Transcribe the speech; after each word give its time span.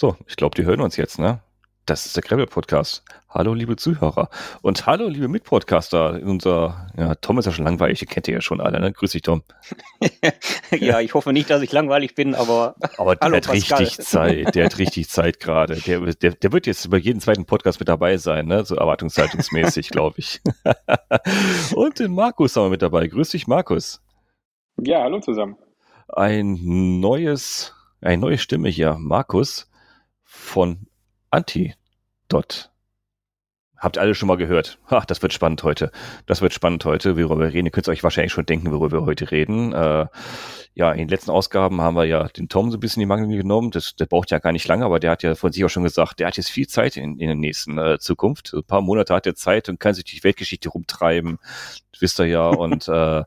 So, 0.00 0.14
ich 0.28 0.36
glaube, 0.36 0.54
die 0.54 0.64
hören 0.64 0.80
uns 0.80 0.96
jetzt, 0.96 1.18
ne? 1.18 1.40
Das 1.84 2.06
ist 2.06 2.14
der 2.14 2.22
Gravel 2.22 2.46
Podcast. 2.46 3.02
Hallo, 3.28 3.52
liebe 3.52 3.74
Zuhörer. 3.74 4.28
Und 4.62 4.86
hallo, 4.86 5.08
liebe 5.08 5.26
Mitpodcaster. 5.26 6.20
Unser, 6.22 6.86
ja, 6.96 7.16
Tom 7.16 7.36
ist 7.40 7.46
ja 7.46 7.50
schon 7.50 7.64
langweilig, 7.64 7.98
den 7.98 8.08
kennt 8.08 8.28
ihr 8.28 8.34
ja 8.34 8.40
schon 8.40 8.60
alle, 8.60 8.78
ne? 8.78 8.92
Grüß 8.92 9.10
dich, 9.10 9.22
Tom. 9.22 9.42
ja, 10.70 11.00
ich 11.00 11.14
hoffe 11.14 11.32
nicht, 11.32 11.50
dass 11.50 11.62
ich 11.62 11.72
langweilig 11.72 12.14
bin, 12.14 12.36
aber. 12.36 12.76
Aber 12.96 13.16
der 13.16 13.26
hallo, 13.26 13.36
hat 13.38 13.46
Pascal. 13.48 13.78
richtig 13.80 14.06
Zeit. 14.06 14.54
Der 14.54 14.66
hat 14.66 14.78
richtig 14.78 15.08
Zeit 15.08 15.40
gerade. 15.40 15.74
Der, 15.80 15.98
der, 16.14 16.30
der 16.30 16.52
wird 16.52 16.68
jetzt 16.68 16.84
über 16.84 16.96
jeden 16.96 17.20
zweiten 17.20 17.44
Podcast 17.44 17.80
mit 17.80 17.88
dabei 17.88 18.18
sein, 18.18 18.46
ne? 18.46 18.64
So 18.64 18.76
erwartungshaltungsmäßig, 18.76 19.88
glaube 19.90 20.20
ich. 20.20 20.40
Und 21.74 21.98
den 21.98 22.14
Markus 22.14 22.54
haben 22.54 22.66
wir 22.66 22.70
mit 22.70 22.82
dabei. 22.82 23.08
Grüß 23.08 23.30
dich, 23.30 23.48
Markus. 23.48 24.00
Ja, 24.80 25.02
hallo 25.02 25.18
zusammen. 25.18 25.56
Ein 26.06 27.00
neues, 27.00 27.74
eine 28.00 28.18
neue 28.18 28.38
Stimme 28.38 28.68
hier. 28.68 28.94
Markus 29.00 29.68
von 30.38 30.86
Antidot. 31.30 32.70
Habt 33.76 33.96
alle 33.96 34.14
schon 34.14 34.26
mal 34.26 34.36
gehört. 34.36 34.78
Ha, 34.90 35.04
das 35.06 35.22
wird 35.22 35.32
spannend 35.32 35.62
heute. 35.62 35.92
Das 36.26 36.42
wird 36.42 36.52
spannend 36.52 36.84
heute, 36.84 37.16
worüber 37.16 37.38
wir 37.38 37.52
reden. 37.52 37.66
Ihr 37.66 37.70
könnt 37.70 37.88
euch 37.88 38.02
wahrscheinlich 38.02 38.32
schon 38.32 38.44
denken, 38.44 38.72
worüber 38.72 39.00
wir 39.02 39.06
heute 39.06 39.30
reden. 39.30 39.72
Äh, 39.72 40.06
ja, 40.74 40.90
in 40.92 40.98
den 40.98 41.08
letzten 41.08 41.30
Ausgaben 41.30 41.80
haben 41.80 41.94
wir 41.94 42.04
ja 42.04 42.26
den 42.26 42.48
Tom 42.48 42.72
so 42.72 42.76
ein 42.76 42.80
bisschen 42.80 43.02
in 43.02 43.08
die 43.08 43.14
Mangel 43.14 43.36
genommen. 43.36 43.70
Das, 43.70 43.94
der 43.94 44.06
braucht 44.06 44.32
ja 44.32 44.40
gar 44.40 44.50
nicht 44.50 44.66
lange, 44.66 44.84
aber 44.84 44.98
der 44.98 45.12
hat 45.12 45.22
ja 45.22 45.36
von 45.36 45.52
sich 45.52 45.64
auch 45.64 45.68
schon 45.68 45.84
gesagt, 45.84 46.18
der 46.18 46.26
hat 46.26 46.36
jetzt 46.36 46.50
viel 46.50 46.66
Zeit 46.66 46.96
in, 46.96 47.20
in 47.20 47.28
der 47.28 47.36
nächsten 47.36 47.78
äh, 47.78 47.98
Zukunft. 48.00 48.52
ein 48.52 48.64
paar 48.64 48.80
Monate 48.80 49.14
hat 49.14 49.26
er 49.26 49.36
Zeit 49.36 49.68
und 49.68 49.78
kann 49.78 49.94
sich 49.94 50.04
die 50.04 50.24
Weltgeschichte 50.24 50.70
rumtreiben. 50.70 51.38
Das 51.92 52.00
wisst 52.00 52.18
ihr 52.18 52.26
ja. 52.26 52.48
Und 52.48 52.88
äh, 52.88 53.22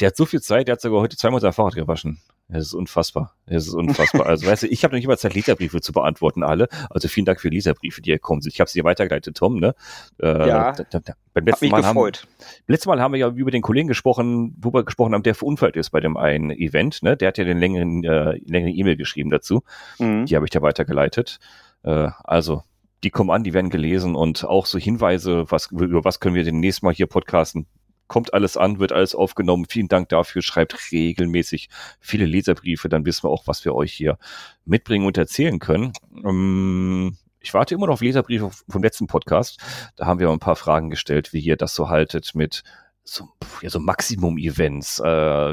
der 0.00 0.06
hat 0.06 0.16
so 0.16 0.26
viel 0.26 0.42
Zeit, 0.42 0.68
der 0.68 0.74
hat 0.74 0.82
sogar 0.82 1.00
heute 1.00 1.16
zweimal 1.16 1.40
sein 1.40 1.54
Fahrrad 1.54 1.76
gewaschen. 1.76 2.20
Es 2.52 2.66
ist 2.66 2.74
unfassbar. 2.74 3.34
Es 3.46 3.66
ist 3.66 3.74
unfassbar. 3.74 4.26
Also, 4.26 4.46
weißt 4.46 4.64
du, 4.64 4.66
ich 4.66 4.82
habe 4.84 4.94
noch 4.94 4.98
nicht 4.98 5.06
mal 5.06 5.18
Zeit, 5.18 5.34
Leserbriefe 5.34 5.80
zu 5.80 5.92
beantworten, 5.92 6.42
alle. 6.42 6.68
Also 6.88 7.08
vielen 7.08 7.26
Dank 7.26 7.40
für 7.40 7.48
Leserbriefe, 7.48 8.02
die 8.02 8.10
gekommen 8.10 8.40
sind. 8.40 8.52
Ich 8.52 8.60
habe 8.60 8.68
sie 8.68 8.80
dir 8.80 8.84
weitergeleitet, 8.84 9.36
Tom, 9.36 9.58
ne? 9.58 9.74
Äh, 10.20 10.48
ja. 10.48 10.72
Da, 10.72 10.84
da, 10.98 11.12
beim 11.32 11.44
letzten 11.44 11.68
Mal 11.68 11.82
gefreut. 11.82 12.22
Haben, 12.22 12.62
letztes 12.66 12.86
Mal 12.86 13.00
haben 13.00 13.12
wir 13.12 13.18
ja 13.18 13.28
über 13.28 13.50
den 13.50 13.62
Kollegen 13.62 13.88
gesprochen, 13.88 14.56
wo 14.60 14.72
wir 14.72 14.84
gesprochen 14.84 15.14
haben, 15.14 15.22
der 15.22 15.34
verunfallt 15.34 15.76
ist 15.76 15.90
bei 15.90 16.00
dem 16.00 16.16
einen 16.16 16.50
Event, 16.50 17.02
ne? 17.02 17.16
Der 17.16 17.28
hat 17.28 17.38
ja 17.38 17.44
den 17.44 17.58
längeren, 17.58 18.04
äh, 18.04 18.38
längeren 18.44 18.74
E-Mail 18.74 18.96
geschrieben 18.96 19.30
dazu. 19.30 19.62
Mhm. 19.98 20.26
Die 20.26 20.34
habe 20.34 20.46
ich 20.46 20.50
da 20.50 20.62
weitergeleitet. 20.62 21.38
Äh, 21.82 22.10
also, 22.24 22.62
die 23.02 23.10
kommen 23.10 23.30
an, 23.30 23.44
die 23.44 23.54
werden 23.54 23.70
gelesen 23.70 24.14
und 24.14 24.44
auch 24.44 24.66
so 24.66 24.78
Hinweise, 24.78 25.44
was, 25.50 25.70
über 25.70 26.04
was 26.04 26.20
können 26.20 26.34
wir 26.34 26.44
den 26.44 26.60
nächsten 26.60 26.84
Mal 26.84 26.94
hier 26.94 27.06
podcasten, 27.06 27.66
kommt 28.10 28.34
alles 28.34 28.56
an, 28.56 28.80
wird 28.80 28.90
alles 28.92 29.14
aufgenommen. 29.14 29.66
Vielen 29.68 29.86
Dank 29.86 30.08
dafür. 30.08 30.42
Schreibt 30.42 30.92
regelmäßig 30.92 31.68
viele 32.00 32.26
Leserbriefe, 32.26 32.88
dann 32.88 33.06
wissen 33.06 33.22
wir 33.22 33.30
auch, 33.30 33.46
was 33.46 33.64
wir 33.64 33.74
euch 33.74 33.92
hier 33.92 34.18
mitbringen 34.64 35.06
und 35.06 35.16
erzählen 35.16 35.60
können. 35.60 35.92
Ähm, 36.24 37.16
ich 37.38 37.54
warte 37.54 37.74
immer 37.74 37.86
noch 37.86 37.94
auf 37.94 38.00
Leserbriefe 38.02 38.50
vom 38.68 38.82
letzten 38.82 39.06
Podcast. 39.06 39.60
Da 39.96 40.06
haben 40.06 40.18
wir 40.18 40.28
ein 40.28 40.40
paar 40.40 40.56
Fragen 40.56 40.90
gestellt, 40.90 41.32
wie 41.32 41.38
ihr 41.38 41.56
das 41.56 41.72
so 41.74 41.88
haltet 41.88 42.34
mit 42.34 42.64
so, 43.04 43.28
ja, 43.62 43.70
so 43.70 43.78
Maximum-Events. 43.78 44.98
Äh, 44.98 45.04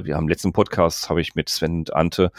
wir 0.05 0.15
haben 0.15 0.23
im 0.23 0.29
letzten 0.29 0.51
Podcast, 0.51 1.11
habe 1.11 1.21
ich 1.21 1.35
mit 1.35 1.49
Sven 1.49 1.77
und 1.77 1.93
Ante 1.93 2.31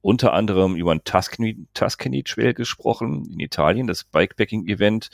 unter 0.00 0.34
anderem 0.34 0.76
über 0.76 0.92
ein 0.92 1.02
Tuscany, 1.02 1.66
Tuscany 1.74 2.22
Trail 2.22 2.54
gesprochen 2.54 3.28
in 3.28 3.40
Italien, 3.40 3.88
das 3.88 4.04
Bikepacking-Event. 4.04 5.10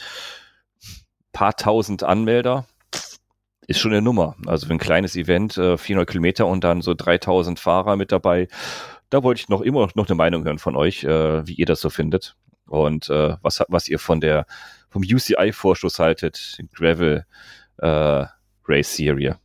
Paar 1.33 1.57
tausend 1.57 2.03
Anmelder, 2.03 2.67
ist 3.71 3.79
schon 3.79 3.93
eine 3.93 4.03
Nummer. 4.03 4.35
Also 4.47 4.69
ein 4.69 4.79
kleines 4.79 5.15
Event, 5.15 5.57
äh, 5.57 5.79
400 5.79 6.11
Kilometer 6.11 6.47
und 6.49 6.65
dann 6.65 6.83
so 6.83 6.93
3000 6.93 7.61
Fahrer 7.61 7.95
mit 7.95 8.11
dabei. 8.11 8.49
Da 9.11 9.23
wollte 9.23 9.43
ich 9.43 9.49
noch 9.49 9.61
immer 9.61 9.89
noch 9.95 10.09
eine 10.09 10.17
Meinung 10.17 10.45
hören 10.45 10.59
von 10.59 10.75
euch, 10.75 11.05
äh, 11.05 11.47
wie 11.47 11.55
ihr 11.55 11.67
das 11.67 11.81
so 11.81 11.89
findet 11.89 12.35
und 12.67 13.09
äh, 13.11 13.37
was, 13.43 13.63
was 13.69 13.89
ihr 13.89 14.01
von 14.01 14.21
der 14.21 14.47
vom 14.91 15.03
UCI-Vorschuss 15.03 16.01
haltet, 16.01 16.59
Gravel 16.75 17.25
äh, 17.79 18.25
Race 18.67 18.97
Serie. 18.97 19.39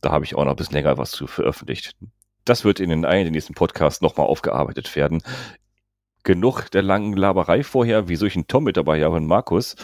Da 0.00 0.10
habe 0.10 0.24
ich 0.24 0.34
auch 0.34 0.44
noch 0.44 0.52
ein 0.52 0.56
bisschen 0.56 0.74
länger 0.74 0.98
was 0.98 1.12
zu 1.12 1.28
veröffentlicht. 1.28 1.94
Das 2.44 2.64
wird 2.64 2.80
in 2.80 2.90
den 2.90 3.04
einen 3.04 3.26
der 3.26 3.32
nächsten 3.32 3.54
Podcasts 3.54 4.00
nochmal 4.00 4.26
aufgearbeitet 4.26 4.96
werden. 4.96 5.22
Genug 6.24 6.68
der 6.72 6.82
langen 6.82 7.16
Laberei 7.16 7.62
vorher, 7.62 8.08
wieso 8.08 8.26
ich 8.26 8.34
einen 8.34 8.48
Tom 8.48 8.64
mit 8.64 8.76
dabei 8.76 9.04
habe 9.04 9.14
und 9.14 9.26
Markus. 9.26 9.76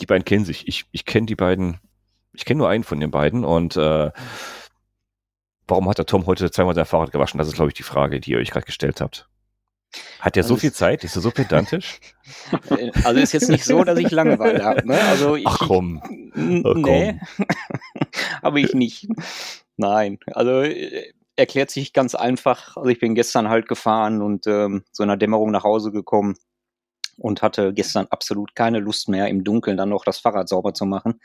Die 0.00 0.06
beiden 0.06 0.24
kennen 0.24 0.46
sich. 0.46 0.66
Ich, 0.66 0.86
ich 0.92 1.04
kenne 1.04 1.26
die 1.26 1.36
beiden 1.36 1.78
ich 2.32 2.44
kenne 2.44 2.58
nur 2.58 2.68
einen 2.68 2.84
von 2.84 3.00
den 3.00 3.10
beiden 3.10 3.44
und 3.44 3.76
äh, 3.76 4.10
warum 5.68 5.88
hat 5.88 5.98
der 5.98 6.06
Tom 6.06 6.26
heute 6.26 6.50
zweimal 6.50 6.74
sein 6.74 6.86
Fahrrad 6.86 7.12
gewaschen? 7.12 7.38
Das 7.38 7.48
ist, 7.48 7.54
glaube 7.54 7.70
ich, 7.70 7.74
die 7.74 7.82
Frage, 7.82 8.20
die 8.20 8.32
ihr 8.32 8.38
euch 8.38 8.50
gerade 8.50 8.66
gestellt 8.66 9.00
habt. 9.00 9.28
Hat 10.20 10.36
er 10.36 10.42
so 10.42 10.56
viel 10.56 10.72
Zeit? 10.72 11.04
Ist 11.04 11.16
er 11.16 11.22
so 11.22 11.30
pedantisch? 11.30 12.00
Also 13.04 13.20
ist 13.20 13.32
jetzt 13.32 13.48
nicht 13.50 13.64
so, 13.64 13.84
dass 13.84 13.98
ich 13.98 14.10
Langeweile 14.10 14.64
habe. 14.64 14.86
Ne? 14.86 14.98
Also 14.98 15.36
ich, 15.36 15.46
Ach 15.46 15.58
komm. 15.58 16.00
Ach, 16.04 16.74
nee, 16.74 17.20
habe 18.42 18.60
ich 18.60 18.72
nicht. 18.72 19.08
Nein, 19.76 20.18
also 20.32 20.62
äh, 20.62 21.12
erklärt 21.36 21.70
sich 21.70 21.92
ganz 21.92 22.14
einfach. 22.14 22.76
Also 22.76 22.88
ich 22.88 23.00
bin 23.00 23.14
gestern 23.14 23.48
halt 23.48 23.68
gefahren 23.68 24.22
und 24.22 24.46
ähm, 24.46 24.84
so 24.92 25.02
in 25.02 25.08
der 25.08 25.16
Dämmerung 25.16 25.50
nach 25.50 25.64
Hause 25.64 25.90
gekommen 25.92 26.36
und 27.16 27.42
hatte 27.42 27.72
gestern 27.74 28.06
absolut 28.10 28.54
keine 28.54 28.78
Lust 28.78 29.08
mehr, 29.08 29.28
im 29.28 29.44
Dunkeln 29.44 29.76
dann 29.76 29.90
noch 29.90 30.04
das 30.04 30.18
Fahrrad 30.18 30.48
sauber 30.48 30.72
zu 30.72 30.86
machen. 30.86 31.20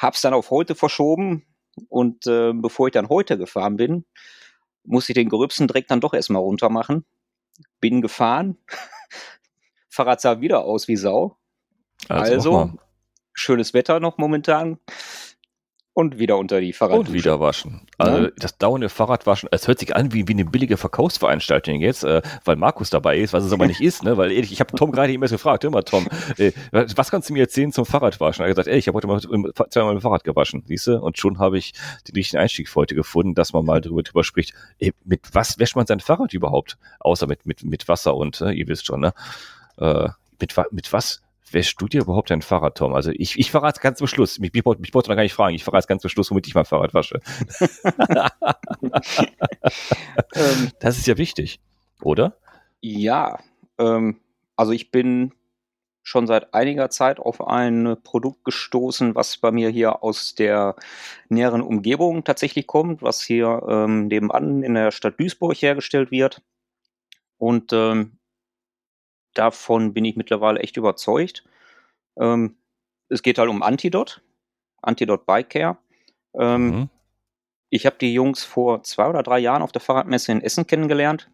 Hab's 0.00 0.22
dann 0.22 0.32
auf 0.32 0.50
heute 0.50 0.74
verschoben 0.74 1.44
und 1.88 2.26
äh, 2.26 2.52
bevor 2.54 2.88
ich 2.88 2.92
dann 2.92 3.10
heute 3.10 3.36
gefahren 3.36 3.76
bin, 3.76 4.06
musste 4.82 5.12
ich 5.12 5.14
den 5.14 5.28
Gerübsen 5.28 5.68
direkt 5.68 5.90
dann 5.90 6.00
doch 6.00 6.14
erstmal 6.14 6.40
runter 6.40 6.70
machen. 6.70 7.04
Bin 7.80 8.00
gefahren. 8.00 8.56
Fahrrad 9.90 10.22
sah 10.22 10.40
wieder 10.40 10.64
aus 10.64 10.88
wie 10.88 10.96
Sau. 10.96 11.36
Also, 12.08 12.32
also 12.32 12.72
schönes 13.34 13.74
Wetter 13.74 14.00
noch 14.00 14.16
momentan. 14.16 14.78
Und 15.92 16.20
wieder 16.20 16.38
unter 16.38 16.60
die 16.60 16.72
Fahrraddusche. 16.72 17.08
Und 17.10 17.14
wieder 17.14 17.40
waschen. 17.40 17.80
Also 17.98 18.24
ja. 18.24 18.30
das 18.38 18.56
dauernde 18.56 18.88
Fahrradwaschen, 18.88 19.48
es 19.50 19.66
hört 19.66 19.80
sich 19.80 19.96
an 19.96 20.12
wie, 20.12 20.28
wie 20.28 20.34
eine 20.34 20.44
billige 20.44 20.76
Verkaufsveranstaltung 20.76 21.80
jetzt, 21.80 22.04
äh, 22.04 22.22
weil 22.44 22.54
Markus 22.54 22.90
dabei 22.90 23.18
ist, 23.18 23.32
was 23.32 23.44
es 23.44 23.52
aber 23.52 23.66
nicht 23.66 23.80
ist, 23.80 24.04
ne? 24.04 24.16
Weil 24.16 24.30
ehrlich, 24.30 24.52
ich 24.52 24.60
habe 24.60 24.74
Tom 24.76 24.92
gerade 24.92 25.12
eben 25.12 25.26
gefragt, 25.26 25.64
immer 25.64 25.82
Tom, 25.82 26.06
äh, 26.38 26.52
was 26.70 27.10
kannst 27.10 27.28
du 27.28 27.32
mir 27.32 27.40
erzählen 27.40 27.72
zum 27.72 27.86
Fahrradwaschen? 27.86 28.44
Er 28.44 28.48
hat 28.48 28.56
gesagt, 28.56 28.68
ey, 28.68 28.78
ich 28.78 28.86
habe 28.86 28.96
heute 28.96 29.08
mal 29.08 29.20
zweimal 29.68 29.94
dem 29.94 30.00
Fahrrad 30.00 30.22
gewaschen, 30.22 30.62
siehst 30.66 30.86
du? 30.86 31.00
Und 31.00 31.18
schon 31.18 31.40
habe 31.40 31.58
ich 31.58 31.72
den 32.06 32.14
richtigen 32.14 32.40
Einstieg 32.40 32.68
für 32.68 32.76
heute 32.76 32.94
gefunden, 32.94 33.34
dass 33.34 33.52
man 33.52 33.64
mal 33.64 33.80
darüber, 33.80 34.04
drüber 34.04 34.22
spricht, 34.22 34.54
ey, 34.78 34.94
mit 35.04 35.22
was 35.32 35.58
wäscht 35.58 35.74
man 35.74 35.86
sein 35.86 35.98
Fahrrad 35.98 36.32
überhaupt? 36.32 36.78
Außer 37.00 37.26
mit, 37.26 37.46
mit, 37.46 37.64
mit 37.64 37.88
Wasser 37.88 38.14
und, 38.14 38.40
äh, 38.42 38.52
ihr 38.52 38.68
wisst 38.68 38.86
schon, 38.86 39.00
ne? 39.00 39.12
Äh, 39.76 40.08
mit, 40.40 40.54
mit 40.70 40.92
was 40.92 41.20
wäschst 41.52 41.80
du 41.80 41.88
dir 41.88 42.02
überhaupt 42.02 42.30
dein 42.30 42.42
Fahrrad, 42.42 42.76
Tom? 42.76 42.94
Also 42.94 43.10
ich, 43.14 43.38
ich 43.38 43.50
verrate 43.50 43.80
ganz 43.80 43.98
zum 43.98 44.06
Schluss. 44.06 44.38
Mich, 44.38 44.52
mich, 44.52 44.64
mich 44.64 44.94
wollte 44.94 45.10
noch 45.10 45.16
gar 45.16 45.22
nicht 45.22 45.34
fragen. 45.34 45.54
Ich 45.54 45.64
verrate 45.64 45.86
ganz 45.86 46.02
zum 46.02 46.10
Schluss, 46.10 46.30
womit 46.30 46.46
ich 46.46 46.54
mein 46.54 46.64
Fahrrad 46.64 46.94
wasche. 46.94 47.20
Ähm. 50.34 50.70
das 50.80 50.98
ist 50.98 51.06
ja 51.06 51.18
wichtig, 51.18 51.60
oder? 52.02 52.36
Ja, 52.80 53.38
ähm, 53.78 54.20
also 54.56 54.72
ich 54.72 54.90
bin 54.90 55.32
schon 56.02 56.26
seit 56.26 56.54
einiger 56.54 56.90
Zeit 56.90 57.20
auf 57.20 57.46
ein 57.46 57.96
Produkt 58.02 58.44
gestoßen, 58.44 59.14
was 59.14 59.36
bei 59.36 59.50
mir 59.52 59.68
hier 59.68 60.02
aus 60.02 60.34
der 60.34 60.76
näheren 61.28 61.62
Umgebung 61.62 62.24
tatsächlich 62.24 62.66
kommt, 62.66 63.02
was 63.02 63.22
hier 63.22 63.62
ähm, 63.68 64.06
nebenan 64.08 64.62
in 64.62 64.74
der 64.74 64.90
Stadt 64.90 65.20
Duisburg 65.20 65.54
hergestellt 65.54 66.10
wird. 66.10 66.42
Und 67.38 67.72
ähm, 67.72 68.18
davon 69.34 69.94
bin 69.94 70.04
ich 70.04 70.16
mittlerweile 70.16 70.60
echt 70.60 70.76
überzeugt. 70.76 71.44
Ähm, 72.18 72.56
es 73.08 73.22
geht 73.22 73.38
halt 73.38 73.48
um 73.48 73.62
Antidot, 73.62 74.22
Antidot 74.82 75.26
Bike 75.26 75.50
Care. 75.50 75.78
Ähm, 76.34 76.66
mhm. 76.66 76.90
Ich 77.70 77.86
habe 77.86 77.96
die 78.00 78.12
Jungs 78.12 78.44
vor 78.44 78.82
zwei 78.82 79.08
oder 79.08 79.22
drei 79.22 79.38
Jahren 79.38 79.62
auf 79.62 79.72
der 79.72 79.80
Fahrradmesse 79.80 80.32
in 80.32 80.42
Essen 80.42 80.66
kennengelernt. 80.66 81.30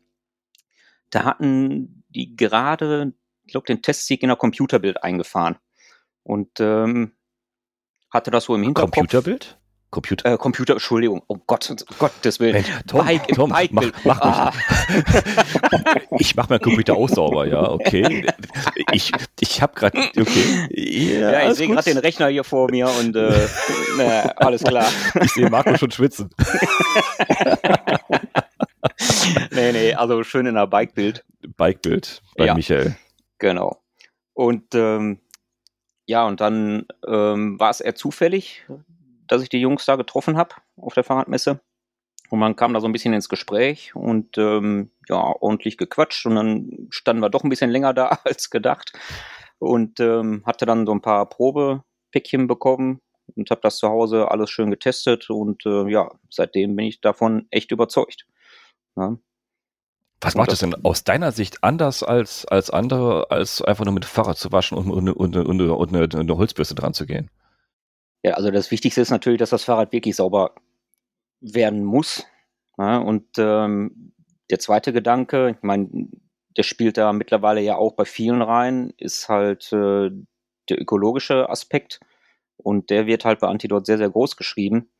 Da 1.10 1.24
hatten 1.24 2.04
die 2.08 2.36
gerade, 2.36 3.12
ich 3.44 3.52
glaube, 3.52 3.66
den 3.66 3.82
Testsieg 3.82 4.22
in 4.22 4.28
der 4.28 4.36
Computerbild 4.36 5.02
eingefahren. 5.02 5.56
Und 6.22 6.60
ähm, 6.60 7.12
hatte 8.10 8.30
das 8.30 8.44
so 8.44 8.54
im 8.54 8.62
Hinterkopf. 8.62 8.92
Computerbild? 8.92 9.58
Computer. 9.90 10.32
Äh, 10.32 10.36
Computer, 10.36 10.74
Entschuldigung. 10.74 11.22
Oh 11.28 11.38
Gott, 11.46 11.70
um 11.70 11.76
Gottes 11.98 12.40
Willen. 12.40 12.64
Tom, 12.86 13.04
Bike, 13.04 13.28
Tom, 13.28 13.50
Bike 13.50 13.72
mach, 13.72 13.84
mach 14.04 14.20
ah. 14.20 14.52
ich 16.18 16.34
mach 16.34 16.48
meinen 16.48 16.60
Computer 16.60 16.94
auch 16.94 17.08
sauber, 17.08 17.46
ja, 17.46 17.70
okay. 17.70 18.26
Ich, 18.92 19.12
ich 19.40 19.62
habe 19.62 19.74
gerade, 19.74 19.98
okay. 19.98 21.20
Ja, 21.20 21.32
ja 21.32 21.50
ich 21.50 21.56
sehe 21.56 21.68
gerade 21.68 21.84
den 21.84 21.98
Rechner 21.98 22.28
hier 22.28 22.44
vor 22.44 22.70
mir 22.70 22.88
und 22.88 23.16
äh, 23.16 23.48
na, 23.96 24.22
alles 24.36 24.64
klar. 24.64 24.88
Ich 25.22 25.32
sehe 25.32 25.48
Marco 25.48 25.76
schon 25.76 25.90
schwitzen. 25.90 26.30
nee, 29.52 29.72
nee, 29.72 29.94
also 29.94 30.22
schön 30.24 30.46
in 30.46 30.54
der 30.54 30.66
Bikebild. 30.66 31.24
Bikebild 31.56 32.22
bei 32.36 32.46
ja, 32.46 32.54
Michael. 32.54 32.96
Genau. 33.38 33.80
Und 34.34 34.74
ähm, 34.74 35.20
ja, 36.06 36.26
und 36.26 36.40
dann 36.40 36.86
ähm, 37.06 37.58
war 37.58 37.70
es 37.70 37.80
eher 37.80 37.94
zufällig, 37.94 38.64
dass 39.28 39.42
ich 39.42 39.48
die 39.48 39.60
Jungs 39.60 39.84
da 39.84 39.96
getroffen 39.96 40.36
habe 40.36 40.54
auf 40.76 40.94
der 40.94 41.04
Fahrradmesse. 41.04 41.60
Und 42.30 42.40
man 42.40 42.56
kam 42.56 42.74
da 42.74 42.80
so 42.80 42.88
ein 42.88 42.92
bisschen 42.92 43.14
ins 43.14 43.28
Gespräch 43.28 43.94
und 43.94 44.36
ähm, 44.36 44.90
ja, 45.08 45.16
ordentlich 45.16 45.76
gequatscht 45.76 46.26
und 46.26 46.34
dann 46.34 46.88
standen 46.90 47.22
wir 47.22 47.30
doch 47.30 47.44
ein 47.44 47.50
bisschen 47.50 47.70
länger 47.70 47.94
da 47.94 48.06
als 48.24 48.50
gedacht 48.50 48.92
und 49.58 50.00
ähm, 50.00 50.42
hatte 50.44 50.66
dann 50.66 50.86
so 50.86 50.92
ein 50.92 51.02
paar 51.02 51.28
Probepäckchen 51.28 52.48
bekommen 52.48 53.00
und 53.34 53.50
habe 53.50 53.60
das 53.62 53.78
zu 53.78 53.88
Hause 53.88 54.30
alles 54.30 54.50
schön 54.50 54.70
getestet 54.70 55.30
und 55.30 55.64
äh, 55.66 55.88
ja, 55.88 56.10
seitdem 56.30 56.74
bin 56.76 56.86
ich 56.86 57.00
davon 57.00 57.46
echt 57.50 57.70
überzeugt. 57.70 58.26
Ja. 58.96 59.16
Was 60.20 60.34
macht 60.34 60.50
das 60.50 60.60
denn 60.60 60.74
aus 60.84 61.04
deiner 61.04 61.30
Sicht 61.30 61.62
anders 61.62 62.02
als, 62.02 62.46
als 62.46 62.70
andere, 62.70 63.30
als 63.30 63.60
einfach 63.60 63.84
nur 63.84 63.94
mit 63.94 64.04
dem 64.04 64.08
Fahrrad 64.08 64.38
zu 64.38 64.50
waschen 64.50 64.78
und, 64.78 64.90
und, 64.90 65.10
und, 65.10 65.36
und, 65.36 65.60
und 65.60 65.94
eine, 65.94 66.08
eine 66.18 66.36
Holzbürste 66.36 66.74
dran 66.74 66.94
zu 66.94 67.06
gehen? 67.06 67.30
Ja, 68.26 68.32
also 68.32 68.50
das 68.50 68.72
Wichtigste 68.72 69.00
ist 69.00 69.10
natürlich, 69.10 69.38
dass 69.38 69.50
das 69.50 69.62
Fahrrad 69.62 69.92
wirklich 69.92 70.16
sauber 70.16 70.56
werden 71.40 71.84
muss. 71.84 72.26
Ja, 72.76 72.98
und 72.98 73.24
ähm, 73.38 74.14
der 74.50 74.58
zweite 74.58 74.92
Gedanke, 74.92 75.50
ich 75.50 75.62
meine, 75.62 76.08
der 76.56 76.64
spielt 76.64 76.96
da 76.96 77.12
mittlerweile 77.12 77.60
ja 77.60 77.76
auch 77.76 77.92
bei 77.92 78.04
vielen 78.04 78.42
rein, 78.42 78.92
ist 78.96 79.28
halt 79.28 79.72
äh, 79.72 80.10
der 80.68 80.80
ökologische 80.80 81.48
Aspekt. 81.48 82.00
Und 82.56 82.90
der 82.90 83.06
wird 83.06 83.24
halt 83.24 83.38
bei 83.38 83.46
Antidot 83.46 83.86
sehr, 83.86 83.98
sehr 83.98 84.10
groß 84.10 84.36
geschrieben. 84.36 84.90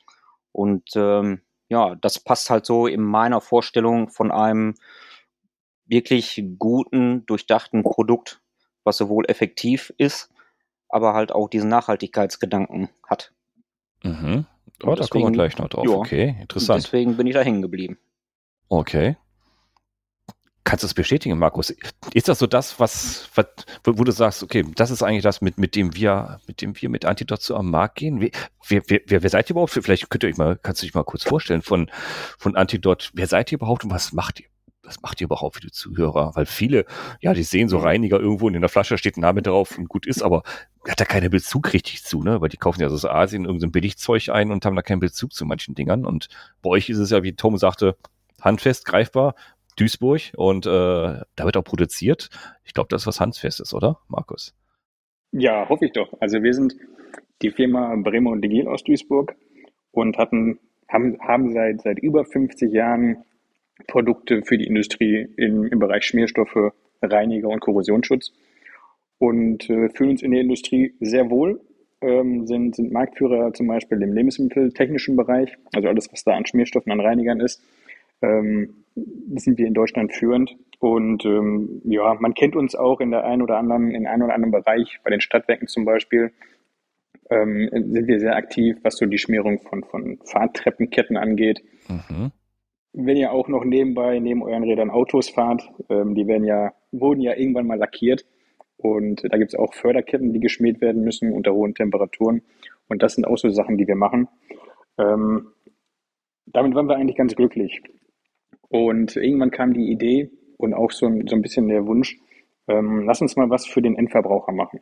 Und 0.53 0.91
ähm, 0.95 1.43
ja, 1.69 1.97
das 1.97 2.21
passt 2.21 2.49
halt 2.49 2.65
so 2.65 2.87
in 2.87 3.03
meiner 3.03 3.41
Vorstellung 3.41 4.09
von 4.09 4.31
einem 4.31 4.75
wirklich 5.85 6.45
guten, 6.61 7.27
durchdachten 7.27 7.83
Produkt, 7.83 8.41
was 8.85 8.99
sowohl 8.99 9.25
effektiv 9.27 9.93
ist, 9.99 10.31
aber 10.89 11.15
halt 11.15 11.33
auch 11.33 11.49
diesen 11.49 11.69
Nachhaltigkeitsgedanken 11.69 12.89
hat. 13.09 13.33
Mhm. 14.03 14.47
Oh, 14.83 14.95
da 14.95 15.07
kommen 15.07 15.25
wir 15.25 15.33
gleich 15.33 15.57
noch 15.59 15.69
drauf. 15.69 15.87
Ja, 15.87 15.93
okay, 15.93 16.37
interessant. 16.41 16.85
Deswegen 16.85 17.17
bin 17.17 17.27
ich 17.27 17.35
da 17.35 17.41
hängen 17.41 17.63
geblieben. 17.63 17.99
Okay. 18.69 19.17
Kannst 20.65 20.83
du 20.83 20.87
es 20.87 20.95
bestätigen, 20.95 21.39
Markus? 21.39 21.73
Ist 22.13 22.27
das 22.29 22.41
so 22.41 22.49
das, 22.49 22.81
was, 22.81 23.31
was, 23.37 23.47
wo 23.85 24.03
du 24.03 24.11
sagst, 24.11 24.43
okay, 24.43 24.65
das 24.75 24.91
ist 24.91 25.01
eigentlich 25.01 25.23
das, 25.23 25.41
mit, 25.41 25.59
mit 25.59 25.77
dem 25.77 25.95
wir, 25.95 26.41
mit 26.49 26.61
dem 26.61 26.75
wir 26.81 26.89
mit 26.89 27.05
Antidot 27.05 27.41
so 27.41 27.55
am 27.55 27.71
Markt 27.71 27.95
gehen? 27.95 28.21
Wer, 28.21 28.31
wer, 28.89 29.01
wer, 29.07 29.23
wer 29.23 29.31
seid 29.31 29.49
ihr 29.49 29.53
überhaupt? 29.53 29.71
Vielleicht 29.71 30.11
könnt 30.11 30.25
ihr 30.25 30.29
euch 30.29 30.37
mal, 30.37 30.59
kannst 30.61 30.83
du 30.83 30.87
dich 30.87 30.95
mal 30.95 31.05
kurz 31.05 31.23
vorstellen 31.23 31.63
von, 31.63 31.89
von 32.37 32.57
Antidot. 32.57 33.13
Wer 33.15 33.29
seid 33.29 33.53
ihr 33.53 33.59
überhaupt 33.59 33.85
und 33.85 33.93
was 33.93 34.13
macht 34.13 34.41
ihr? 34.41 34.49
Was 34.87 35.03
macht 35.03 35.21
ihr 35.21 35.27
überhaupt 35.27 35.57
für 35.57 35.61
die 35.61 35.73
Zuhörer? 35.73 36.33
Weil 36.35 36.47
viele, 36.47 36.87
ja, 37.21 37.35
die 37.35 37.43
sehen 37.43 37.69
so 37.69 37.79
Reiniger 37.79 38.21
irgendwo 38.21 38.47
und 38.47 38.55
in 38.55 38.61
der 38.61 38.71
Flasche 38.71 38.97
steht 38.97 39.17
ein 39.17 39.21
Name 39.21 39.43
drauf 39.43 39.77
und 39.77 39.89
gut 39.89 40.07
ist, 40.07 40.23
aber 40.23 40.43
hat 40.89 41.01
da 41.01 41.05
keinen 41.05 41.31
Bezug 41.31 41.73
richtig 41.73 42.05
zu, 42.05 42.23
ne? 42.23 42.41
Weil 42.41 42.49
die 42.49 42.57
kaufen 42.57 42.81
ja 42.81 42.89
so 42.89 42.95
aus 42.95 43.05
Asien 43.05 43.45
irgendein 43.45 43.73
Billigzeug 43.73 44.29
ein 44.29 44.51
und 44.51 44.65
haben 44.65 44.77
da 44.77 44.83
keinen 44.83 45.01
Bezug 45.01 45.33
zu 45.33 45.45
manchen 45.45 45.75
Dingern. 45.75 46.07
Und 46.07 46.29
bei 46.63 46.71
euch 46.71 46.89
ist 46.89 46.99
es 46.99 47.11
ja, 47.11 47.23
wie 47.23 47.33
Tom 47.33 47.59
sagte, 47.59 47.97
handfest, 48.41 48.87
greifbar, 48.87 49.35
Duisburg 49.77 50.33
und 50.37 50.67
äh, 50.67 50.71
da 50.71 51.45
wird 51.45 51.57
auch 51.57 51.65
produziert. 51.65 52.31
Ich 52.65 52.73
glaube, 52.73 52.89
das 52.91 53.03
ist 53.03 53.07
was 53.07 53.21
Handfestes, 53.21 53.75
oder, 53.75 53.99
Markus? 54.09 54.55
Ja, 55.33 55.69
hoffe 55.69 55.87
ich 55.87 55.93
doch. 55.93 56.13
Also 56.21 56.43
wir 56.43 56.55
sind 56.55 56.77
die 57.43 57.51
Firma 57.51 57.95
Bremer 57.97 58.31
und 58.31 58.43
Digil 58.43 58.69
aus 58.69 58.85
Duisburg 58.85 59.35
und 59.91 60.17
hatten, 60.17 60.59
haben, 60.89 61.19
haben 61.21 61.53
seit, 61.53 61.83
seit 61.83 61.99
über 61.99 62.25
50 62.25 62.73
Jahren 62.73 63.25
Produkte 63.87 64.43
für 64.43 64.59
die 64.59 64.67
Industrie 64.67 65.29
im, 65.37 65.65
im 65.67 65.79
Bereich 65.79 66.05
Schmierstoffe, 66.05 66.73
Reiniger 67.03 67.49
und 67.49 67.61
Korrosionsschutz 67.61 68.33
und 69.19 69.69
äh, 69.71 69.89
fühlen 69.91 70.11
uns 70.11 70.23
in 70.23 70.33
der 70.33 70.41
Industrie 70.41 70.95
sehr 71.01 71.31
wohl, 71.31 71.61
ähm, 72.01 72.47
sind, 72.47 72.77
sind 72.77 72.93
Marktführer 72.93 73.53
zum 73.53 73.67
Beispiel 73.67 74.01
im 74.03 74.13
lebensmitteltechnischen 74.13 75.17
Bereich, 75.17 75.57
also 75.75 75.89
alles, 75.89 76.11
was 76.13 76.25
da 76.25 76.33
an 76.33 76.47
Schmierstoffen, 76.47 76.93
an 76.93 77.01
Reinigern 77.01 77.41
ist. 77.41 77.63
Ähm, 78.23 78.85
sind 79.37 79.59
wir 79.59 79.67
in 79.67 79.75
Deutschland 79.75 80.13
führend. 80.15 80.57
Und 80.79 81.25
ähm, 81.25 81.83
ja, 81.85 82.15
man 82.15 82.35
kennt 82.35 82.57
uns 82.57 82.75
auch 82.75 83.01
in 83.01 83.11
der 83.11 83.25
einen 83.25 83.43
oder 83.43 83.59
anderen, 83.59 83.91
in 83.91 84.07
einem 84.07 84.23
oder 84.23 84.35
anderen 84.35 84.53
Bereich, 84.53 85.01
bei 85.05 85.11
den 85.11 85.21
Stadtwerken 85.21 85.69
zum 85.69 85.85
Beispiel, 85.85 86.33
ähm, 87.31 87.69
sind 87.73 88.07
wir 88.07 88.21
sehr 88.21 88.37
aktiv, 88.37 88.77
was 88.83 88.97
so 88.97 89.07
die 89.07 89.19
Schmierung 89.19 89.61
von, 89.61 89.85
von 89.85 90.19
Fahrtreppenketten 90.25 91.17
angeht. 91.17 91.63
Mhm. 91.89 92.31
Wenn 92.99 93.19
ihr 93.19 93.31
auch 93.31 93.49
noch 93.49 93.63
nebenbei 93.63 94.19
neben 94.21 94.43
euren 94.43 94.65
Rädern 94.65 94.89
Autos 94.89 95.29
fahrt, 95.29 95.71
ähm, 95.91 96.15
die 96.15 96.27
werden 96.27 96.45
ja, 96.45 96.73
wurden 96.93 97.21
ja 97.21 97.37
irgendwann 97.37 97.67
mal 97.67 97.79
lackiert. 97.79 98.25
Und 98.79 99.23
da 99.31 99.37
gibt 99.37 99.53
es 99.53 99.59
auch 99.59 99.75
Förderketten, 99.75 100.33
die 100.33 100.41
geschmiert 100.41 100.81
werden 100.81 101.05
müssen 101.05 101.35
unter 101.35 101.53
hohen 101.53 101.75
Temperaturen. 101.75 102.41
Und 102.89 103.03
das 103.03 103.15
sind 103.15 103.27
auch 103.27 103.37
so 103.37 103.51
Sachen, 103.51 103.77
die 103.77 103.87
wir 103.87 103.97
machen. 103.97 104.29
Ähm, 104.97 105.49
damit 106.47 106.75
waren 106.75 106.89
wir 106.89 106.97
eigentlich 106.97 107.19
ganz 107.19 107.37
glücklich. 107.37 107.83
Und 108.69 109.15
irgendwann 109.15 109.51
kam 109.51 109.75
die 109.75 109.91
Idee 109.91 110.31
und 110.57 110.73
auch 110.73 110.91
so, 110.91 111.05
ein, 111.05 111.27
so 111.27 111.37
ein 111.37 111.43
bisschen 111.43 111.69
der 111.69 111.87
Wunsch, 111.87 112.19
ähm, 112.67 113.05
lass 113.05 113.21
uns 113.21 113.37
mal 113.37 113.51
was 113.51 113.67
für 113.67 113.83
den 113.83 113.97
Endverbraucher 113.97 114.53
machen, 114.53 114.81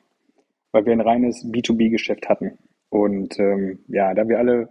weil 0.71 0.87
wir 0.87 0.93
ein 0.93 1.01
reines 1.01 1.45
B2B-Geschäft 1.45 2.29
hatten. 2.29 2.59
Und 2.91 3.41
ähm, 3.41 3.81
ja, 3.89 4.15
da 4.15 4.29
wir 4.29 4.39
alle 4.39 4.69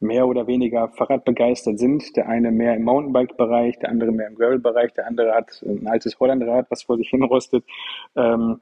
mehr 0.00 0.26
oder 0.26 0.46
weniger 0.46 0.88
Fahrradbegeistert 0.88 1.78
sind, 1.78 2.16
der 2.16 2.28
eine 2.28 2.50
mehr 2.50 2.74
im 2.74 2.84
Mountainbike-Bereich, 2.84 3.78
der 3.78 3.90
andere 3.90 4.10
mehr 4.10 4.28
im 4.28 4.34
Gravel-Bereich, 4.34 4.94
der 4.94 5.06
andere 5.06 5.34
hat 5.34 5.62
ein 5.62 5.86
altes 5.86 6.18
Hollandrad, 6.18 6.66
was 6.70 6.82
vor 6.82 6.96
sich 6.96 7.10
hinrostet, 7.10 7.64
ähm, 8.16 8.60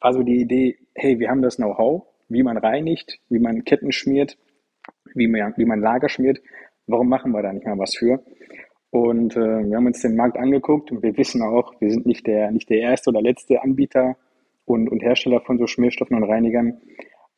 war 0.00 0.12
so 0.12 0.22
die 0.22 0.40
Idee, 0.40 0.76
hey, 0.94 1.18
wir 1.18 1.30
haben 1.30 1.42
das 1.42 1.56
Know-how, 1.56 2.04
wie 2.28 2.42
man 2.42 2.58
reinigt, 2.58 3.18
wie 3.30 3.38
man 3.38 3.64
Ketten 3.64 3.90
schmiert, 3.90 4.36
wie 5.14 5.26
man, 5.26 5.54
wie 5.56 5.64
man 5.64 5.80
Lager 5.80 6.10
schmiert, 6.10 6.40
warum 6.86 7.08
machen 7.08 7.32
wir 7.32 7.42
da 7.42 7.52
nicht 7.52 7.66
mal 7.66 7.78
was 7.78 7.96
für? 7.96 8.22
Und 8.90 9.36
äh, 9.36 9.68
wir 9.68 9.76
haben 9.76 9.86
uns 9.86 10.02
den 10.02 10.14
Markt 10.14 10.38
angeguckt 10.38 10.92
und 10.92 11.02
wir 11.02 11.16
wissen 11.16 11.42
auch, 11.42 11.72
wir 11.80 11.90
sind 11.90 12.06
nicht 12.06 12.26
der, 12.26 12.50
nicht 12.50 12.68
der 12.68 12.80
erste 12.80 13.10
oder 13.10 13.22
letzte 13.22 13.62
Anbieter 13.62 14.16
und, 14.64 14.90
und 14.90 15.02
Hersteller 15.02 15.40
von 15.40 15.58
so 15.58 15.66
Schmierstoffen 15.66 16.16
und 16.16 16.24
Reinigern, 16.24 16.80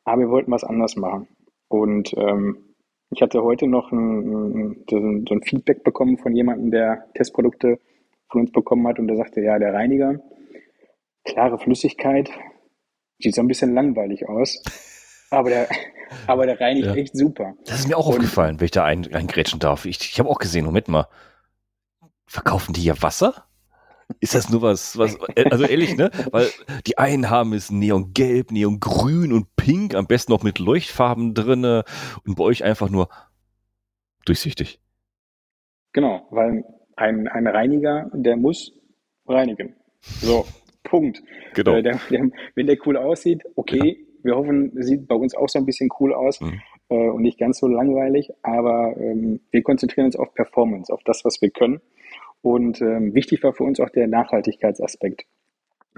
aber 0.03 0.21
wir 0.23 0.29
wollten 0.29 0.51
was 0.51 0.63
anders 0.63 0.95
machen. 0.95 1.27
Und 1.67 2.13
ähm, 2.17 2.68
ich 3.11 3.21
hatte 3.21 3.41
heute 3.41 3.67
noch 3.67 3.91
ein, 3.91 4.83
ein, 4.89 5.25
so 5.27 5.33
ein 5.33 5.41
Feedback 5.43 5.83
bekommen 5.83 6.17
von 6.17 6.35
jemandem, 6.35 6.71
der 6.71 7.05
Testprodukte 7.13 7.79
von 8.29 8.41
uns 8.41 8.51
bekommen 8.51 8.87
hat 8.87 8.99
und 8.99 9.07
der 9.07 9.17
sagte, 9.17 9.41
ja, 9.41 9.57
der 9.57 9.73
Reiniger, 9.73 10.19
klare 11.25 11.57
Flüssigkeit, 11.57 12.29
sieht 13.19 13.35
so 13.35 13.41
ein 13.41 13.47
bisschen 13.47 13.73
langweilig 13.73 14.29
aus, 14.29 14.61
aber 15.31 15.49
der, 15.49 15.67
aber 16.27 16.45
der 16.45 16.59
reinigt 16.61 16.85
ja. 16.85 16.95
echt 16.95 17.17
super. 17.17 17.55
Das 17.65 17.79
ist 17.79 17.87
mir 17.87 17.97
auch 17.97 18.07
und, 18.07 18.15
aufgefallen, 18.15 18.59
wenn 18.59 18.65
ich 18.65 18.71
da 18.71 18.85
ein, 18.85 19.11
eingrätschen 19.11 19.59
darf. 19.59 19.85
Ich, 19.85 19.99
ich 20.01 20.19
habe 20.19 20.29
auch 20.29 20.39
gesehen, 20.39 20.65
Moment 20.65 20.87
mal, 20.87 21.07
verkaufen 22.27 22.73
die 22.73 22.83
ja 22.83 23.01
Wasser? 23.01 23.45
Ist 24.19 24.35
das 24.35 24.49
nur 24.49 24.61
was, 24.61 24.97
was, 24.97 25.17
also 25.51 25.65
ehrlich, 25.65 25.95
ne? 25.95 26.09
Weil 26.31 26.47
die 26.87 26.97
einen 26.97 27.29
haben 27.29 27.53
es 27.53 27.71
neongelb, 27.71 28.51
neongrün 28.51 29.31
und 29.31 29.55
pink, 29.55 29.95
am 29.95 30.07
besten 30.07 30.31
noch 30.31 30.43
mit 30.43 30.59
Leuchtfarben 30.59 31.33
drinne 31.33 31.83
und 32.25 32.35
bei 32.35 32.43
euch 32.43 32.63
einfach 32.63 32.89
nur 32.89 33.09
durchsichtig. 34.25 34.79
Genau, 35.93 36.27
weil 36.31 36.63
ein, 36.95 37.27
ein 37.27 37.47
Reiniger, 37.47 38.09
der 38.13 38.35
muss 38.35 38.73
reinigen. 39.27 39.75
So, 40.01 40.45
Punkt. 40.83 41.21
Genau. 41.53 41.75
Äh, 41.75 41.83
der, 41.83 41.99
der, 42.09 42.29
wenn 42.55 42.67
der 42.67 42.77
cool 42.85 42.97
aussieht, 42.97 43.43
okay, 43.55 43.97
ja. 43.99 44.23
wir 44.23 44.35
hoffen, 44.35 44.71
sieht 44.81 45.07
bei 45.07 45.15
uns 45.15 45.35
auch 45.35 45.49
so 45.49 45.59
ein 45.59 45.65
bisschen 45.65 45.89
cool 45.99 46.13
aus 46.13 46.41
mhm. 46.41 46.61
äh, 46.89 47.09
und 47.09 47.21
nicht 47.21 47.39
ganz 47.39 47.59
so 47.59 47.67
langweilig, 47.67 48.31
aber 48.41 48.95
ähm, 48.97 49.39
wir 49.51 49.63
konzentrieren 49.63 50.05
uns 50.05 50.15
auf 50.15 50.33
Performance, 50.33 50.91
auf 50.91 51.01
das, 51.05 51.23
was 51.23 51.41
wir 51.41 51.51
können. 51.51 51.79
Und 52.41 52.81
ähm, 52.81 53.13
wichtig 53.13 53.43
war 53.43 53.53
für 53.53 53.63
uns 53.63 53.79
auch 53.79 53.89
der 53.89 54.07
Nachhaltigkeitsaspekt. 54.07 55.25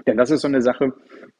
Denn 0.06 0.16
das 0.16 0.30
ist 0.30 0.40
so 0.40 0.48
eine 0.48 0.62
Sache, 0.62 0.92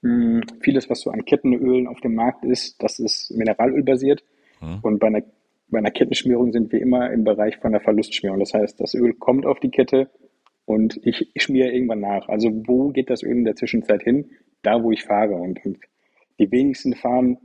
mh, 0.03 0.41
hm, 0.41 0.43
vieles, 0.61 0.89
was 0.89 1.01
so 1.01 1.11
an 1.11 1.25
Kettenölen 1.25 1.89
auf 1.89 2.01
dem 2.01 2.15
Markt 2.15 2.45
ist, 2.45 2.83
das 2.83 2.99
ist 2.99 3.33
mineralölbasiert. 3.33 4.23
Mhm. 4.61 4.79
Und 4.83 4.99
bei 4.99 5.09
einer, 5.09 5.23
bei 5.69 5.79
einer 5.79 5.91
Kettenschmierung 5.91 6.53
sind 6.53 6.71
wir 6.73 6.81
immer 6.81 7.11
im 7.11 7.25
Bereich 7.25 7.57
von 7.59 7.73
der 7.73 7.81
Verlustschmierung. 7.81 8.39
Das 8.39 8.55
heißt, 8.55 8.81
das 8.81 8.95
Öl 8.95 9.15
kommt 9.15 9.47
auf 9.47 9.59
die 9.59 9.71
Kette 9.71 10.11
und 10.65 11.01
ich, 11.03 11.31
ich 11.35 11.43
schmiere 11.43 11.71
irgendwann 11.71 12.01
nach. 12.01 12.29
Also 12.29 12.51
wo 12.67 12.91
geht 12.91 13.11
das 13.11 13.23
Öl 13.23 13.39
in 13.39 13.45
der 13.45 13.57
Zwischenzeit 13.57 14.03
hin? 14.03 14.31
Da, 14.63 14.83
wo 14.83 14.93
ich 14.93 15.03
fahre. 15.03 15.35
Und, 15.35 15.65
und 15.65 15.79
die 16.39 16.51
wenigsten 16.53 16.95
fahren 16.95 17.39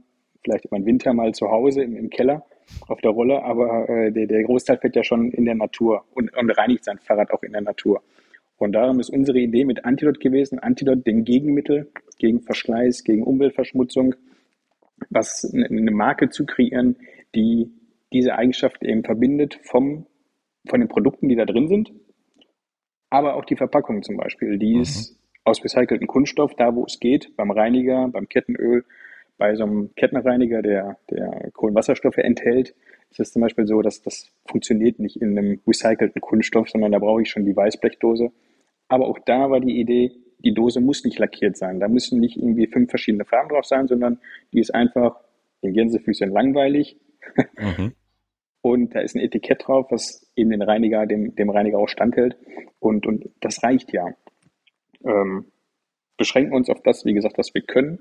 vielleicht 0.44 0.66
im 0.66 0.86
Winter 0.86 1.14
mal 1.14 1.34
zu 1.34 1.50
Hause 1.50 1.82
im, 1.82 1.96
im 1.96 2.10
Keller 2.10 2.46
auf 2.88 3.02
der 3.02 3.12
Rolle, 3.12 3.44
aber 3.44 3.90
äh, 3.90 4.12
der, 4.12 4.28
der 4.28 4.44
Großteil 4.44 4.78
fährt 4.78 4.96
ja 4.96 5.04
schon 5.04 5.32
in 5.32 5.46
der 5.46 5.56
Natur 5.56 6.06
und, 6.14 6.36
und 6.36 6.52
reinigt 6.52 6.86
sein 6.86 7.00
Fahrrad 7.00 7.32
auch 7.32 7.44
in 7.44 7.54
der 7.54 7.62
Natur. 7.62 8.02
Und 8.58 8.74
darum 8.74 9.00
ist 9.00 9.10
unsere 9.10 9.40
Idee 9.40 9.66
mit 9.66 9.86
Antidot 9.86 10.20
gewesen, 10.20 10.60
Antidot 10.60 11.06
den 11.06 11.24
Gegenmittel 11.24 11.92
gegen 12.18 12.42
Verschleiß, 12.42 13.04
gegen 13.04 13.24
Umweltverschmutzung, 13.24 14.16
was 15.10 15.52
eine 15.54 15.92
Marke 15.92 16.30
zu 16.30 16.46
kreieren, 16.46 16.98
die 17.36 17.72
diese 18.12 18.36
Eigenschaft 18.36 18.84
eben 18.84 19.04
verbindet 19.04 19.60
vom, 19.64 20.08
von 20.68 20.80
den 20.80 20.90
Produkten, 20.90 21.30
die 21.30 21.36
da 21.36 21.46
drin 21.46 21.68
sind, 21.68 21.92
aber 23.10 23.36
auch 23.36 23.46
die 23.46 23.56
Verpackung 23.56 24.04
zum 24.04 24.18
Beispiel, 24.18 24.58
die 24.58 24.76
mhm. 24.76 24.82
ist 24.82 25.18
aus 25.44 25.64
recyceltem 25.64 26.08
Kunststoff, 26.08 26.56
da 26.56 26.76
wo 26.76 26.86
es 26.86 27.00
geht, 27.00 27.36
beim 27.38 27.52
Reiniger, 27.52 28.10
beim 28.10 28.28
Kettenöl, 28.28 28.84
bei 29.38 29.56
so 29.56 29.64
einem 29.64 29.94
Kettenreiniger, 29.96 30.62
der, 30.62 30.98
der 31.10 31.52
Kohlenwasserstoffe 31.54 32.18
enthält, 32.18 32.76
ist 33.12 33.20
es 33.20 33.32
zum 33.32 33.42
Beispiel 33.42 33.68
so, 33.68 33.82
dass 33.82 34.02
das 34.02 34.32
funktioniert 34.46 35.00
nicht 35.00 35.22
in 35.22 35.38
einem 35.38 35.62
recycelten 35.68 36.22
Kunststoff, 36.22 36.70
sondern 36.70 36.92
da 36.92 37.00
brauche 37.00 37.22
ich 37.22 37.30
schon 37.30 37.46
die 37.46 37.56
Weißblechdose. 37.56 38.32
Aber 38.88 39.08
auch 39.08 39.20
da 39.26 39.50
war 39.50 39.60
die 39.60 39.80
Idee, 39.80 40.12
die 40.40 40.54
Dose 40.54 40.82
muss 40.82 41.04
nicht 41.04 41.20
lackiert 41.20 41.58
sein. 41.58 41.80
Da 41.80 41.88
müssen 41.88 42.20
nicht 42.20 42.38
irgendwie 42.38 42.68
fünf 42.68 42.90
verschiedene 42.90 43.26
Farben 43.26 43.50
drauf 43.50 43.66
sein, 43.66 43.88
sondern 43.88 44.20
die 44.54 44.60
ist 44.60 44.74
einfach 44.74 45.20
in 45.62 45.74
Gänsefüßchen 45.74 46.32
langweilig. 46.32 46.98
Mhm. 47.58 47.94
Und 48.62 48.96
da 48.96 49.00
ist 49.00 49.16
ein 49.16 49.22
Etikett 49.22 49.64
drauf, 49.66 49.88
was 49.92 50.30
eben 50.36 50.50
den 50.50 50.62
Reiniger, 50.62 51.06
dem, 51.06 51.36
dem 51.36 51.50
Reiniger 51.50 51.78
auch 51.78 51.88
standhält. 51.88 52.36
Und, 52.80 53.06
und 53.06 53.30
das 53.40 53.64
reicht 53.64 53.94
ja. 53.94 54.08
Ähm, 55.06 55.46
beschränken 56.18 56.54
uns 56.54 56.70
auf 56.70 56.82
das, 56.82 57.06
wie 57.06 57.14
gesagt, 57.14 57.38
was 57.38 57.54
wir 57.54 57.62
können, 57.62 58.00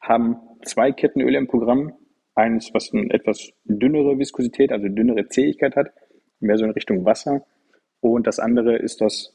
haben 0.00 0.38
zwei 0.64 0.92
Kettenöle 0.92 1.38
im 1.38 1.46
Programm. 1.46 1.92
Eines, 2.34 2.74
was 2.74 2.92
eine 2.92 3.10
etwas 3.10 3.50
dünnere 3.64 4.18
Viskosität, 4.18 4.70
also 4.70 4.88
dünnere 4.88 5.28
Zähigkeit 5.28 5.74
hat, 5.74 5.92
mehr 6.40 6.58
so 6.58 6.64
in 6.64 6.72
Richtung 6.72 7.04
Wasser. 7.04 7.46
Und 8.00 8.26
das 8.26 8.38
andere 8.38 8.76
ist 8.76 9.00
das, 9.00 9.32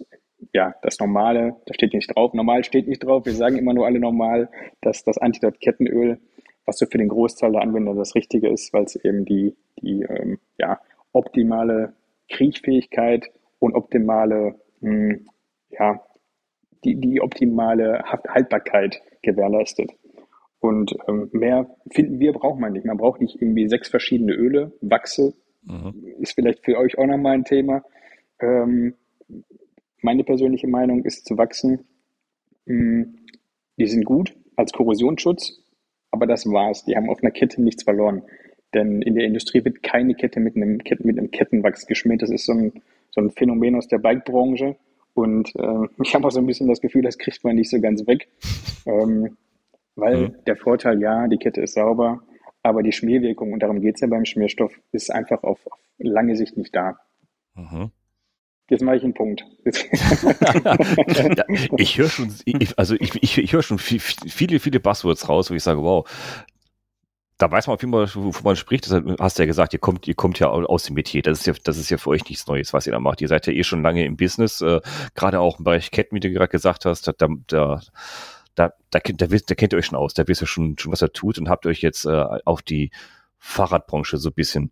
ja, 0.53 0.75
das 0.83 0.99
normale, 0.99 1.55
da 1.65 1.73
steht 1.73 1.93
nicht 1.93 2.15
drauf, 2.15 2.33
normal 2.33 2.63
steht 2.63 2.87
nicht 2.87 3.03
drauf, 3.03 3.25
wir 3.25 3.33
sagen 3.33 3.57
immer 3.57 3.73
nur 3.73 3.87
alle 3.87 3.99
normal, 3.99 4.49
dass 4.81 5.03
das 5.03 5.17
Antidot-Kettenöl, 5.17 6.19
was 6.65 6.77
so 6.77 6.85
für 6.85 6.99
den 6.99 7.09
Großteil 7.09 7.51
der 7.51 7.61
Anwender 7.61 7.95
das 7.95 8.13
Richtige 8.13 8.49
ist, 8.49 8.71
weil 8.71 8.83
es 8.83 8.95
eben 8.95 9.25
die, 9.25 9.55
die 9.81 10.03
ähm, 10.03 10.39
ja, 10.59 10.79
optimale 11.11 11.93
Kriechfähigkeit 12.29 13.31
und 13.59 13.73
optimale 13.73 14.59
mh, 14.81 14.91
hm, 14.91 15.25
ja, 15.71 16.01
die, 16.83 16.95
die 16.95 17.21
optimale 17.21 18.03
Haltbarkeit 18.03 19.01
gewährleistet. 19.21 19.91
Und 20.61 20.95
ähm, 21.07 21.27
mehr 21.33 21.75
finden 21.91 22.19
wir, 22.19 22.33
braucht 22.33 22.59
man 22.59 22.73
nicht. 22.73 22.85
Man 22.85 22.97
braucht 22.97 23.19
nicht 23.19 23.41
irgendwie 23.41 23.67
sechs 23.67 23.89
verschiedene 23.89 24.33
Öle. 24.33 24.71
Wachse 24.79 25.33
mhm. 25.63 25.93
ist 26.19 26.33
vielleicht 26.33 26.63
für 26.63 26.77
euch 26.77 26.99
auch 26.99 27.07
nochmal 27.07 27.33
ein 27.33 27.45
Thema. 27.45 27.83
Ähm, 28.39 28.93
meine 30.01 30.23
persönliche 30.23 30.67
Meinung 30.67 31.03
ist 31.03 31.25
zu 31.25 31.37
wachsen. 31.37 31.87
Hm, 32.67 33.17
die 33.79 33.87
sind 33.87 34.05
gut 34.05 34.35
als 34.55 34.71
Korrosionsschutz, 34.71 35.63
aber 36.11 36.27
das 36.27 36.45
war's. 36.45 36.85
Die 36.85 36.95
haben 36.95 37.09
auf 37.09 37.23
einer 37.23 37.31
Kette 37.31 37.61
nichts 37.61 37.83
verloren. 37.83 38.21
Denn 38.75 39.01
in 39.01 39.15
der 39.15 39.25
Industrie 39.25 39.65
wird 39.65 39.81
keine 39.81 40.13
Kette 40.13 40.39
mit 40.39 40.55
einem, 40.55 40.79
mit 40.99 41.17
einem 41.17 41.31
Kettenwachs 41.31 41.87
geschmiert. 41.87 42.21
Das 42.21 42.29
ist 42.29 42.45
so 42.45 42.53
ein, 42.53 42.83
so 43.09 43.19
ein 43.19 43.31
Phänomen 43.31 43.75
aus 43.75 43.87
der 43.87 43.97
Bikebranche. 43.97 44.77
Und 45.15 45.55
äh, 45.55 45.87
ich 46.03 46.13
habe 46.13 46.27
auch 46.27 46.31
so 46.31 46.39
ein 46.39 46.45
bisschen 46.45 46.67
das 46.67 46.81
Gefühl, 46.81 47.01
das 47.01 47.17
kriegt 47.17 47.43
man 47.43 47.55
nicht 47.55 47.71
so 47.71 47.81
ganz 47.81 48.05
weg. 48.05 48.27
Ähm, 48.85 49.37
weil 49.95 50.29
mhm. 50.29 50.35
der 50.45 50.55
Vorteil, 50.57 51.01
ja, 51.01 51.27
die 51.27 51.37
Kette 51.37 51.61
ist 51.61 51.75
sauber, 51.75 52.21
aber 52.63 52.83
die 52.83 52.91
Schmierwirkung, 52.91 53.53
und 53.53 53.61
darum 53.61 53.81
geht 53.81 53.95
es 53.95 54.01
ja 54.01 54.07
beim 54.07 54.25
Schmierstoff, 54.25 54.73
ist 54.91 55.11
einfach 55.11 55.43
auf, 55.43 55.65
auf 55.65 55.79
lange 55.97 56.35
Sicht 56.35 56.57
nicht 56.57 56.75
da. 56.75 56.97
Mhm. 57.55 57.91
Jetzt 58.69 58.83
mache 58.83 58.97
ich 58.97 59.03
einen 59.03 59.13
Punkt. 59.13 59.45
ich 61.77 61.97
höre 61.97 62.07
schon, 62.07 62.33
ich, 62.45 62.79
also 62.79 62.95
ich, 62.97 63.21
ich, 63.21 63.37
ich 63.37 63.51
höre 63.51 63.63
schon 63.63 63.79
viele, 63.79 64.59
viele 64.61 64.79
Buzzwords 64.79 65.27
raus, 65.27 65.51
wo 65.51 65.55
ich 65.55 65.63
sage, 65.63 65.81
wow, 65.81 66.07
da 67.37 67.51
weiß 67.51 67.67
man 67.67 67.73
auf 67.73 67.81
jeden 67.81 67.91
Fall, 67.91 68.07
wovon 68.13 68.43
man 68.43 68.55
spricht. 68.55 68.89
Das 68.89 69.03
hast 69.19 69.37
du 69.37 69.43
ja 69.43 69.47
gesagt, 69.47 69.73
ihr 69.73 69.79
kommt, 69.79 70.07
ihr 70.07 70.13
kommt 70.13 70.39
ja 70.39 70.47
aus 70.49 70.83
dem 70.83 70.93
Metier. 70.93 71.21
Das 71.23 71.39
ist 71.39 71.47
ja, 71.47 71.53
das 71.63 71.77
ist 71.77 71.89
ja 71.89 71.97
für 71.97 72.11
euch 72.11 72.23
nichts 72.29 72.47
Neues, 72.47 72.71
was 72.71 72.85
ihr 72.85 72.93
da 72.93 72.99
macht. 72.99 73.19
Ihr 73.19 73.27
seid 73.27 73.47
ja 73.47 73.53
eh 73.53 73.63
schon 73.63 73.81
lange 73.81 74.05
im 74.05 74.15
Business, 74.15 74.61
äh, 74.61 74.79
gerade 75.15 75.39
auch 75.39 75.57
im 75.57 75.65
Bereich 75.65 75.91
Ketten, 75.91 76.15
wie 76.15 76.19
du 76.19 76.31
gerade 76.31 76.51
gesagt 76.51 76.85
hast. 76.85 77.07
Da, 77.07 77.27
da, 77.47 77.81
da, 78.55 78.73
da, 78.89 78.99
da, 78.99 79.27
da, 79.27 79.27
da 79.27 79.55
kennt 79.55 79.73
ihr 79.73 79.79
euch 79.79 79.85
schon 79.85 79.97
aus. 79.97 80.13
Da 80.13 80.27
wisst 80.27 80.41
ihr 80.41 80.47
schon, 80.47 80.77
schon 80.77 80.91
was 80.91 81.01
er 81.01 81.13
tut 81.13 81.37
und 81.37 81.49
habt 81.49 81.65
euch 81.65 81.81
jetzt 81.81 82.05
äh, 82.05 82.25
auf 82.45 82.61
die 82.61 82.91
Fahrradbranche 83.37 84.17
so 84.17 84.29
ein 84.29 84.33
bisschen 84.33 84.71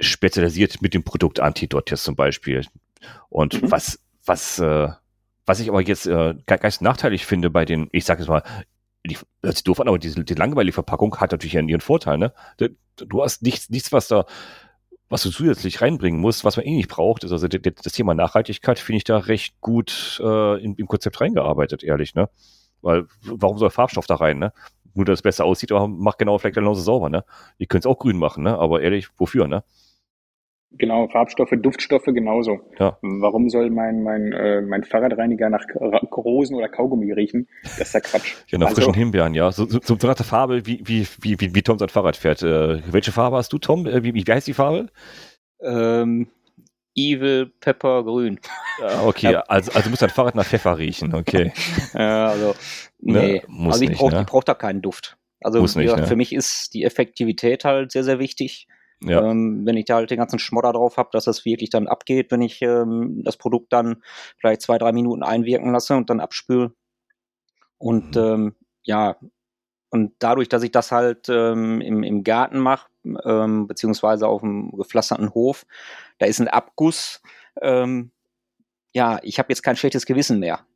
spezialisiert 0.00 0.82
mit 0.82 0.94
dem 0.94 1.04
Produkt 1.04 1.40
Antidot 1.40 1.90
jetzt 1.90 2.04
zum 2.04 2.16
Beispiel. 2.16 2.66
Und 3.28 3.62
mhm. 3.62 3.70
was, 3.70 4.00
was, 4.24 4.58
äh, 4.58 4.88
was 5.46 5.60
ich 5.60 5.68
aber 5.68 5.82
jetzt 5.82 6.06
äh, 6.06 6.34
ganz 6.46 6.80
nachteilig 6.80 7.26
finde 7.26 7.50
bei 7.50 7.64
den, 7.64 7.88
ich 7.92 8.04
sage 8.04 8.22
es 8.22 8.28
mal, 8.28 8.42
die, 9.06 9.18
hört 9.42 9.56
sich 9.56 9.64
doof 9.64 9.80
an, 9.80 9.88
aber 9.88 9.98
die, 9.98 10.24
die 10.24 10.34
langweilige 10.34 10.72
Verpackung 10.72 11.16
hat 11.20 11.32
natürlich 11.32 11.54
ihren 11.54 11.80
Vorteil, 11.80 12.16
ne? 12.16 12.32
Du 12.96 13.22
hast 13.22 13.42
nichts, 13.42 13.68
nichts, 13.68 13.92
was 13.92 14.08
da, 14.08 14.24
was 15.08 15.22
du 15.22 15.30
zusätzlich 15.30 15.82
reinbringen 15.82 16.20
musst, 16.20 16.44
was 16.44 16.56
man 16.56 16.64
eh 16.64 16.74
nicht 16.74 16.88
braucht. 16.88 17.24
Also 17.24 17.46
das 17.46 17.92
Thema 17.92 18.14
Nachhaltigkeit 18.14 18.78
finde 18.78 18.98
ich 18.98 19.04
da 19.04 19.18
recht 19.18 19.60
gut 19.60 20.20
äh, 20.24 20.64
in, 20.64 20.74
im 20.76 20.86
Konzept 20.86 21.20
reingearbeitet, 21.20 21.82
ehrlich, 21.82 22.14
ne? 22.14 22.30
Weil, 22.84 23.06
warum 23.22 23.56
soll 23.56 23.70
Farbstoff 23.70 24.06
da 24.06 24.16
rein, 24.16 24.38
ne? 24.38 24.52
Nur, 24.94 25.06
dass 25.06 25.18
es 25.18 25.22
besser 25.22 25.44
aussieht, 25.44 25.72
aber 25.72 25.88
macht 25.88 26.18
genau 26.18 26.38
vielleicht 26.38 26.54
genauso 26.54 26.82
sauber, 26.82 27.08
ne? 27.08 27.24
Ihr 27.58 27.66
könnt 27.66 27.84
es 27.84 27.90
auch 27.90 27.98
grün 27.98 28.18
machen, 28.18 28.44
ne? 28.44 28.58
Aber 28.58 28.82
ehrlich, 28.82 29.08
wofür, 29.18 29.48
ne? 29.48 29.64
Genau, 30.76 31.08
Farbstoffe, 31.08 31.54
Duftstoffe 31.56 32.04
genauso. 32.04 32.60
Ja. 32.78 32.98
Warum 33.00 33.48
soll 33.48 33.70
mein, 33.70 34.02
mein, 34.02 34.32
äh, 34.32 34.60
mein 34.60 34.82
Fahrradreiniger 34.82 35.48
nach 35.48 35.64
Rosen 36.16 36.56
oder 36.56 36.68
Kaugummi 36.68 37.12
riechen? 37.12 37.48
Das 37.62 37.80
ist 37.80 37.94
ja 37.94 38.00
Quatsch. 38.00 38.34
Ja, 38.48 38.58
nach 38.58 38.68
also, 38.68 38.82
frischen 38.82 38.94
Himbeeren, 38.94 39.34
ja. 39.34 39.50
So, 39.50 39.66
so, 39.66 39.78
so 39.82 39.96
eine 40.06 40.16
Farbe, 40.16 40.66
wie, 40.66 40.82
wie, 40.84 41.06
wie, 41.20 41.40
wie, 41.40 41.54
wie 41.54 41.62
Tom 41.62 41.78
sein 41.78 41.88
Fahrrad 41.88 42.16
fährt. 42.16 42.42
Äh, 42.42 42.82
welche 42.92 43.12
Farbe 43.12 43.36
hast 43.36 43.52
du, 43.52 43.58
Tom? 43.58 43.86
Äh, 43.86 44.02
wie, 44.02 44.14
wie 44.14 44.24
heißt 44.30 44.46
die 44.46 44.52
Farbe? 44.52 44.88
Ähm, 45.62 46.28
Evil 46.94 47.46
Pepper 47.60 48.04
Grün. 48.04 48.40
Okay, 49.04 49.32
ja. 49.32 49.40
also, 49.40 49.72
also 49.72 49.90
muss 49.90 49.98
dein 49.98 50.10
Fahrrad 50.10 50.34
nach 50.34 50.46
Pfeffer 50.46 50.78
riechen, 50.78 51.14
okay. 51.14 51.52
ja, 51.94 52.28
also, 52.28 52.54
ne, 53.00 53.20
nee. 53.20 53.42
Ne? 53.48 53.70
also 53.70 53.82
ich 53.82 53.92
brauche 53.92 54.14
ne? 54.14 54.24
brauch 54.24 54.44
da 54.44 54.54
keinen 54.54 54.82
Duft. 54.82 55.16
Also 55.40 55.60
nicht, 55.60 55.76
ja, 55.76 55.96
ne? 55.96 56.06
für 56.06 56.16
mich 56.16 56.32
ist 56.32 56.72
die 56.72 56.84
Effektivität 56.84 57.64
halt 57.64 57.92
sehr, 57.92 58.04
sehr 58.04 58.18
wichtig. 58.18 58.66
Ja. 59.02 59.22
Ähm, 59.22 59.62
wenn 59.66 59.76
ich 59.76 59.84
da 59.84 59.96
halt 59.96 60.10
den 60.10 60.18
ganzen 60.18 60.38
Schmodder 60.38 60.72
drauf 60.72 60.96
habe, 60.96 61.10
dass 61.12 61.24
das 61.24 61.44
wirklich 61.44 61.68
dann 61.68 61.88
abgeht, 61.88 62.30
wenn 62.30 62.40
ich 62.40 62.62
ähm, 62.62 63.22
das 63.24 63.36
Produkt 63.36 63.72
dann 63.72 64.02
vielleicht 64.38 64.62
zwei, 64.62 64.78
drei 64.78 64.92
Minuten 64.92 65.22
einwirken 65.22 65.72
lasse 65.72 65.94
und 65.94 66.08
dann 66.08 66.20
abspüle. 66.20 66.72
Und 67.76 68.16
mhm. 68.16 68.22
ähm, 68.22 68.54
ja, 68.82 69.16
und 69.90 70.12
dadurch, 70.18 70.48
dass 70.48 70.62
ich 70.62 70.72
das 70.72 70.90
halt 70.90 71.28
ähm, 71.28 71.80
im, 71.80 72.02
im 72.02 72.24
Garten 72.24 72.58
mache, 72.58 72.88
ähm, 73.04 73.66
beziehungsweise 73.66 74.26
auf 74.26 74.40
dem 74.40 74.72
gepflasterten 74.72 75.32
Hof, 75.34 75.66
da 76.18 76.26
ist 76.26 76.40
ein 76.40 76.48
Abguss. 76.48 77.22
Ähm, 77.60 78.10
ja, 78.92 79.18
ich 79.22 79.38
habe 79.38 79.50
jetzt 79.50 79.62
kein 79.62 79.76
schlechtes 79.76 80.06
Gewissen 80.06 80.38
mehr. 80.38 80.66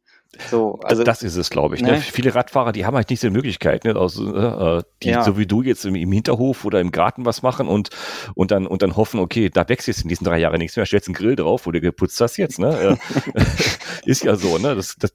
So, 0.50 0.78
also, 0.82 1.04
das 1.04 1.23
ist 1.23 1.37
es, 1.37 1.49
glaube 1.49 1.75
ich. 1.75 1.80
Ne? 1.80 1.92
Ne? 1.92 2.00
Viele 2.00 2.35
Radfahrer, 2.35 2.73
die 2.73 2.85
haben 2.85 2.94
halt 2.94 3.08
nicht 3.08 3.20
so 3.20 3.28
eine 3.28 3.37
Möglichkeit, 3.37 3.85
ne? 3.85 3.97
also, 3.97 4.37
äh, 4.37 4.82
die 5.02 5.08
ja. 5.08 5.23
so 5.23 5.38
wie 5.38 5.47
du 5.47 5.62
jetzt 5.62 5.87
im, 5.87 5.94
im, 5.94 6.12
Hinterhof 6.12 6.66
oder 6.66 6.80
im 6.80 6.90
Garten 6.90 7.25
was 7.25 7.40
machen 7.40 7.66
und, 7.66 7.88
und, 8.35 8.50
dann, 8.50 8.66
und 8.66 8.82
dann 8.82 8.94
hoffen, 8.94 9.20
okay, 9.20 9.49
da 9.49 9.66
wächst 9.70 9.88
jetzt 9.88 10.02
in 10.02 10.08
diesen 10.08 10.25
drei 10.25 10.38
Jahren 10.38 10.58
nichts 10.58 10.76
mehr, 10.76 10.85
stellst 10.85 11.08
einen 11.08 11.14
Grill 11.14 11.35
drauf, 11.35 11.64
wo 11.64 11.70
du 11.70 11.80
geputzt 11.80 12.20
hast 12.20 12.37
jetzt. 12.37 12.58
Ne? 12.58 12.99
ist 14.04 14.23
ja 14.23 14.37
so, 14.37 14.58
ne? 14.58 14.75
Das, 14.75 14.97
das, 14.97 15.14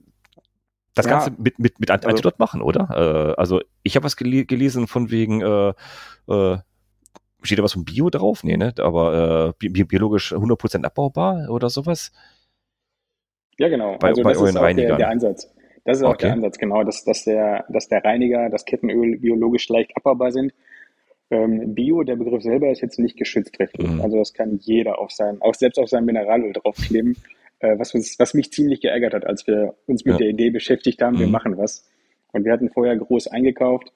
das 0.95 1.05
ja. 1.05 1.11
Ganze 1.11 1.31
mit, 1.37 1.59
mit, 1.59 1.79
mit 1.79 1.91
also 1.91 2.07
Antidot 2.07 2.39
machen, 2.39 2.61
oder? 2.61 2.89
Äh, 2.89 3.39
also 3.39 3.61
ich 3.83 3.95
habe 3.95 4.05
was 4.05 4.15
gel 4.15 4.45
gelesen 4.45 4.87
von 4.87 5.11
wegen, 5.11 5.41
äh, 5.41 5.73
äh, 6.27 6.57
steht 7.43 7.59
da 7.59 7.63
was 7.63 7.73
von 7.73 7.85
Bio 7.85 8.09
drauf? 8.09 8.43
Nee, 8.43 8.57
ne? 8.57 8.73
Aber 8.79 9.53
äh, 9.61 9.69
bi 9.69 9.83
biologisch 9.83 10.33
100% 10.33 10.83
abbaubar 10.83 11.49
oder 11.49 11.69
sowas? 11.69 12.11
Ja, 13.57 13.69
genau. 13.69 13.97
Bei, 13.99 14.09
also 14.09 14.23
bei 14.23 14.33
das 14.33 14.41
ist 14.41 14.57
auch 14.57 14.73
der, 14.73 14.97
der, 14.97 15.09
Ansatz. 15.09 15.53
Das 15.85 15.97
ist 15.97 16.03
okay. 16.03 16.13
auch 16.13 16.17
der 16.17 16.33
Ansatz, 16.33 16.57
genau, 16.57 16.83
dass, 16.83 17.03
dass, 17.03 17.25
der, 17.25 17.65
dass 17.69 17.87
der 17.87 18.03
Reiniger, 18.03 18.49
das 18.49 18.65
Kettenöl 18.65 19.17
biologisch 19.17 19.67
leicht 19.69 19.95
abbaubar 19.95 20.31
sind. 20.31 20.53
Ähm, 21.29 21.73
Bio, 21.73 22.03
der 22.03 22.15
Begriff 22.15 22.43
selber 22.43 22.71
ist 22.71 22.81
jetzt 22.81 22.99
nicht 22.99 23.17
geschützt 23.17 23.59
rechtlich. 23.59 23.89
Mhm. 23.89 24.01
Also 24.01 24.17
das 24.17 24.33
kann 24.33 24.57
jeder 24.61 24.99
auf 24.99 25.11
sein, 25.11 25.41
auch 25.41 25.55
selbst 25.55 25.77
auf 25.77 25.89
sein 25.89 26.05
Mineralöl 26.05 26.53
draufkleben, 26.53 27.17
äh, 27.59 27.77
was, 27.77 27.93
uns, 27.93 28.17
was 28.19 28.33
mich 28.33 28.51
ziemlich 28.51 28.81
geärgert 28.81 29.13
hat, 29.13 29.25
als 29.25 29.45
wir 29.47 29.75
uns 29.87 30.05
mit 30.05 30.13
ja. 30.13 30.17
der 30.19 30.27
Idee 30.29 30.49
beschäftigt 30.49 31.01
haben, 31.01 31.15
mhm. 31.15 31.21
wir 31.21 31.27
machen 31.27 31.57
was. 31.57 31.89
Und 32.31 32.45
wir 32.45 32.51
hatten 32.51 32.69
vorher 32.69 32.95
groß 32.97 33.27
eingekauft 33.27 33.91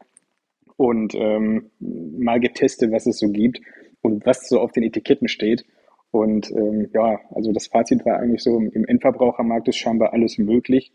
und 0.77 1.15
ähm, 1.15 1.71
mal 1.79 2.39
getestet, 2.39 2.91
was 2.91 3.07
es 3.07 3.19
so 3.19 3.29
gibt 3.29 3.59
und 4.01 4.25
was 4.25 4.47
so 4.47 4.59
auf 4.59 4.71
den 4.71 4.83
Etiketten 4.83 5.27
steht. 5.27 5.65
Und 6.11 6.49
ähm, 6.51 6.89
ja, 6.93 7.19
also 7.31 7.51
das 7.51 7.67
Fazit 7.67 8.05
war 8.05 8.19
eigentlich 8.19 8.43
so, 8.43 8.57
im 8.57 8.85
Endverbrauchermarkt 8.85 9.67
ist 9.67 9.77
scheinbar 9.77 10.13
alles 10.13 10.37
möglich. 10.37 10.93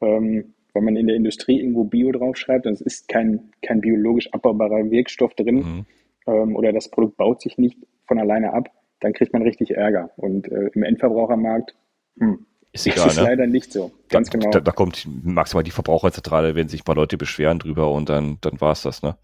Ähm, 0.00 0.54
wenn 0.74 0.84
man 0.84 0.96
in 0.96 1.06
der 1.06 1.16
Industrie 1.16 1.60
irgendwo 1.60 1.84
Bio 1.84 2.12
draufschreibt, 2.12 2.66
dann 2.66 2.74
ist 2.74 3.08
kein, 3.08 3.50
kein 3.62 3.80
biologisch 3.80 4.32
abbaubarer 4.32 4.90
Wirkstoff 4.90 5.34
drin 5.34 5.56
mhm. 5.56 5.86
ähm, 6.26 6.56
oder 6.56 6.72
das 6.72 6.90
Produkt 6.90 7.16
baut 7.16 7.40
sich 7.40 7.58
nicht 7.58 7.78
von 8.06 8.18
alleine 8.18 8.52
ab, 8.52 8.70
dann 9.00 9.12
kriegt 9.12 9.32
man 9.32 9.42
richtig 9.42 9.70
Ärger. 9.70 10.10
Und 10.16 10.50
äh, 10.50 10.70
im 10.74 10.82
Endverbrauchermarkt 10.82 11.74
hm, 12.18 12.46
ist, 12.72 12.86
egal, 12.86 13.08
ist 13.08 13.16
ne? 13.16 13.22
leider 13.22 13.46
nicht 13.46 13.72
so. 13.72 13.92
Ganz 14.08 14.30
da, 14.30 14.38
genau. 14.38 14.50
Da, 14.50 14.60
da, 14.60 14.72
kommt 14.72 15.06
maximal 15.24 15.64
die 15.64 15.70
Verbraucherzentrale, 15.70 16.54
wenn 16.54 16.68
sich 16.68 16.86
mal 16.86 16.94
Leute 16.94 17.16
beschweren 17.16 17.58
drüber 17.58 17.90
und 17.90 18.08
dann, 18.08 18.38
dann 18.40 18.60
war 18.60 18.72
es 18.72 18.82
das, 18.82 19.02
ne? 19.02 19.16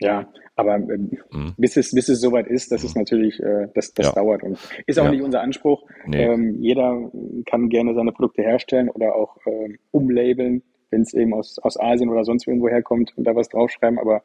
Ja, 0.00 0.28
aber 0.56 0.76
äh, 0.76 0.98
mhm. 1.30 1.54
bis, 1.56 1.76
es, 1.76 1.92
bis 1.92 2.08
es 2.08 2.20
soweit 2.20 2.46
ist, 2.48 2.70
das 2.72 2.82
mhm. 2.82 2.86
ist 2.86 2.96
natürlich, 2.96 3.40
äh, 3.40 3.68
das, 3.74 3.94
das 3.94 4.06
ja. 4.06 4.12
dauert 4.12 4.42
und 4.42 4.58
ist 4.86 4.98
auch 4.98 5.04
ja. 5.04 5.10
nicht 5.10 5.22
unser 5.22 5.40
Anspruch. 5.40 5.84
Nee. 6.06 6.24
Ähm, 6.24 6.60
jeder 6.60 7.10
kann 7.46 7.68
gerne 7.68 7.94
seine 7.94 8.12
Produkte 8.12 8.42
herstellen 8.42 8.90
oder 8.90 9.14
auch 9.14 9.36
ähm, 9.46 9.78
umlabeln, 9.90 10.62
wenn 10.90 11.02
es 11.02 11.14
eben 11.14 11.34
aus, 11.34 11.58
aus 11.58 11.78
Asien 11.78 12.10
oder 12.10 12.24
sonst 12.24 12.46
irgendwo 12.46 12.68
herkommt 12.68 13.12
und 13.16 13.24
da 13.24 13.34
was 13.34 13.48
draufschreiben, 13.48 13.98
aber 13.98 14.22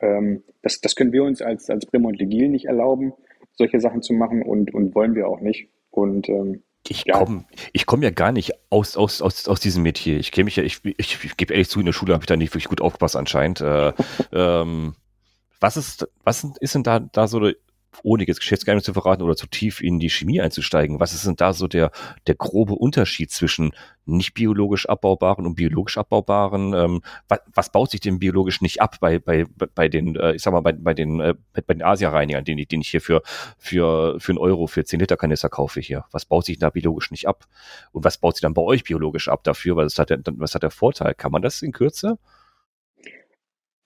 Ähm, 0.00 0.42
das, 0.62 0.80
das 0.80 0.96
können 0.96 1.12
wir 1.12 1.22
uns 1.22 1.40
als, 1.40 1.70
als 1.70 1.86
Bremer 1.86 2.08
und 2.08 2.18
Legil 2.18 2.48
nicht 2.48 2.66
erlauben, 2.66 3.12
solche 3.52 3.80
Sachen 3.80 4.02
zu 4.02 4.12
machen 4.12 4.42
und, 4.42 4.74
und 4.74 4.94
wollen 4.94 5.14
wir 5.14 5.28
auch 5.28 5.40
nicht. 5.40 5.68
Und 5.90 6.28
ähm, 6.28 6.62
ich 6.88 7.04
ja. 7.06 7.18
komme 7.18 7.44
ich 7.72 7.86
komm 7.86 8.02
ja 8.02 8.10
gar 8.10 8.32
nicht 8.32 8.52
aus, 8.70 8.96
aus, 8.96 9.22
aus, 9.22 9.48
aus 9.48 9.60
diesem 9.60 9.82
Metier. 9.82 10.18
Ich 10.18 10.32
kenne 10.32 10.44
mich 10.44 10.56
ja, 10.56 10.62
ich, 10.62 10.80
ich, 10.84 11.24
ich 11.24 11.36
gebe 11.36 11.52
ehrlich 11.52 11.70
zu, 11.70 11.80
in 11.80 11.86
der 11.86 11.92
Schule 11.92 12.12
habe 12.12 12.22
ich 12.22 12.26
da 12.26 12.36
nicht 12.36 12.52
wirklich 12.52 12.68
gut 12.68 12.80
aufgepasst 12.80 13.16
anscheinend. 13.16 13.60
Äh, 13.60 13.92
ähm, 14.32 14.94
was 15.60 15.76
ist, 15.76 16.06
was 16.24 16.44
ist 16.60 16.74
denn 16.74 16.82
da, 16.82 17.00
da 17.00 17.26
so 17.26 17.50
ohne 18.02 18.26
jetzt 18.26 18.40
Geschäftsgeheimnis 18.40 18.84
zu 18.84 18.92
verraten 18.92 19.22
oder 19.22 19.36
zu 19.36 19.46
tief 19.46 19.80
in 19.80 19.98
die 19.98 20.10
Chemie 20.10 20.40
einzusteigen, 20.40 21.00
was 21.00 21.14
ist 21.14 21.26
denn 21.26 21.36
da 21.36 21.52
so 21.52 21.68
der, 21.68 21.90
der 22.26 22.34
grobe 22.34 22.74
Unterschied 22.74 23.30
zwischen 23.30 23.72
nicht 24.06 24.34
biologisch 24.34 24.88
abbaubaren 24.88 25.46
und 25.46 25.54
biologisch 25.54 25.98
abbaubaren? 25.98 26.74
Ähm, 26.74 27.02
was, 27.28 27.40
was, 27.54 27.72
baut 27.72 27.90
sich 27.90 28.00
denn 28.00 28.18
biologisch 28.18 28.60
nicht 28.60 28.80
ab 28.80 28.96
bei, 29.00 29.18
bei, 29.18 29.46
bei 29.74 29.88
den, 29.88 30.16
äh, 30.16 30.34
ich 30.34 30.42
sag 30.42 30.52
mal, 30.52 30.60
bei, 30.60 30.72
bei 30.72 30.94
den, 30.94 31.20
äh, 31.20 31.34
bei 31.66 31.74
den 31.74 31.82
Asia-Reinigern, 31.82 32.44
den, 32.44 32.58
den 32.58 32.80
ich 32.80 32.88
hier 32.88 33.00
für, 33.00 33.22
für, 33.58 34.18
für 34.20 34.32
einen 34.32 34.38
Euro 34.38 34.66
für 34.66 34.84
10 34.84 35.00
Liter 35.00 35.16
Kanister 35.16 35.48
kaufe 35.48 35.80
hier? 35.80 36.04
Was 36.10 36.24
baut 36.24 36.44
sich 36.44 36.58
da 36.58 36.70
biologisch 36.70 37.10
nicht 37.10 37.28
ab? 37.28 37.46
Und 37.92 38.04
was 38.04 38.18
baut 38.18 38.36
sich 38.36 38.42
dann 38.42 38.54
bei 38.54 38.62
euch 38.62 38.84
biologisch 38.84 39.28
ab 39.28 39.44
dafür? 39.44 39.76
Was 39.76 39.98
hat 39.98 40.10
der, 40.10 40.20
was 40.36 40.54
hat 40.54 40.62
der 40.62 40.70
Vorteil? 40.70 41.14
Kann 41.14 41.32
man 41.32 41.42
das 41.42 41.62
in 41.62 41.72
Kürze? 41.72 42.18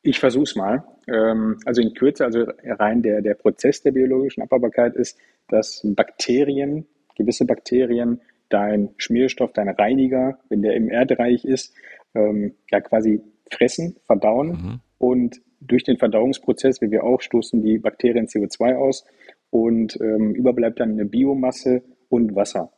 Ich 0.02 0.20
versuche 0.20 0.44
es 0.44 0.56
mal. 0.56 0.84
Ähm, 1.06 1.58
also 1.64 1.82
in 1.82 1.94
Kürze, 1.94 2.24
also 2.24 2.44
rein 2.64 3.02
der, 3.02 3.20
der 3.20 3.34
Prozess 3.34 3.82
der 3.82 3.92
biologischen 3.92 4.42
Abbaubarkeit 4.42 4.94
ist, 4.94 5.18
dass 5.48 5.80
Bakterien, 5.84 6.86
gewisse 7.16 7.44
Bakterien, 7.44 8.20
dein 8.48 8.90
Schmierstoff, 8.96 9.52
dein 9.52 9.68
Reiniger, 9.68 10.38
wenn 10.48 10.62
der 10.62 10.74
im 10.74 10.88
Erdreich 10.88 11.44
ist, 11.44 11.74
ähm, 12.14 12.54
ja 12.70 12.80
quasi 12.80 13.20
fressen, 13.50 13.96
verdauen 14.06 14.48
mhm. 14.48 14.80
und 14.98 15.40
durch 15.60 15.84
den 15.84 15.98
Verdauungsprozess, 15.98 16.80
wie 16.80 16.90
wir 16.90 17.04
auch, 17.04 17.20
stoßen 17.20 17.62
die 17.62 17.78
Bakterien 17.78 18.26
CO2 18.26 18.76
aus 18.76 19.04
und 19.50 19.98
ähm, 20.00 20.34
überbleibt 20.34 20.78
dann 20.78 20.92
eine 20.92 21.04
Biomasse 21.04 21.82
und 22.08 22.34
Wasser. 22.36 22.72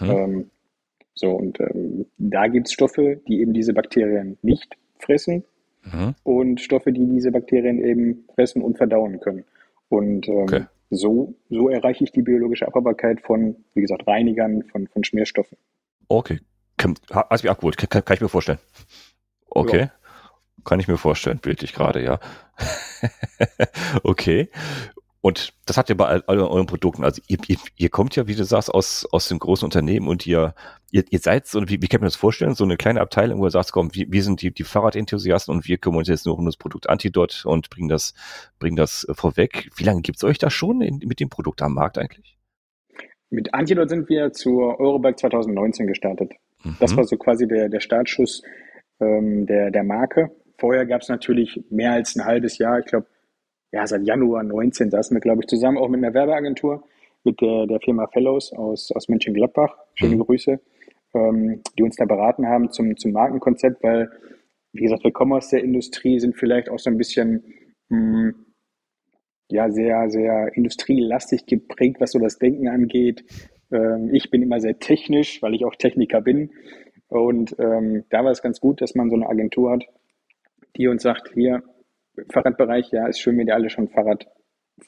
Mhm. 0.00 0.10
Ähm, 0.10 0.50
so, 1.14 1.30
und 1.30 1.58
ähm, 1.60 2.06
da 2.18 2.48
gibt 2.48 2.68
es 2.68 2.72
Stoffe, 2.72 3.20
die 3.26 3.40
eben 3.40 3.52
diese 3.52 3.72
Bakterien 3.72 4.38
nicht 4.42 4.76
fressen 4.98 5.44
mhm. 5.84 6.14
und 6.22 6.60
Stoffe, 6.60 6.92
die 6.92 7.06
diese 7.06 7.30
Bakterien 7.30 7.84
eben 7.84 8.24
fressen 8.34 8.62
und 8.62 8.76
verdauen 8.76 9.20
können. 9.20 9.44
Und 9.88 10.28
ähm, 10.28 10.42
okay. 10.42 10.64
so, 10.90 11.34
so 11.50 11.68
erreiche 11.68 12.04
ich 12.04 12.12
die 12.12 12.22
biologische 12.22 12.66
Abbaubarkeit 12.66 13.20
von, 13.20 13.56
wie 13.74 13.82
gesagt, 13.82 14.06
Reinigern, 14.06 14.62
von, 14.64 14.86
von 14.88 15.04
Schmierstoffen. 15.04 15.58
Okay. 16.08 16.40
Hast 17.10 17.42
mich 17.42 17.50
abgeholt, 17.50 17.76
kann, 17.76 18.04
kann, 18.04 18.14
ich 18.14 18.20
mir 18.20 18.28
vorstellen. 18.28 18.58
Okay. 19.48 19.80
Ja. 19.80 19.92
Kann 20.64 20.80
ich 20.80 20.88
mir 20.88 20.96
vorstellen, 20.96 21.38
bildlich 21.38 21.72
gerade, 21.72 22.02
ja. 22.02 22.20
okay. 24.02 24.48
Und 25.22 25.54
das 25.66 25.76
habt 25.76 25.88
ihr 25.88 25.96
bei 25.96 26.06
all, 26.06 26.24
all 26.26 26.40
euren 26.40 26.66
Produkten. 26.66 27.04
Also 27.04 27.22
ihr, 27.28 27.38
ihr, 27.46 27.56
ihr, 27.76 27.88
kommt 27.90 28.16
ja, 28.16 28.26
wie 28.26 28.34
du 28.34 28.44
sagst, 28.44 28.74
aus, 28.74 29.06
aus 29.12 29.28
dem 29.28 29.38
großen 29.38 29.64
Unternehmen 29.64 30.08
und 30.08 30.26
ihr, 30.26 30.52
ihr, 30.90 31.04
ihr 31.10 31.20
seid 31.20 31.46
so, 31.46 31.60
wie, 31.68 31.80
wie 31.80 31.86
kann 31.86 32.00
man 32.00 32.08
das 32.08 32.16
vorstellen, 32.16 32.56
so 32.56 32.64
eine 32.64 32.76
kleine 32.76 33.00
Abteilung, 33.00 33.40
wo 33.40 33.46
ihr 33.46 33.52
sagt, 33.52 33.70
komm, 33.70 33.94
wir, 33.94 34.06
wir 34.10 34.24
sind 34.24 34.42
die, 34.42 34.52
die 34.52 34.64
Fahrradenthusiasten 34.64 35.54
und 35.54 35.68
wir 35.68 35.78
kümmern 35.78 36.00
uns 36.00 36.08
jetzt 36.08 36.26
nur 36.26 36.36
um 36.36 36.44
das 36.44 36.56
Produkt 36.56 36.88
Antidot 36.88 37.44
und 37.46 37.70
bringen 37.70 37.88
das, 37.88 38.14
bringen 38.58 38.74
das 38.74 39.06
äh, 39.08 39.14
vorweg. 39.14 39.70
Wie 39.76 39.84
lange 39.84 40.02
gibt's 40.02 40.24
euch 40.24 40.38
da 40.38 40.50
schon 40.50 40.82
in, 40.82 40.98
mit 41.06 41.20
dem 41.20 41.28
Produkt 41.28 41.62
am 41.62 41.74
Markt 41.74 41.98
eigentlich? 41.98 42.36
Mit 43.30 43.54
Antidot 43.54 43.90
sind 43.90 44.08
wir 44.08 44.32
zur 44.32 44.80
Eurobike 44.80 45.16
2019 45.16 45.86
gestartet. 45.86 46.32
Mhm. 46.64 46.76
Das 46.80 46.96
war 46.96 47.04
so 47.04 47.16
quasi 47.16 47.46
der, 47.46 47.68
der 47.68 47.80
Startschuss 47.80 48.42
ähm, 48.98 49.46
der, 49.46 49.70
der 49.70 49.84
Marke. 49.84 50.32
Vorher 50.58 50.84
gab 50.84 51.02
es 51.02 51.08
natürlich 51.08 51.62
mehr 51.70 51.92
als 51.92 52.16
ein 52.16 52.24
halbes 52.24 52.58
Jahr, 52.58 52.80
ich 52.80 52.86
glaube 52.86 53.06
ja, 53.72 53.86
seit 53.86 54.06
Januar 54.06 54.42
19 54.42 54.90
saßen 54.90 55.16
wir, 55.16 55.20
glaube 55.20 55.42
ich, 55.42 55.48
zusammen 55.48 55.78
auch 55.78 55.88
mit 55.88 56.04
einer 56.04 56.14
Werbeagentur, 56.14 56.84
mit 57.24 57.40
der, 57.40 57.66
der 57.66 57.80
Firma 57.80 58.06
Fellows 58.06 58.52
aus, 58.52 58.92
aus 58.92 59.08
Mönchengladbach. 59.08 59.76
Schöne 59.94 60.16
mhm. 60.16 60.20
Grüße, 60.20 60.60
ähm, 61.14 61.62
die 61.78 61.82
uns 61.82 61.96
da 61.96 62.04
beraten 62.04 62.46
haben 62.46 62.70
zum, 62.70 62.96
zum 62.96 63.12
Markenkonzept, 63.12 63.82
weil, 63.82 64.10
wie 64.72 64.82
gesagt, 64.82 65.04
wir 65.04 65.12
kommen 65.12 65.32
aus 65.32 65.48
der 65.48 65.64
Industrie, 65.64 66.20
sind 66.20 66.36
vielleicht 66.36 66.68
auch 66.68 66.78
so 66.78 66.90
ein 66.90 66.98
bisschen, 66.98 67.44
mh, 67.88 67.98
hm, 67.98 68.46
ja, 69.48 69.70
sehr, 69.70 70.08
sehr 70.08 70.50
industrielastig 70.54 71.44
geprägt, 71.46 72.00
was 72.00 72.12
so 72.12 72.18
das 72.18 72.38
Denken 72.38 72.68
angeht. 72.68 73.24
Ähm, 73.70 74.10
ich 74.12 74.30
bin 74.30 74.42
immer 74.42 74.60
sehr 74.60 74.78
technisch, 74.78 75.42
weil 75.42 75.54
ich 75.54 75.64
auch 75.64 75.76
Techniker 75.76 76.20
bin. 76.20 76.50
Und 77.08 77.54
ähm, 77.58 78.04
da 78.08 78.24
war 78.24 78.30
es 78.30 78.42
ganz 78.42 78.60
gut, 78.60 78.80
dass 78.80 78.94
man 78.94 79.10
so 79.10 79.16
eine 79.16 79.28
Agentur 79.28 79.72
hat, 79.72 79.84
die 80.76 80.88
uns 80.88 81.02
sagt, 81.02 81.32
hier, 81.34 81.62
Fahrradbereich, 82.30 82.90
ja, 82.92 83.06
ist 83.06 83.20
schön, 83.20 83.38
wenn 83.38 83.46
ihr 83.46 83.54
alle 83.54 83.70
schon 83.70 83.88
Fahrrad 83.88 84.26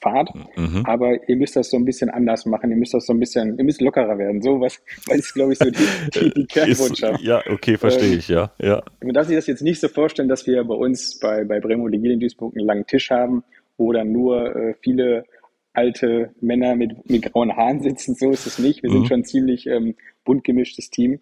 fahrt, 0.01 0.29
mhm. 0.57 0.83
aber 0.85 1.29
ihr 1.29 1.37
müsst 1.37 1.55
das 1.55 1.69
so 1.69 1.77
ein 1.77 1.85
bisschen 1.85 2.09
anders 2.09 2.45
machen, 2.45 2.69
ihr 2.69 2.75
müsst 2.75 2.93
das 2.93 3.05
so 3.05 3.13
ein 3.13 3.19
bisschen, 3.19 3.57
ihr 3.57 3.63
müsst 3.63 3.81
lockerer 3.81 4.17
werden, 4.17 4.41
so 4.41 4.59
was, 4.59 4.81
weil 5.07 5.19
ist, 5.19 5.33
glaube 5.33 5.53
ich, 5.53 5.59
so 5.59 5.69
die, 5.69 5.87
die, 6.13 6.33
die 6.33 6.45
Kernbotschaft. 6.45 7.21
ja, 7.21 7.41
okay, 7.49 7.77
verstehe 7.77 8.11
ähm, 8.11 8.19
ich, 8.19 8.27
ja, 8.27 8.51
ja. 8.59 8.83
Man 9.01 9.13
darf 9.13 9.27
sich 9.27 9.35
das 9.35 9.47
jetzt 9.47 9.61
nicht 9.61 9.79
so 9.79 9.87
vorstellen, 9.87 10.27
dass 10.27 10.47
wir 10.47 10.63
bei 10.63 10.75
uns 10.75 11.19
bei, 11.19 11.43
bei 11.45 11.59
Bremo 11.59 11.87
Legil 11.87 12.11
in 12.11 12.19
Duisburg 12.19 12.55
einen 12.55 12.65
langen 12.65 12.85
Tisch 12.85 13.09
haben, 13.09 13.43
wo 13.77 13.91
dann 13.93 14.11
nur 14.11 14.55
äh, 14.55 14.73
viele 14.81 15.25
alte 15.73 16.31
Männer 16.41 16.75
mit, 16.75 17.09
mit 17.09 17.31
grauen 17.31 17.55
Haaren 17.55 17.81
sitzen, 17.81 18.15
so 18.15 18.31
ist 18.31 18.47
es 18.47 18.59
nicht. 18.59 18.81
Wir 18.81 18.89
mhm. 18.89 18.93
sind 18.93 19.07
schon 19.07 19.19
ein 19.19 19.25
ziemlich 19.25 19.67
ähm, 19.67 19.95
bunt 20.23 20.43
gemischtes 20.43 20.89
Team. 20.89 21.19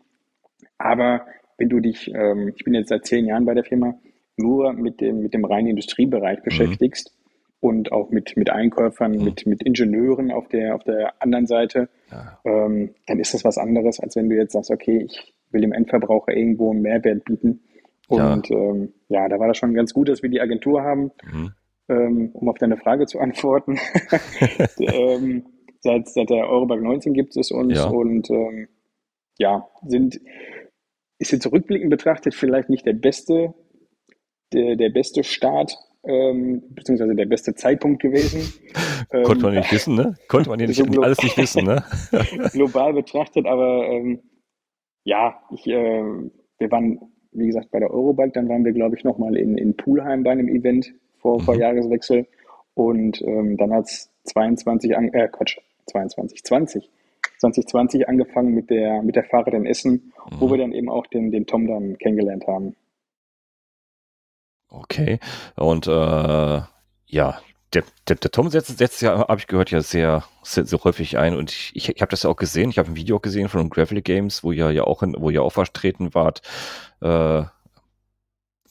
Aber 0.78 1.26
wenn 1.58 1.70
du 1.70 1.80
dich, 1.80 2.12
ähm, 2.14 2.54
ich 2.56 2.64
bin 2.64 2.74
jetzt 2.74 2.90
seit 2.90 3.06
zehn 3.06 3.26
Jahren 3.26 3.46
bei 3.46 3.54
der 3.54 3.64
Firma, 3.64 3.96
nur 4.38 4.74
mit 4.74 5.02
dem, 5.02 5.22
mit 5.22 5.34
dem 5.34 5.46
reinen 5.46 5.70
Industriebereich 5.70 6.40
mhm. 6.40 6.44
beschäftigst 6.44 7.16
und 7.60 7.92
auch 7.92 8.10
mit, 8.10 8.36
mit 8.36 8.50
Einkäufern, 8.50 9.14
mhm. 9.14 9.24
mit, 9.24 9.46
mit 9.46 9.64
Ingenieuren 9.64 10.32
auf 10.32 10.48
der, 10.50 10.76
auf 10.76 10.84
der 10.84 11.22
anderen 11.22 11.48
Seite, 11.48 11.88
ja. 12.12 12.40
ähm, 12.44 12.94
dann 13.08 13.20
ist 13.20 13.34
das 13.34 13.46
was 13.46 13.58
anderes, 13.58 14.00
als 14.00 14.16
wenn 14.16 14.30
du 14.30 14.36
jetzt 14.36 14.54
sagst, 14.54 14.70
okay, 14.70 15.06
ich 15.06 15.34
will 15.52 15.62
dem 15.62 15.72
Endverbraucher 15.72 16.36
irgendwo 16.36 16.72
einen 16.72 16.82
Mehrwert 16.82 17.24
bieten. 17.24 17.62
Und 18.10 18.50
ja, 18.50 18.58
ähm, 18.58 18.94
ja 19.08 19.30
da 19.30 19.40
war 19.40 19.48
das 19.48 19.58
schon 19.58 19.74
ganz 19.74 19.94
gut, 19.94 20.10
dass 20.10 20.22
wir 20.22 20.30
die 20.30 20.42
Agentur 20.42 20.84
haben, 20.84 21.12
mhm. 21.32 21.52
ähm, 21.88 22.30
um 22.34 22.50
auf 22.50 22.58
deine 22.58 22.76
Frage 22.76 23.06
zu 23.06 23.20
antworten. 23.20 23.80
ähm, 24.80 25.46
seit, 25.80 26.10
seit 26.10 26.30
der 26.30 26.50
Eurobag 26.50 26.82
19 26.82 27.14
gibt 27.14 27.38
es 27.38 27.52
uns 27.52 27.78
ja. 27.78 27.88
und 27.88 28.30
ähm, 28.30 28.68
ja, 29.38 29.68
sind, 29.86 30.20
ist 31.18 31.32
jetzt 31.32 31.50
rückblickend 31.52 31.90
betrachtet 31.90 32.36
vielleicht 32.36 32.70
nicht 32.70 32.86
der 32.86 32.94
beste 32.94 33.54
der, 34.54 34.76
der 34.76 34.90
beste 34.90 35.24
Start, 35.24 35.76
ähm, 36.06 36.64
beziehungsweise 36.70 37.16
der 37.16 37.26
beste 37.26 37.56
Zeitpunkt 37.56 38.02
gewesen. 38.02 38.54
Konnte 39.24 39.44
man 39.44 39.56
nicht 39.56 39.72
ähm, 39.72 39.76
wissen, 39.76 39.96
ne? 39.96 40.16
Konnte 40.28 40.50
man 40.50 40.60
ja 40.62 40.68
nicht, 40.68 40.78
so 40.78 41.02
alles 41.02 41.22
nicht 41.22 41.38
wissen, 41.38 41.66
ne? 41.66 41.84
global 42.52 42.94
betrachtet, 42.94 43.46
aber 43.46 43.88
ähm, 43.88 44.20
ja, 45.04 45.40
ich, 45.52 45.68
äh, 45.68 46.04
wir 46.60 46.72
waren, 46.72 47.00
wie 47.32 47.48
gesagt, 47.48 47.72
bei 47.72 47.80
der 47.80 47.92
Eurobike, 47.92 48.32
dann 48.34 48.50
waren 48.50 48.66
wir, 48.66 48.74
glaube 48.74 48.96
ich, 48.96 49.04
nochmal 49.04 49.36
in, 49.36 49.58
in 49.58 49.76
Poolheim 49.76 50.24
bei 50.24 50.32
einem 50.32 50.48
Event 50.48 50.94
vor, 51.20 51.40
mhm. 51.40 51.44
vor 51.44 51.56
Jahreswechsel 51.56 52.28
und 52.74 53.22
ähm, 53.22 53.58
dann 53.58 53.74
hat 53.74 53.86
es 53.86 54.12
22, 54.26 54.96
an, 54.96 55.14
äh, 55.14 55.28
Quatsch, 55.28 55.58
22, 55.88 56.44
20, 56.44 56.90
2020 57.40 58.08
angefangen 58.08 58.54
mit 58.54 58.70
der, 58.70 59.02
mit 59.04 59.16
der 59.16 59.26
Fahrer 59.26 59.54
in 59.54 59.66
Essen, 59.66 60.14
mhm. 60.32 60.40
wo 60.40 60.50
wir 60.50 60.58
dann 60.58 60.72
eben 60.74 60.90
auch 60.90 61.08
den, 61.08 61.32
den 61.32 61.46
Tom 61.46 61.68
dann 61.68 61.98
kennengelernt 61.98 62.48
haben. 62.48 62.76
Okay. 64.74 65.20
Und 65.56 65.86
äh, 65.88 66.62
ja, 67.06 67.40
der, 67.74 67.84
der, 68.08 68.16
der 68.16 68.32
Tom 68.32 68.50
setzt, 68.50 68.76
setzt 68.78 69.02
ja, 69.04 69.28
habe 69.28 69.40
ich 69.40 69.48
gehört, 69.48 69.70
ja 69.70 69.82
sehr, 69.82 70.24
sehr, 70.42 70.66
sehr 70.66 70.80
häufig 70.84 71.18
ein 71.18 71.36
und 71.36 71.52
ich, 71.52 71.72
ich, 71.76 71.90
ich 71.90 72.02
habe 72.02 72.10
das 72.10 72.24
ja 72.24 72.30
auch 72.30 72.36
gesehen. 72.36 72.72
Ich 72.72 72.80
habe 72.80 72.90
ein 72.90 72.96
Video 72.96 73.20
gesehen 73.20 73.50
von 73.50 73.70
Gravel 73.70 74.02
Games, 74.02 74.44
wo 74.44 74.52
ihr 74.52 74.72
ja 74.72 74.84
auch, 74.84 75.04
in, 75.04 75.16
wo 75.18 75.30
ihr 75.30 75.44
auch 75.44 75.52
vertreten 75.52 76.16
wart. 76.16 76.42
Äh, 77.02 77.44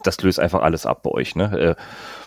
das 0.03 0.21
löst 0.23 0.41
einfach 0.41 0.63
alles 0.63 0.87
ab 0.87 1.05
bei 1.05 1.11
euch, 1.11 1.37
ne? 1.37 1.77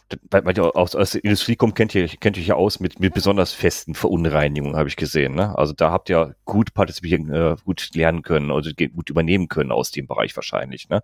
Äh, 0.10 0.16
weil, 0.32 0.46
weil 0.46 0.58
ihr 0.58 0.76
aus, 0.78 0.96
aus 0.96 1.12
der 1.12 1.24
Industrie 1.26 1.58
kommt, 1.58 1.76
kennt 1.76 1.94
ihr, 1.96 2.08
kennt 2.08 2.38
ihr 2.38 2.44
ja 2.44 2.56
aus 2.56 2.80
mit, 2.80 3.02
mit 3.02 3.14
besonders 3.14 3.52
festen 3.52 3.94
Verunreinigungen, 3.94 4.78
habe 4.78 4.88
ich 4.88 4.96
gesehen. 4.96 5.36
Ne? 5.36 5.58
Also 5.58 5.74
da 5.74 5.92
habt 5.92 6.10
ihr 6.10 6.36
gut 6.46 6.74
partizipieren, 6.74 7.34
äh, 7.34 7.56
gut 7.66 7.90
lernen 7.94 8.22
können, 8.22 8.52
also 8.52 8.72
gut 8.72 9.10
übernehmen 9.10 9.50
können 9.50 9.72
aus 9.72 9.92
dem 9.92 10.08
Bereich 10.08 10.36
wahrscheinlich. 10.36 10.88
Ne? 10.90 11.02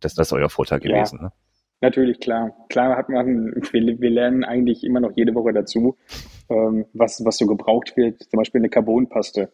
Das, 0.00 0.14
das 0.14 0.28
ist 0.28 0.32
euer 0.32 0.50
Vorteil 0.50 0.80
gewesen. 0.80 1.18
Ja. 1.18 1.24
Ne? 1.24 1.32
Natürlich, 1.80 2.20
klar. 2.20 2.56
Klar 2.68 2.96
hat 2.96 3.08
man, 3.08 3.52
wir, 3.70 4.00
wir 4.00 4.10
lernen 4.10 4.44
eigentlich 4.44 4.82
immer 4.82 5.00
noch 5.00 5.12
jede 5.14 5.34
Woche 5.34 5.52
dazu, 5.52 5.96
ähm, 6.48 6.86
was, 6.94 7.24
was 7.24 7.36
so 7.36 7.46
gebraucht 7.46 7.96
wird. 7.96 8.22
Zum 8.22 8.38
Beispiel 8.38 8.60
eine 8.60 8.70
Carbonpaste. 8.70 9.52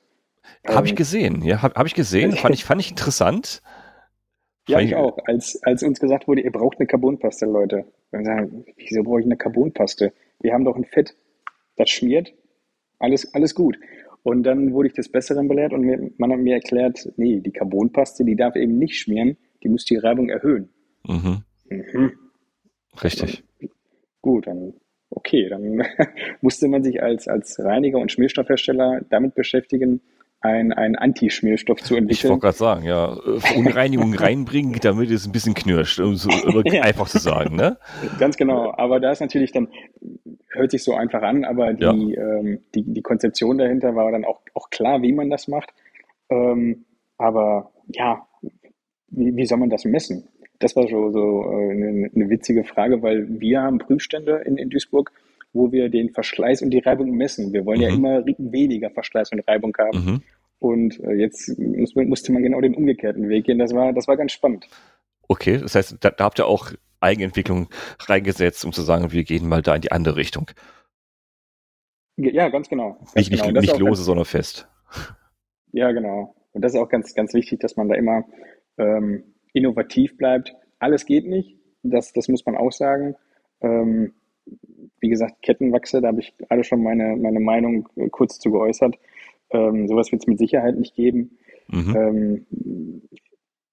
Habe 0.66 0.86
ich 0.86 0.92
ähm, 0.92 0.96
gesehen, 0.96 1.42
ja, 1.42 1.62
habe 1.62 1.74
hab 1.74 1.86
ich 1.86 1.94
gesehen. 1.94 2.32
fand 2.36 2.54
ich, 2.54 2.64
fand 2.64 2.80
ich 2.80 2.90
interessant. 2.90 3.62
Ja, 4.68 4.78
ich, 4.78 4.90
ich 4.90 4.96
auch. 4.96 5.18
Als, 5.26 5.60
als 5.64 5.82
uns 5.82 5.98
gesagt 5.98 6.28
wurde, 6.28 6.42
ihr 6.42 6.52
braucht 6.52 6.78
eine 6.78 6.86
Carbonpaste, 6.86 7.46
Leute. 7.46 7.86
Wir 8.12 8.24
sagen, 8.24 8.64
wieso 8.76 9.02
brauche 9.02 9.20
ich 9.20 9.26
eine 9.26 9.36
Carbonpaste? 9.36 10.12
Wir 10.40 10.52
haben 10.52 10.64
doch 10.64 10.76
ein 10.76 10.84
Fett, 10.84 11.16
das 11.76 11.90
schmiert. 11.90 12.32
Alles, 13.00 13.34
alles 13.34 13.54
gut. 13.56 13.76
Und 14.22 14.44
dann 14.44 14.72
wurde 14.72 14.88
ich 14.88 14.94
des 14.94 15.10
Besseren 15.10 15.48
belehrt 15.48 15.72
und 15.72 15.80
mir, 15.80 16.10
man 16.16 16.30
hat 16.30 16.38
mir 16.38 16.54
erklärt, 16.54 17.12
nee, 17.16 17.40
die 17.40 17.50
Carbonpaste, 17.50 18.24
die 18.24 18.36
darf 18.36 18.54
eben 18.54 18.78
nicht 18.78 18.96
schmieren, 18.96 19.36
die 19.64 19.68
muss 19.68 19.84
die 19.84 19.96
Reibung 19.96 20.28
erhöhen. 20.28 20.68
Mhm. 21.04 21.42
Mhm. 21.78 22.12
Richtig. 23.02 23.42
gut, 24.20 24.46
dann 24.46 24.74
okay, 25.14 25.48
dann 25.48 25.82
musste 26.40 26.68
man 26.68 26.82
sich 26.82 27.02
als, 27.02 27.28
als 27.28 27.58
Reiniger 27.62 27.98
und 27.98 28.10
Schmierstoffhersteller 28.10 29.02
damit 29.08 29.34
beschäftigen, 29.34 30.00
ein, 30.40 30.72
ein 30.72 30.96
Anti-Schmierstoff 30.96 31.80
zu 31.82 31.94
entwickeln. 31.94 32.10
Ich 32.10 32.28
wollte 32.28 32.40
gerade 32.40 32.56
sagen, 32.56 32.84
ja, 32.84 33.16
Unreinigung 33.56 34.12
reinbringen, 34.14 34.76
damit 34.82 35.10
es 35.10 35.24
ein 35.24 35.32
bisschen 35.32 35.54
knirscht, 35.54 36.00
um 36.00 36.16
so 36.16 36.30
ja. 36.64 36.82
einfach 36.82 37.08
zu 37.08 37.18
sagen, 37.18 37.54
ne? 37.54 37.78
Ganz 38.18 38.36
genau, 38.36 38.74
aber 38.76 38.98
da 38.98 39.12
ist 39.12 39.20
natürlich 39.20 39.52
dann, 39.52 39.68
hört 40.50 40.72
sich 40.72 40.82
so 40.82 40.94
einfach 40.94 41.22
an, 41.22 41.44
aber 41.44 41.72
die, 41.74 41.84
ja. 41.84 41.92
ähm, 41.92 42.58
die, 42.74 42.82
die 42.82 43.02
Konzeption 43.02 43.56
dahinter 43.58 43.94
war 43.94 44.10
dann 44.10 44.24
auch, 44.24 44.40
auch 44.54 44.68
klar, 44.70 45.00
wie 45.02 45.12
man 45.12 45.30
das 45.30 45.46
macht. 45.46 45.72
Ähm, 46.28 46.86
aber 47.18 47.70
ja, 47.86 48.26
wie, 49.08 49.36
wie 49.36 49.46
soll 49.46 49.58
man 49.58 49.70
das 49.70 49.84
messen? 49.84 50.28
Das 50.62 50.76
war 50.76 50.86
so, 50.88 51.10
so 51.10 51.42
äh, 51.42 51.70
eine, 51.72 52.10
eine 52.14 52.30
witzige 52.30 52.64
Frage, 52.64 53.02
weil 53.02 53.40
wir 53.40 53.62
haben 53.62 53.78
Prüfstände 53.78 54.42
in, 54.46 54.56
in 54.56 54.70
Duisburg, 54.70 55.12
wo 55.52 55.72
wir 55.72 55.88
den 55.88 56.10
Verschleiß 56.10 56.62
und 56.62 56.70
die 56.70 56.78
Reibung 56.78 57.10
messen. 57.10 57.52
Wir 57.52 57.66
wollen 57.66 57.78
mhm. 57.78 57.84
ja 57.84 57.92
immer 57.92 58.26
weniger 58.38 58.90
Verschleiß 58.90 59.32
und 59.32 59.40
Reibung 59.40 59.76
haben. 59.78 60.04
Mhm. 60.04 60.22
Und 60.58 61.00
äh, 61.00 61.14
jetzt 61.14 61.58
muss, 61.58 61.94
musste 61.96 62.32
man 62.32 62.42
genau 62.42 62.60
den 62.60 62.74
umgekehrten 62.74 63.28
Weg 63.28 63.46
gehen. 63.46 63.58
Das 63.58 63.74
war, 63.74 63.92
das 63.92 64.06
war 64.06 64.16
ganz 64.16 64.32
spannend. 64.32 64.66
Okay, 65.26 65.58
das 65.58 65.74
heißt, 65.74 65.96
da, 66.00 66.10
da 66.10 66.24
habt 66.24 66.38
ihr 66.38 66.46
auch 66.46 66.70
Eigenentwicklung 67.00 67.68
reingesetzt, 67.98 68.64
um 68.64 68.72
zu 68.72 68.82
sagen, 68.82 69.10
wir 69.10 69.24
gehen 69.24 69.48
mal 69.48 69.62
da 69.62 69.74
in 69.74 69.82
die 69.82 69.90
andere 69.90 70.16
Richtung. 70.16 70.50
Ja, 72.16 72.48
ganz 72.48 72.68
genau. 72.68 72.92
Ganz 72.92 73.14
nicht 73.16 73.30
genau. 73.30 73.46
nicht, 73.46 73.62
nicht 73.62 73.78
lose, 73.78 74.04
sondern 74.04 74.24
fest. 74.24 74.68
Ja, 75.72 75.90
genau. 75.90 76.36
Und 76.52 76.62
das 76.62 76.74
ist 76.74 76.80
auch 76.80 76.88
ganz, 76.88 77.14
ganz 77.14 77.34
wichtig, 77.34 77.60
dass 77.60 77.76
man 77.76 77.88
da 77.88 77.94
immer 77.94 78.24
ähm, 78.78 79.31
innovativ 79.52 80.16
bleibt. 80.16 80.54
Alles 80.78 81.06
geht 81.06 81.26
nicht, 81.26 81.56
das, 81.82 82.12
das 82.12 82.28
muss 82.28 82.44
man 82.46 82.56
auch 82.56 82.72
sagen. 82.72 83.14
Ähm, 83.60 84.12
wie 85.00 85.08
gesagt, 85.08 85.42
Kettenwachse, 85.42 86.00
da 86.00 86.08
habe 86.08 86.20
ich 86.20 86.36
gerade 86.36 86.64
schon 86.64 86.82
meine, 86.82 87.16
meine 87.16 87.40
Meinung 87.40 87.88
kurz 88.10 88.38
zu 88.38 88.50
geäußert. 88.50 88.98
Ähm, 89.50 89.88
sowas 89.88 90.10
wird 90.12 90.22
es 90.22 90.26
mit 90.26 90.38
Sicherheit 90.38 90.76
nicht 90.78 90.94
geben. 90.94 91.38
Mhm. 91.68 91.96
Ähm, 91.96 93.02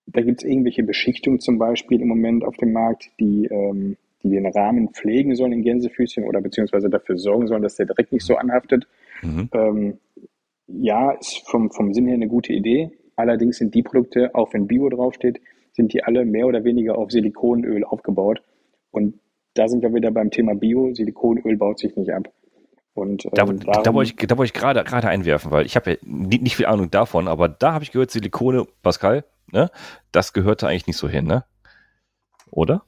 da 0.08 0.22
gibt 0.22 0.44
es 0.44 0.50
irgendwelche 0.50 0.84
Beschichtungen 0.84 1.40
zum 1.40 1.58
Beispiel 1.60 2.02
im 2.02 2.08
Moment 2.08 2.44
auf 2.44 2.58
dem 2.58 2.74
Markt, 2.74 3.12
die, 3.20 3.46
ähm, 3.46 3.98
die 4.24 4.30
den 4.30 4.48
Rahmen 4.48 4.90
pflegen 4.90 5.36
sollen 5.36 5.54
in 5.54 5.62
Gänsefüßchen 5.62 6.24
oder 6.24 6.42
beziehungsweise 6.42 6.90
dafür 6.90 7.18
sorgen 7.18 7.48
sollen, 7.48 7.62
dass 7.62 7.76
der 7.76 7.86
direkt 7.86 8.12
nicht 8.12 8.26
so 8.26 8.36
anhaftet. 8.36 8.88
Mhm. 9.22 9.50
Ähm, 9.54 9.98
ja, 10.68 11.12
ist 11.12 11.48
vom, 11.48 11.72
vom 11.72 11.94
Sinn 11.94 12.08
her 12.08 12.16
eine 12.16 12.28
gute 12.28 12.54
Idee. 12.54 12.92
Allerdings 13.16 13.58
sind 13.58 13.76
die 13.76 13.84
Produkte, 13.84 14.34
auch 14.34 14.54
wenn 14.54 14.68
Bio 14.68 14.90
draufsteht, 14.90 15.42
sind 15.80 15.94
die 15.94 16.04
alle 16.04 16.26
mehr 16.26 16.46
oder 16.46 16.66
weniger 16.66 16.98
auf 16.98 17.10
Silikonöl 17.10 17.86
aufgebaut. 17.86 18.42
Und 18.92 19.18
da 19.54 19.70
sind 19.70 19.82
wir 19.82 19.94
wieder 19.94 20.12
beim 20.12 20.30
Thema 20.30 20.54
Bio. 20.54 20.94
Silikonöl 20.94 21.56
baut 21.56 21.80
sich 21.80 21.96
nicht 21.96 22.12
ab. 22.12 22.28
Und, 22.94 23.24
ähm, 23.24 23.32
da, 23.34 23.46
darum, 23.46 23.60
da, 23.60 23.94
wollte 23.94 24.12
ich, 24.12 24.28
da 24.28 24.38
wollte 24.38 24.52
ich 24.54 24.60
gerade, 24.60 24.84
gerade 24.84 25.08
einwerfen, 25.08 25.52
weil 25.52 25.66
ich 25.66 25.78
habe 25.78 25.92
ja 25.92 25.98
nicht, 26.04 26.42
nicht, 26.44 26.58
viel 26.58 26.66
Ahnung 26.66 26.92
davon, 26.92 27.30
aber 27.30 27.48
da 27.48 27.72
habe 27.72 27.86
ich 27.86 27.94
gehört, 27.94 28.12
Silikone, 28.12 28.66
Pascal, 28.82 29.24
ne, 29.54 29.70
das 30.12 30.34
gehörte 30.34 30.68
eigentlich 30.68 30.88
nicht 30.88 30.98
so 30.98 31.08
hin, 31.08 31.26
ne? 31.26 31.46
Oder? 32.52 32.84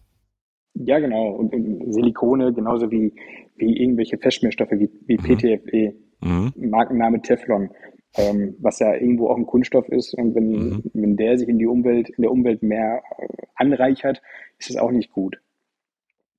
Ja, 0.74 1.00
genau. 1.00 1.30
Und, 1.30 1.54
und 1.54 1.94
Silikone, 1.94 2.52
genauso 2.52 2.92
wie, 2.92 3.14
wie 3.56 3.78
irgendwelche 3.78 4.18
Festschmierstoffe 4.18 4.72
wie, 4.72 4.90
wie 5.06 5.18
mhm. 5.18 5.38
PTFE, 5.38 5.94
mhm. 6.20 6.54
Markenname 6.70 7.22
Teflon, 7.22 7.70
ähm, 8.18 8.56
was 8.60 8.80
ja 8.80 8.94
irgendwo 8.94 9.30
auch 9.30 9.38
ein 9.38 9.46
Kunststoff 9.46 9.88
ist. 9.90 10.14
Und 10.14 10.36
wenn, 10.36 10.52
mhm. 10.52 10.84
wenn 10.94 11.18
der 11.18 11.38
sich 11.38 11.48
in 11.48 11.60
die 11.60 11.68
Umwelt, 11.68 12.10
in 12.10 12.22
der 12.24 12.32
Umwelt 12.32 12.62
mehr 12.64 13.02
äh, 13.18 13.28
anreichert, 13.56 14.22
ist 14.60 14.70
es 14.70 14.78
auch 14.78 14.92
nicht 14.92 15.12
gut. 15.12 15.40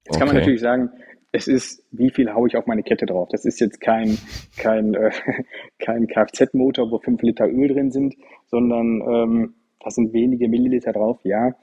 Jetzt 0.04 0.16
okay. 0.16 0.18
kann 0.18 0.28
man 0.28 0.37
natürlich 0.37 0.61
sagen, 0.61 0.90
es 1.32 1.48
ist, 1.48 1.87
wie 1.90 2.11
viel 2.11 2.32
haue 2.35 2.46
ich 2.48 2.56
auf 2.56 2.66
meine 2.66 2.82
Kette 2.82 3.06
drauf? 3.06 3.28
Das 3.30 3.46
ist 3.46 3.58
jetzt 3.58 3.80
kein, 3.80 4.18
kein, 4.58 4.94
äh, 4.94 5.11
kein 5.78 6.06
Kfz-Motor, 6.06 6.90
wo 6.90 6.98
fünf 6.98 7.22
Liter 7.22 7.48
Öl 7.48 7.68
drin 7.68 7.90
sind, 7.90 8.14
sondern 8.46 9.00
ähm, 9.00 9.54
da 9.80 9.90
sind 9.90 10.12
wenige 10.12 10.48
Milliliter 10.48 10.92
drauf, 10.92 11.18
ja. 11.24 11.54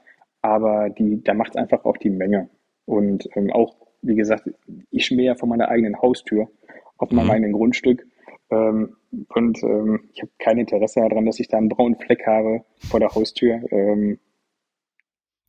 Aber 0.42 0.90
die, 0.90 1.22
da 1.22 1.34
macht 1.34 1.50
es 1.50 1.56
einfach 1.56 1.84
auch 1.84 1.96
die 1.96 2.10
Menge. 2.10 2.50
Und 2.84 3.28
ähm, 3.36 3.52
auch, 3.52 3.76
wie 4.02 4.16
gesagt, 4.16 4.50
ich 4.90 5.06
schmähe 5.06 5.36
von 5.36 5.48
meiner 5.48 5.68
eigenen 5.68 6.00
Haustür 6.00 6.48
auf 6.96 7.10
meinem 7.12 7.26
mhm. 7.26 7.30
eigenen 7.30 7.52
Grundstück. 7.52 8.06
Ähm, 8.50 8.96
und 9.28 9.62
ähm, 9.62 10.08
ich 10.12 10.22
habe 10.22 10.32
kein 10.38 10.58
Interesse 10.58 11.00
daran, 11.00 11.26
dass 11.26 11.40
ich 11.40 11.48
da 11.48 11.58
einen 11.58 11.68
braunen 11.68 11.98
Fleck 11.98 12.26
habe 12.26 12.64
vor 12.78 13.00
der 13.00 13.14
Haustür. 13.14 13.60
Ähm, 13.70 14.18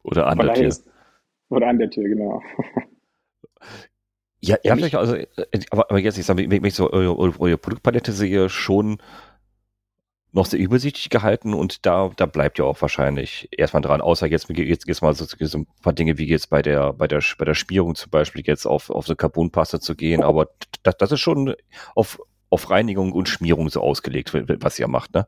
oder 0.04 0.28
an 0.28 0.38
der 0.40 0.54
Tür. 0.54 0.68
Ist, 0.68 0.90
oder 1.50 1.68
an 1.68 1.80
der 1.80 1.90
Tür, 1.90 2.08
genau. 2.08 2.42
Ja, 4.44 4.58
ihr 4.64 4.72
habt 4.72 4.82
euch 4.82 4.98
also, 4.98 5.16
äh, 5.16 5.28
aber, 5.70 5.92
aber 5.92 6.00
jetzt, 6.00 6.18
ich 6.18 6.26
sage, 6.26 6.50
wenn 6.50 6.66
ich 6.66 6.74
so 6.74 6.92
eure, 6.92 7.16
eure 7.40 7.58
Produktpalette 7.58 8.12
sehe, 8.12 8.50
schon 8.50 8.98
noch 10.32 10.46
sehr 10.46 10.60
übersichtlich 10.60 11.10
gehalten 11.10 11.54
und 11.54 11.86
da, 11.86 12.10
da 12.16 12.26
bleibt 12.26 12.58
ja 12.58 12.66
auch 12.66 12.82
wahrscheinlich 12.82 13.50
erstmal 13.56 13.82
dran, 13.82 14.02
außer 14.02 14.28
jetzt, 14.28 14.50
jetzt, 14.50 14.88
jetzt 14.88 15.02
mal 15.02 15.14
so, 15.14 15.26
so 15.26 15.58
ein 15.58 15.68
paar 15.84 15.94
Dinge 15.94 16.18
wie 16.18 16.26
jetzt 16.26 16.50
bei 16.50 16.62
der, 16.62 16.94
bei 16.94 17.08
der, 17.08 17.22
bei 17.38 17.46
der 17.46 17.54
Spierung 17.54 17.96
zum 17.96 18.10
Beispiel 18.10 18.44
jetzt 18.46 18.66
auf, 18.66 18.90
auf 18.90 19.06
so 19.06 19.16
Carbonpaste 19.16 19.80
zu 19.80 19.96
gehen, 19.96 20.24
aber 20.24 20.50
das, 20.84 20.98
das 20.98 21.12
ist 21.12 21.20
schon 21.20 21.54
auf, 21.96 22.20
auf 22.52 22.70
Reinigung 22.70 23.14
und 23.14 23.28
Schmierung 23.28 23.70
so 23.70 23.82
ausgelegt, 23.82 24.34
was 24.34 24.78
ihr 24.78 24.88
macht, 24.88 25.16
ne? 25.16 25.26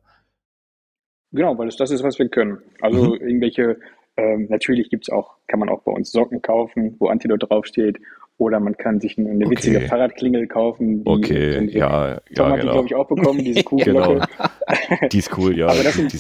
Genau, 1.32 1.58
weil 1.58 1.68
es 1.68 1.78
das 1.78 1.90
ist, 1.90 2.04
was 2.04 2.20
wir 2.20 2.30
können. 2.30 2.60
Also 2.80 3.16
mhm. 3.16 3.22
irgendwelche, 3.22 3.80
ähm, 4.18 4.46
natürlich 4.50 4.92
gibt's 4.92 5.10
auch, 5.10 5.38
kann 5.48 5.60
man 5.60 5.70
auch 5.70 5.82
bei 5.82 5.92
uns 5.92 6.12
Socken 6.12 6.44
kaufen, 6.44 6.96
wo 7.00 7.08
Antidot 7.08 7.50
draufsteht 7.50 8.00
oder 8.38 8.60
man 8.60 8.78
kann 8.78 9.00
sich 9.00 9.18
eine, 9.18 9.32
eine 9.32 9.50
witzige 9.50 9.78
okay. 9.78 9.88
Fahrradklingel 9.88 10.48
kaufen. 10.48 11.04
Die, 11.04 11.10
okay, 11.10 11.68
die, 11.68 11.78
ja. 11.78 12.20
Tom 12.36 12.46
ja, 12.46 12.52
hat 12.52 12.60
genau. 12.60 12.62
die, 12.62 12.70
glaube 12.70 12.88
ich, 12.88 12.96
auch 12.96 13.08
bekommen, 13.08 13.40
diese 13.44 13.64
Kuhglocke. 13.64 14.28
genau. 14.38 15.08
Die 15.12 15.18
ist 15.18 15.38
cool, 15.38 15.58
ja. 15.58 15.68
aber, 15.68 15.76
sind, 15.76 16.14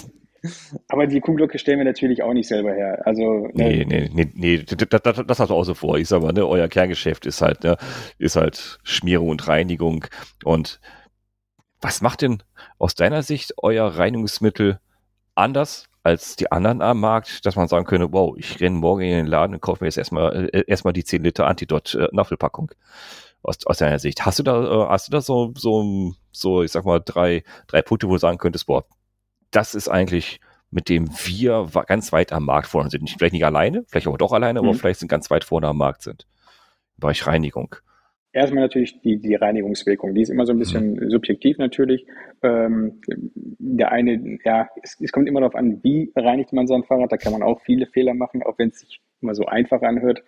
aber, 0.89 1.07
die 1.07 1.19
Kuhglocke 1.21 1.57
stellen 1.57 1.77
wir 1.77 1.85
natürlich 1.85 2.23
auch 2.23 2.33
nicht 2.33 2.47
selber 2.47 2.73
her. 2.73 3.01
Also, 3.05 3.49
nee, 3.53 3.81
äh, 3.81 3.85
nee, 3.85 4.09
nee, 4.13 4.31
nee, 4.33 4.57
das, 4.57 5.01
das, 5.01 5.23
das 5.25 5.39
hast 5.39 5.49
du 5.49 5.53
auch 5.53 5.63
so 5.63 5.73
vor. 5.73 5.97
Ich 5.97 6.07
sag 6.07 6.21
mal, 6.21 6.33
ne, 6.33 6.45
euer 6.45 6.67
Kerngeschäft 6.67 7.25
ist 7.25 7.41
halt, 7.41 7.63
ne, 7.63 7.77
ist 8.17 8.35
halt 8.35 8.79
Schmierung 8.83 9.29
und 9.29 9.47
Reinigung. 9.47 10.05
Und 10.43 10.79
was 11.81 12.01
macht 12.01 12.21
denn 12.21 12.43
aus 12.79 12.95
deiner 12.95 13.23
Sicht 13.23 13.53
euer 13.57 13.87
Reinigungsmittel 13.87 14.79
anders 15.35 15.89
als 16.03 16.35
die 16.35 16.51
anderen 16.51 16.81
am 16.81 16.99
Markt, 16.99 17.45
dass 17.45 17.55
man 17.55 17.67
sagen 17.67 17.85
könnte, 17.85 18.11
wow, 18.11 18.35
ich 18.37 18.59
renne 18.59 18.77
morgen 18.77 19.01
in 19.01 19.11
den 19.11 19.27
Laden 19.27 19.55
und 19.55 19.61
kaufe 19.61 19.83
mir 19.83 19.87
jetzt 19.87 19.97
erstmal 19.97 20.49
äh, 20.53 20.63
erstmal 20.67 20.93
die 20.93 21.05
10 21.05 21.23
Liter 21.23 21.47
Antidot 21.47 21.95
äh, 21.95 22.09
Napfelpackung. 22.11 22.71
Aus, 23.41 23.57
aus 23.65 23.77
deiner 23.77 23.99
Sicht. 23.99 24.25
Hast 24.25 24.39
du 24.39 24.43
da, 24.43 24.63
äh, 24.63 24.89
hast 24.89 25.07
du 25.07 25.11
da 25.11 25.19
so, 25.19 25.53
so, 25.57 26.13
so, 26.31 26.63
ich 26.63 26.71
sag 26.71 26.85
mal, 26.85 27.01
drei, 27.03 27.43
drei 27.67 27.81
Punkte, 27.81 28.07
wo 28.07 28.13
du 28.13 28.17
sagen 28.17 28.37
könntest, 28.37 28.67
boah, 28.67 28.85
das 29.55 29.75
ist 29.75 29.87
eigentlich, 29.87 30.39
mit 30.71 30.89
dem 30.89 31.07
wir 31.25 31.69
ganz 31.87 32.11
weit 32.11 32.33
am 32.33 32.45
Markt 32.45 32.67
vorne 32.67 32.89
sind. 32.89 33.09
Vielleicht 33.09 33.33
nicht 33.33 33.45
alleine, 33.45 33.85
vielleicht 33.87 34.07
aber 34.07 34.17
doch 34.17 34.33
alleine, 34.33 34.61
mhm. 34.61 34.67
aber 34.67 34.77
vielleicht 34.77 34.99
sind 34.99 35.09
ganz 35.09 35.29
weit 35.29 35.43
vorne 35.43 35.67
am 35.67 35.77
Markt 35.77 36.01
sind. 36.01 36.27
Im 36.97 37.01
Bereich 37.01 37.25
Reinigung. 37.25 37.75
Erstmal 38.33 38.63
natürlich 38.63 38.99
die, 39.01 39.17
die 39.17 39.35
Reinigungswirkung. 39.35 40.15
Die 40.15 40.23
ist 40.23 40.29
immer 40.29 40.47
so 40.47 40.53
ein 40.53 40.59
bisschen 40.59 40.95
mhm. 40.95 41.09
subjektiv 41.11 41.59
natürlich. 41.59 42.05
Ähm, 42.41 42.99
der 43.05 43.91
eine, 43.91 44.39
ja, 44.43 44.67
es, 44.81 44.97
es, 44.99 45.11
kommt 45.11 45.27
immer 45.27 45.39
darauf 45.39 45.55
an, 45.55 45.79
wie 45.83 46.11
reinigt 46.15 46.51
man 46.51 46.65
sein 46.65 46.83
Fahrrad. 46.83 47.11
Da 47.11 47.17
kann 47.17 47.31
man 47.31 47.43
auch 47.43 47.61
viele 47.61 47.85
Fehler 47.85 48.15
machen, 48.15 48.41
auch 48.41 48.57
wenn 48.57 48.69
es 48.69 48.79
sich 48.79 49.01
immer 49.21 49.35
so 49.35 49.45
einfach 49.45 49.83
anhört. 49.83 50.23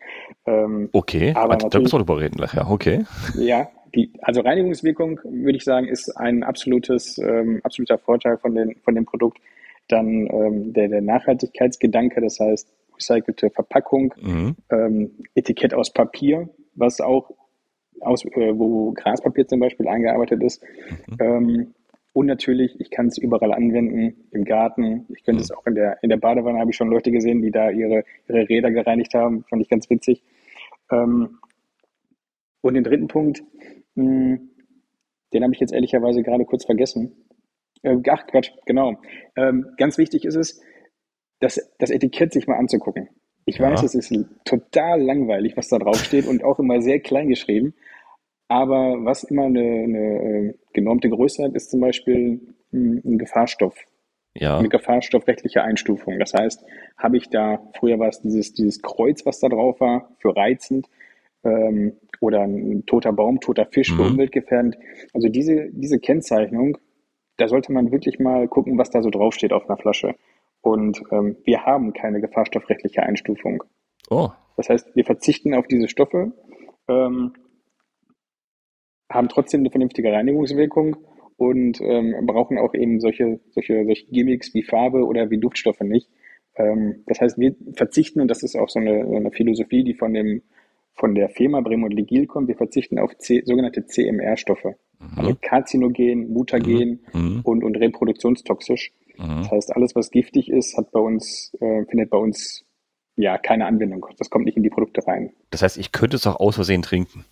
Ähm, 0.45 0.89
okay, 0.93 1.33
aber 1.35 1.57
da 1.57 1.79
müssen 1.79 1.93
wir 1.93 1.99
drüber 1.99 2.21
reden 2.21 2.39
nachher. 2.39 2.69
Okay. 2.69 3.05
Ja, 3.35 3.69
die, 3.95 4.11
also 4.21 4.41
Reinigungswirkung 4.41 5.19
würde 5.23 5.57
ich 5.57 5.63
sagen, 5.63 5.87
ist 5.87 6.15
ein 6.15 6.43
absolutes, 6.43 7.17
ähm, 7.17 7.59
absoluter 7.63 7.97
Vorteil 7.97 8.37
von, 8.37 8.53
den, 8.53 8.75
von 8.83 8.93
dem 8.93 9.05
Produkt. 9.05 9.39
Dann 9.87 10.27
ähm, 10.31 10.73
der, 10.73 10.89
der 10.89 11.01
Nachhaltigkeitsgedanke, 11.01 12.21
das 12.21 12.39
heißt 12.39 12.71
recycelte 12.95 13.49
Verpackung, 13.49 14.13
mhm. 14.21 14.55
ähm, 14.69 15.11
Etikett 15.33 15.73
aus 15.73 15.91
Papier, 15.91 16.49
was 16.75 17.01
auch 17.01 17.31
aus, 18.01 18.25
äh, 18.25 18.57
wo 18.57 18.91
Graspapier 18.93 19.47
zum 19.47 19.59
Beispiel 19.59 19.87
eingearbeitet 19.87 20.43
ist. 20.43 20.63
Mhm. 21.07 21.17
Ähm, 21.19 21.73
und 22.13 22.27
natürlich, 22.27 22.79
ich 22.79 22.91
kann 22.91 23.07
es 23.07 23.17
überall 23.17 23.53
anwenden, 23.53 24.27
im 24.31 24.45
Garten. 24.45 25.05
Ich 25.09 25.23
könnte 25.23 25.39
mhm. 25.39 25.43
es 25.43 25.51
auch 25.51 25.65
in 25.67 25.75
der, 25.75 25.97
in 26.01 26.09
der 26.09 26.17
Badewanne, 26.17 26.59
habe 26.59 26.71
ich 26.71 26.77
schon 26.77 26.89
Leute 26.89 27.11
gesehen, 27.11 27.41
die 27.41 27.51
da 27.51 27.69
ihre, 27.69 28.03
ihre 28.29 28.47
Räder 28.47 28.71
gereinigt 28.71 29.13
haben. 29.13 29.43
Fand 29.49 29.61
ich 29.61 29.69
ganz 29.69 29.89
witzig. 29.89 30.23
Ähm, 30.91 31.39
und 32.61 32.73
den 32.73 32.83
dritten 32.83 33.07
Punkt, 33.07 33.43
mh, 33.95 34.05
hm, 34.05 34.49
den 35.33 35.43
habe 35.43 35.53
ich 35.53 35.59
jetzt 35.59 35.73
ehrlicherweise 35.73 36.23
gerade 36.23 36.45
kurz 36.45 36.65
vergessen. 36.65 37.11
Äh, 37.81 37.97
ach, 38.09 38.25
Quatsch, 38.27 38.51
genau. 38.65 38.95
Ähm, 39.35 39.67
ganz 39.77 39.97
wichtig 39.97 40.23
ist 40.23 40.35
es, 40.35 40.61
das, 41.39 41.59
das 41.79 41.91
Etikett 41.91 42.31
sich 42.31 42.47
mal 42.47 42.57
anzugucken. 42.57 43.09
Ich 43.45 43.57
ja. 43.57 43.69
weiß, 43.69 43.83
es 43.83 43.93
ist 43.93 44.13
total 44.45 45.01
langweilig, 45.01 45.55
was 45.57 45.67
da 45.67 45.77
drauf 45.77 45.97
steht 45.97 46.27
und 46.27 46.43
auch 46.43 46.59
immer 46.59 46.81
sehr 46.81 46.99
klein 46.99 47.27
geschrieben. 47.27 47.75
Aber 48.47 49.03
was 49.03 49.23
immer 49.23 49.45
eine, 49.45 49.59
eine 49.59 50.49
äh, 50.49 50.53
genormte 50.73 51.09
Größe 51.09 51.43
hat, 51.43 51.55
ist 51.55 51.71
zum 51.71 51.79
Beispiel 51.79 52.41
ein 52.71 53.17
Gefahrstoff. 53.17 53.75
Ja. 54.35 54.57
Eine 54.57 54.69
gefahrstoffrechtliche 54.69 55.63
Einstufung. 55.63 56.19
Das 56.19 56.33
heißt, 56.33 56.63
habe 56.97 57.17
ich 57.17 57.29
da, 57.29 57.61
früher 57.77 57.99
war 57.99 58.09
es 58.09 58.21
dieses, 58.21 58.53
dieses 58.53 58.81
Kreuz, 58.81 59.25
was 59.25 59.39
da 59.39 59.47
drauf 59.47 59.79
war, 59.79 60.09
für 60.19 60.35
reizend. 60.35 60.87
ähm, 61.45 61.93
oder 62.21 62.41
ein 62.41 62.85
toter 62.85 63.13
Baum, 63.13 63.39
toter 63.39 63.65
Fisch 63.65 63.91
mhm. 63.91 63.95
für 63.95 64.03
umweltgefährdend. 64.03 64.77
Also 65.13 65.29
diese, 65.29 65.69
diese 65.71 65.99
Kennzeichnung, 65.99 66.77
da 67.37 67.47
sollte 67.47 67.71
man 67.71 67.91
wirklich 67.91 68.19
mal 68.19 68.47
gucken, 68.47 68.77
was 68.77 68.89
da 68.89 69.01
so 69.01 69.09
draufsteht 69.09 69.53
auf 69.53 69.69
einer 69.69 69.77
Flasche. 69.77 70.15
Und 70.61 71.03
ähm, 71.11 71.37
wir 71.43 71.65
haben 71.65 71.93
keine 71.93 72.21
gefahrstoffrechtliche 72.21 73.03
Einstufung. 73.03 73.63
Oh. 74.09 74.29
Das 74.57 74.69
heißt, 74.69 74.95
wir 74.95 75.05
verzichten 75.05 75.53
auf 75.53 75.67
diese 75.67 75.87
Stoffe, 75.87 76.31
ähm, 76.87 77.33
haben 79.09 79.29
trotzdem 79.29 79.61
eine 79.61 79.71
vernünftige 79.71 80.11
Reinigungswirkung 80.11 80.97
und 81.37 81.79
ähm, 81.81 82.15
brauchen 82.25 82.57
auch 82.57 82.73
eben 82.73 82.99
solche, 82.99 83.39
solche, 83.51 83.85
solche 83.85 84.05
Gimmicks 84.07 84.53
wie 84.53 84.63
Farbe 84.63 85.05
oder 85.05 85.29
wie 85.29 85.37
Duftstoffe 85.37 85.81
nicht. 85.81 86.09
Ähm, 86.55 87.03
das 87.07 87.21
heißt, 87.21 87.37
wir 87.37 87.55
verzichten, 87.75 88.21
und 88.21 88.29
das 88.29 88.43
ist 88.43 88.55
auch 88.55 88.69
so 88.69 88.79
eine, 88.79 89.05
so 89.05 89.15
eine 89.15 89.31
Philosophie, 89.31 89.83
die 89.83 89.93
von 89.93 90.13
dem 90.13 90.41
von 90.95 91.13
der 91.13 91.29
Firma 91.29 91.59
Bremont 91.61 91.93
Ligil 91.93 92.25
kommt, 92.25 92.47
wir 92.47 92.55
verzichten 92.55 92.99
auf 92.99 93.17
C, 93.17 93.43
sogenannte 93.45 93.85
CMR-Stoffe. 93.85 94.75
Mhm. 94.99 95.19
Also 95.19 95.35
Karzinogen, 95.41 96.31
Mutagen 96.31 97.01
mhm. 97.13 97.21
mhm. 97.21 97.41
und, 97.43 97.63
und 97.63 97.75
reproduktionstoxisch. 97.75 98.93
Mhm. 99.17 99.41
Das 99.41 99.51
heißt, 99.51 99.75
alles, 99.75 99.95
was 99.95 100.09
giftig 100.09 100.49
ist, 100.49 100.77
hat 100.77 100.91
bei 100.91 100.99
uns, 100.99 101.53
äh, 101.59 101.83
findet 101.85 102.09
bei 102.09 102.17
uns 102.17 102.63
ja 103.17 103.37
keine 103.37 103.65
Anwendung. 103.65 104.05
Das 104.17 104.29
kommt 104.29 104.45
nicht 104.45 104.57
in 104.57 104.63
die 104.63 104.69
Produkte 104.69 105.05
rein. 105.05 105.33
Das 105.49 105.61
heißt, 105.61 105.77
ich 105.77 105.91
könnte 105.91 106.15
es 106.15 106.25
auch 106.27 106.39
aus 106.39 106.55
Versehen 106.55 106.81
trinken. 106.81 107.25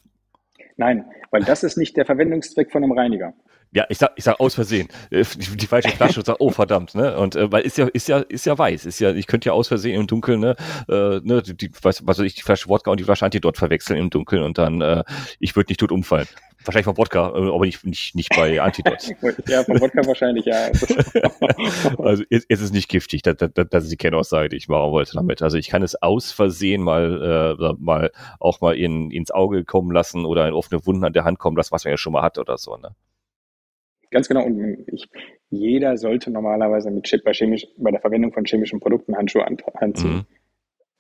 Nein, 0.77 1.05
weil 1.31 1.43
das 1.43 1.63
ist 1.63 1.77
nicht 1.77 1.97
der 1.97 2.05
Verwendungszweck 2.05 2.71
von 2.71 2.83
einem 2.83 2.93
Reiniger. 2.93 3.33
Ja, 3.73 3.86
ich 3.89 3.97
sag, 3.97 4.12
ich 4.15 4.23
sag 4.23 4.39
aus 4.39 4.53
Versehen. 4.53 4.88
Äh, 5.09 5.23
die, 5.36 5.65
falsche 5.65 5.89
Flasche 5.89 6.19
und 6.19 6.25
sag, 6.27 6.36
oh 6.39 6.51
verdammt, 6.51 6.93
ne? 6.93 7.17
Und 7.17 7.36
äh, 7.36 7.51
weil 7.51 7.63
ist 7.63 7.77
ja, 7.77 7.88
ist 7.88 8.07
ja, 8.07 8.19
ist 8.19 8.45
ja 8.45 8.55
weiß. 8.55 8.86
Ist 8.86 8.99
ja, 8.99 9.12
ich 9.12 9.25
könnte 9.25 9.49
ja 9.49 9.53
aus 9.53 9.67
Versehen 9.67 9.99
im 9.99 10.05
Dunkeln, 10.05 10.41
ne, 10.41 10.55
äh, 10.88 11.19
ne, 11.23 11.41
die, 11.41 11.71
was, 11.81 12.05
was 12.05 12.19
weiß 12.19 12.25
ich, 12.25 12.36
die 12.36 12.43
Flasche 12.43 12.69
Wodka 12.69 12.91
und 12.91 12.99
die 12.99 13.03
Flasche 13.03 13.25
Antidot 13.25 13.57
verwechseln 13.57 13.97
im 13.97 14.12
Dunkeln 14.12 14.43
und 14.43 14.59
dann, 14.59 14.81
äh, 14.81 15.03
ich 15.39 15.55
würde 15.55 15.71
nicht 15.71 15.79
tot 15.79 15.91
umfallen. 15.91 16.27
Wahrscheinlich 16.65 16.86
von 16.86 16.97
Wodka, 16.97 17.29
äh, 17.29 17.49
aber 17.49 17.65
nicht, 17.65 17.83
nicht, 17.83 18.15
nicht 18.15 18.29
bei 18.36 18.62
Antidot. 18.62 19.07
ja, 19.47 19.63
von 19.63 19.81
Wodka 19.81 20.05
wahrscheinlich, 20.05 20.45
ja. 20.45 20.67
also 21.97 22.23
es, 22.29 22.45
es 22.47 22.62
ist 22.62 22.73
nicht 22.73 22.89
giftig, 22.89 23.23
das, 23.23 23.38
das, 23.38 23.49
das 23.53 23.83
ist 23.86 23.91
die 23.91 23.97
Kennaussage, 23.97 24.49
die 24.49 24.57
ich 24.57 24.67
machen 24.67 24.91
wollte 24.91 25.13
damit. 25.15 25.41
Also 25.41 25.57
ich 25.57 25.69
kann 25.69 25.81
es 25.81 25.99
aus 25.99 26.31
Versehen 26.31 26.83
mal, 26.83 27.57
äh, 27.59 27.73
mal 27.79 28.12
auch 28.39 28.62
mal 28.62 28.75
in, 28.75 29.09
ins 29.09 29.31
Auge 29.31 29.65
kommen 29.65 29.91
lassen 29.91 30.25
oder 30.25 30.47
in 30.47 30.53
offene 30.53 30.86
Wunden 30.86 31.05
an 31.05 31.13
der 31.13 31.23
Hand 31.23 31.39
kommen 31.39 31.57
lassen, 31.57 31.71
was 31.71 31.86
man 31.86 31.91
ja 31.91 31.97
schon 31.97 32.13
mal 32.13 32.21
hat 32.21 32.38
oder 32.38 32.59
so, 32.59 32.77
ne? 32.77 32.95
Ganz 34.13 34.28
genau. 34.28 34.45
Und 34.45 34.86
ich, 34.91 35.10
jeder 35.49 35.97
sollte 35.97 36.30
normalerweise 36.30 36.91
mit 36.91 37.06
Chip 37.06 37.23
bei, 37.23 37.34
chemisch, 37.34 37.65
bei 37.78 37.89
der 37.89 37.99
Verwendung 37.99 38.32
von 38.32 38.45
chemischen 38.45 38.80
Produkten 38.80 39.17
Handschuhe 39.17 39.43
anziehen. 39.73 40.13
Mhm. 40.13 40.26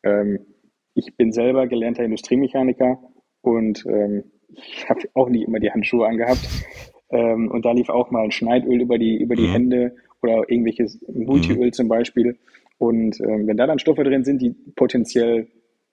Ähm, 0.03 0.39
ich 0.95 1.15
bin 1.15 1.31
selber 1.31 1.67
gelernter 1.67 2.03
Industriemechaniker 2.03 2.99
und 3.41 3.85
ähm, 3.85 4.23
ich 4.55 4.89
habe 4.89 5.01
auch 5.13 5.29
nicht 5.29 5.47
immer 5.47 5.59
die 5.59 5.69
Handschuhe 5.69 6.07
angehabt. 6.07 6.47
Ähm, 7.11 7.51
und 7.51 7.65
da 7.65 7.71
lief 7.71 7.89
auch 7.89 8.09
mal 8.09 8.23
ein 8.23 8.31
Schneidöl 8.31 8.81
über 8.81 8.97
die, 8.97 9.21
über 9.21 9.35
die 9.35 9.47
mhm. 9.47 9.53
Hände 9.53 9.95
oder 10.23 10.49
irgendwelches 10.49 10.99
Multiöl 11.07 11.67
mhm. 11.67 11.73
zum 11.73 11.87
Beispiel. 11.87 12.39
Und 12.79 13.19
ähm, 13.21 13.45
wenn 13.45 13.57
da 13.57 13.67
dann 13.67 13.77
Stoffe 13.77 14.03
drin 14.03 14.23
sind, 14.23 14.41
die 14.41 14.55
potenziell 14.75 15.49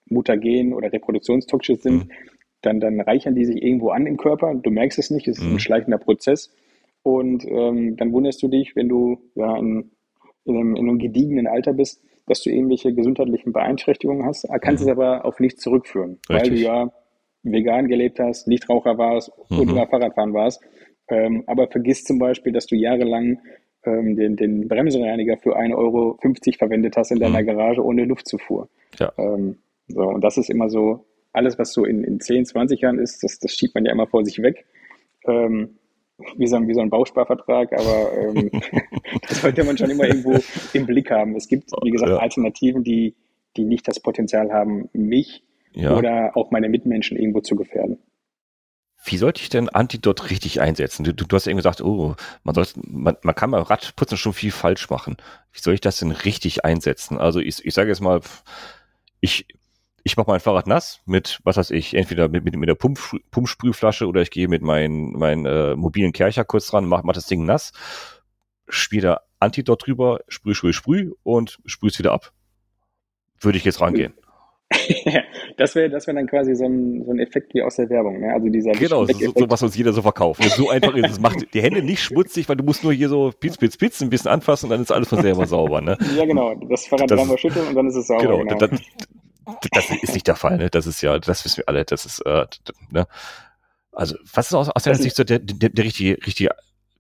mutagen 0.07 0.73
oder 0.73 0.91
reproduktionstoxisch 0.91 1.81
sind, 1.81 2.07
mhm. 2.07 2.11
dann, 2.63 2.81
dann 2.81 2.99
reichern 2.99 3.35
die 3.35 3.45
sich 3.45 3.63
irgendwo 3.63 3.91
an 3.91 4.07
im 4.07 4.17
Körper. 4.17 4.55
Du 4.55 4.71
merkst 4.71 4.99
es 4.99 5.11
nicht, 5.11 5.29
es 5.29 5.37
ist 5.37 5.45
ein 5.45 5.53
mhm. 5.53 5.59
schleichender 5.59 5.99
Prozess. 5.99 6.51
Und 7.03 7.45
ähm, 7.47 7.97
dann 7.97 8.13
wunderst 8.13 8.43
du 8.43 8.49
dich, 8.49 8.77
wenn 8.77 8.89
du 8.89 9.19
ja 9.35 9.57
in, 9.57 9.91
in, 10.45 10.57
einem, 10.57 10.77
in 10.77 10.89
einem 10.89 10.99
gediegenen 10.99 11.47
Alter 11.47 11.73
bist, 11.73 12.03
dass 12.27 12.43
du 12.43 12.51
irgendwelche 12.51 12.95
gesundheitlichen 12.95 13.53
Beeinträchtigungen 13.53 14.25
hast, 14.25 14.47
kannst 14.61 14.85
mhm. 14.85 14.91
es 14.91 14.97
aber 14.97 15.25
auf 15.25 15.41
nichts 15.41 15.63
zurückführen, 15.63 16.19
Richtig. 16.29 16.51
weil 16.51 16.51
du 16.51 16.57
ja 16.57 16.93
vegan 17.43 17.89
gelebt 17.89 18.21
hast, 18.21 18.47
Nichtraucher 18.47 18.99
warst 18.99 19.33
mhm. 19.49 19.61
und 19.61 19.71
immer 19.71 19.87
Fahrradfahren 19.87 20.35
warst. 20.35 20.63
Ähm, 21.09 21.43
aber 21.47 21.69
vergiss 21.69 22.05
zum 22.05 22.19
Beispiel, 22.19 22.53
dass 22.53 22.67
du 22.67 22.77
jahrelang 22.77 23.41
ähm, 23.85 24.15
den, 24.17 24.37
den 24.37 24.69
Bremsenreiniger 24.69 25.39
für 25.39 25.57
1,50 25.59 25.75
Euro 25.75 26.19
verwendet 26.59 26.97
hast 26.97 27.11
in 27.11 27.19
deiner 27.19 27.43
mhm. 27.43 27.47
Garage 27.47 27.85
ohne 27.85 28.05
Luftzufuhr. 28.05 28.69
Ja. 28.99 29.13
Ähm, 29.19 29.57
so, 29.89 30.03
und 30.03 30.23
das 30.23 30.37
ist 30.37 30.51
immer 30.51 30.69
so, 30.69 31.05
alles, 31.33 31.59
was 31.59 31.73
so 31.73 31.85
in, 31.85 32.05
in 32.05 32.21
10, 32.21 32.45
20 32.45 32.81
Jahren 32.81 32.99
ist, 32.99 33.23
das, 33.23 33.39
das 33.39 33.53
schiebt 33.53 33.75
man 33.75 33.85
ja 33.85 33.93
immer 33.93 34.07
vor 34.07 34.25
sich 34.25 34.43
weg. 34.43 34.67
Ähm, 35.27 35.79
wie 36.37 36.47
so 36.47 36.57
ein, 36.57 36.69
wie 36.69 36.75
so 36.75 36.81
ein 36.81 36.91
Bausparvertrag, 36.91 37.73
aber 37.73 38.13
ähm, 38.17 38.51
das 39.29 39.41
sollte 39.41 39.65
man 39.65 39.77
schon 39.77 39.91
immer 39.91 40.05
irgendwo 40.05 40.39
im 40.73 40.87
Blick 40.87 41.11
haben. 41.11 41.37
Es 41.37 41.49
gibt, 41.49 41.71
wie 41.83 41.91
gesagt, 41.91 42.11
ja. 42.11 42.19
Alternativen, 42.19 42.85
die, 42.85 43.15
die 43.57 43.65
nicht 43.65 43.87
das 43.89 44.01
Potenzial 44.01 44.53
haben, 44.53 44.89
mich 44.93 45.43
ja. 45.73 45.97
oder 45.97 46.37
auch 46.37 46.51
meine 46.51 46.69
Mitmenschen 46.69 47.17
irgendwo 47.17 47.41
zu 47.41 47.57
gefährden. 47.57 47.99
Wie 49.03 49.17
sollte 49.17 49.41
ich 49.41 49.49
denn 49.49 49.71
Antidot 49.71 50.31
richtig 50.31 50.61
einsetzen? 50.61 51.05
Du, 51.05 51.15
du, 51.15 51.25
du 51.25 51.35
hast 51.35 51.47
eben 51.47 51.57
gesagt, 51.57 51.81
oh, 51.81 52.15
man, 52.45 52.55
soll, 52.55 52.67
man, 52.87 53.17
man 53.23 53.35
kann 53.35 53.51
beim 53.51 53.63
Radputzen 53.63 54.19
schon 54.19 54.35
viel 54.35 54.51
falsch 54.51 54.91
machen. 54.91 55.17
Wie 55.53 55.61
soll 55.61 55.73
ich 55.73 55.81
das 55.81 55.99
denn 55.99 56.11
richtig 56.11 56.67
einsetzen? 56.67 57.17
Also 57.17 57.41
ich, 57.41 57.65
ich 57.65 57.73
sage 57.73 57.89
jetzt 57.89 58.03
mal, 58.03 58.21
ich, 59.21 59.47
ich 60.05 60.17
mache 60.17 60.31
mein 60.31 60.41
Fahrrad 60.41 60.67
nass 60.67 61.01
mit, 61.07 61.41
was 61.45 61.57
weiß 61.57 61.71
ich, 61.71 61.95
entweder 61.95 62.29
mit, 62.29 62.45
mit, 62.45 62.57
mit 62.57 62.69
der 62.69 62.75
Pump, 62.75 62.99
Pumpsprühflasche 63.31 64.07
oder 64.07 64.23
ich 64.23 64.31
gehe 64.31 64.49
mit 64.49 64.63
meinem 64.63 65.13
mein, 65.13 65.47
äh, 65.47 65.75
mobilen 65.77 66.13
Kercher 66.13 66.45
kurz 66.45 66.69
dran, 66.69 66.87
mach, 66.87 67.03
mach 67.03 67.15
das 67.15 67.27
Ding 67.27 67.45
nass, 67.45 67.73
spiele 68.69 69.03
da 69.03 69.21
Antidot 69.39 69.87
drüber, 69.87 70.21
sprüh, 70.29 70.55
sprüh, 70.55 70.73
sprüh 70.73 71.13
und 71.23 71.59
sprühe 71.65 71.91
es 71.91 71.99
wieder 71.99 72.13
ab. 72.13 72.33
Würde 73.41 73.59
ich 73.59 73.65
jetzt 73.65 73.81
rangehen. 73.81 74.13
das 75.57 75.75
wäre 75.75 75.91
das 75.91 76.07
wär 76.07 76.15
dann 76.15 76.29
quasi 76.29 76.55
so 76.55 76.65
ein, 76.65 77.05
so 77.05 77.11
ein 77.11 77.19
Effekt 77.19 77.55
wie 77.55 77.63
aus 77.63 77.77
der 77.77 77.91
Werbung. 77.91 78.21
Ne? 78.21 78.33
Also 78.33 78.49
dieser 78.49 78.71
genau, 78.73 79.05
so, 79.05 79.33
so, 79.35 79.51
was 79.51 79.63
uns 79.63 79.77
jeder 79.77 79.93
so 79.93 80.03
verkauft. 80.03 80.45
So 80.45 80.71
einfach 80.71 80.95
ist 80.95 81.11
es. 81.11 81.21
Macht 81.21 81.53
die 81.55 81.61
Hände 81.61 81.83
nicht 81.83 82.03
schmutzig, 82.03 82.49
weil 82.49 82.57
du 82.57 82.63
musst 82.63 82.85
nur 82.85 82.93
hier 82.93 83.09
so 83.09 83.33
pitz, 83.39 83.57
pitz, 83.57 83.77
pitz 83.77 84.01
ein 84.01 84.11
bisschen 84.11 84.31
anfassen 84.31 84.67
und 84.67 84.71
dann 84.71 84.83
ist 84.83 84.93
alles 84.93 85.09
von 85.09 85.21
selber 85.23 85.47
sauber. 85.47 85.81
Ne? 85.81 85.99
Ja, 86.17 86.25
genau. 86.25 86.55
Das 86.69 86.87
Fahrrad 86.87 87.11
dreimal 87.11 87.37
schütteln 87.37 87.67
und 87.67 87.75
dann 87.75 87.89
ist 87.89 87.97
es 87.97 88.07
sauber. 88.07 88.23
Genau, 88.23 88.39
genau. 88.45 88.57
Das, 88.59 88.71
das 89.73 89.91
ist 89.91 90.15
nicht 90.15 90.27
der 90.27 90.37
Fall, 90.37 90.59
ne? 90.59 90.71
Das 90.71 90.87
ist 90.87 91.03
ja, 91.03 91.19
das 91.19 91.45
wissen 91.45 91.59
wir 91.59 91.69
alle, 91.69 91.85
das 91.85 92.07
ist, 92.07 92.21
äh, 92.21 92.47
ne? 92.91 93.07
Also, 93.93 94.17
was 94.33 94.49
ist 94.49 94.55
aus, 94.55 94.69
aus 94.69 94.83
deiner 94.83 94.97
Sicht 94.97 95.17
so 95.17 95.25
der, 95.25 95.39
der, 95.41 95.69
der, 95.69 95.85
richtige, 95.85 96.25
richtige, 96.27 96.51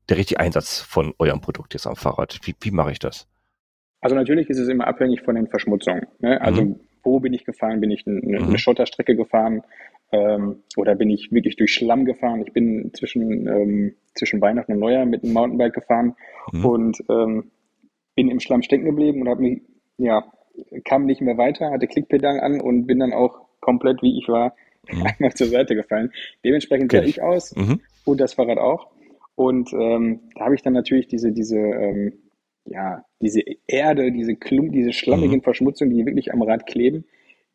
der 0.09 0.17
richtige 0.17 0.41
Einsatz 0.41 0.81
von 0.81 1.15
eurem 1.19 1.41
Produkt 1.41 1.75
jetzt 1.75 1.87
am 1.87 1.97
Fahrrad? 1.97 2.39
Wie, 2.43 2.55
wie 2.61 2.71
mache 2.71 2.93
ich 2.93 2.99
das? 2.99 3.29
Also 4.01 4.17
natürlich 4.17 4.49
ist 4.49 4.59
es 4.59 4.69
immer 4.69 4.87
abhängig 4.87 5.23
von 5.23 5.35
den 5.35 5.47
Verschmutzungen. 5.47 6.07
Ne? 6.21 6.41
Also 6.41 6.63
mhm. 6.63 6.81
wo 7.03 7.21
bin 7.21 7.33
ich 7.33 7.45
gefahren? 7.45 7.81
Bin 7.81 7.91
ich 7.91 8.07
eine, 8.07 8.21
mhm. 8.21 8.49
eine 8.49 8.59
Schotterstrecke 8.59 9.15
gefahren? 9.15 9.63
Ähm, 10.13 10.63
oder 10.77 10.97
bin 10.97 11.11
ich 11.11 11.31
wirklich 11.31 11.57
durch 11.57 11.73
Schlamm 11.73 12.05
gefahren? 12.05 12.43
Ich 12.47 12.53
bin 12.53 12.93
zwischen, 12.95 13.47
ähm, 13.47 13.95
zwischen 14.15 14.41
Weihnachten 14.41 14.73
und 14.73 14.81
Neujahr 14.81 15.07
mit 15.07 15.23
einem 15.23 15.35
Mountainbike 15.35 15.75
gefahren 15.75 16.17
mhm. 16.53 16.65
und 16.65 17.05
ähm, 17.09 17.51
bin 18.17 18.29
im 18.29 18.41
Schlamm 18.41 18.63
stecken 18.63 18.87
geblieben 18.87 19.21
und 19.23 19.29
habe 19.29 19.43
mich 19.43 19.63
ja 19.99 20.25
kam 20.85 21.07
nicht 21.07 21.20
mehr 21.20 21.38
weiter, 21.38 21.70
hatte 21.70 21.87
Klickpedal 21.87 22.40
an 22.40 22.61
und 22.61 22.87
bin 22.87 23.01
dann 23.01 23.12
auch 23.12 23.40
komplett, 23.61 24.03
wie 24.03 24.18
ich 24.18 24.29
war, 24.29 24.55
mhm. 24.90 25.03
einmal 25.18 25.35
zur 25.35 25.49
Seite 25.49 25.75
gefallen. 25.75 26.12
Dementsprechend 26.44 26.92
sah 26.92 27.03
ich 27.03 27.23
aus 27.23 27.55
mhm. 27.55 27.81
und 28.05 28.20
das 28.20 28.35
Fahrrad 28.35 28.59
auch. 28.59 28.88
Und 29.35 29.73
ähm, 29.73 30.20
da 30.35 30.44
habe 30.44 30.55
ich 30.55 30.62
dann 30.62 30.75
natürlich 30.75 31.09
diese, 31.09 31.33
diese, 31.33 31.59
ähm, 31.59 32.12
ja, 32.66 33.05
diese 33.20 33.40
Erde, 33.66 34.12
diese 34.12 34.37
Klump, 34.37 34.73
diese 34.73 34.92
schlammigen 34.92 35.38
mhm. 35.38 35.42
Verschmutzungen, 35.42 35.94
die 35.94 36.05
wirklich 36.05 36.33
am 36.33 36.42
Rad 36.42 36.66
kleben, 36.66 37.05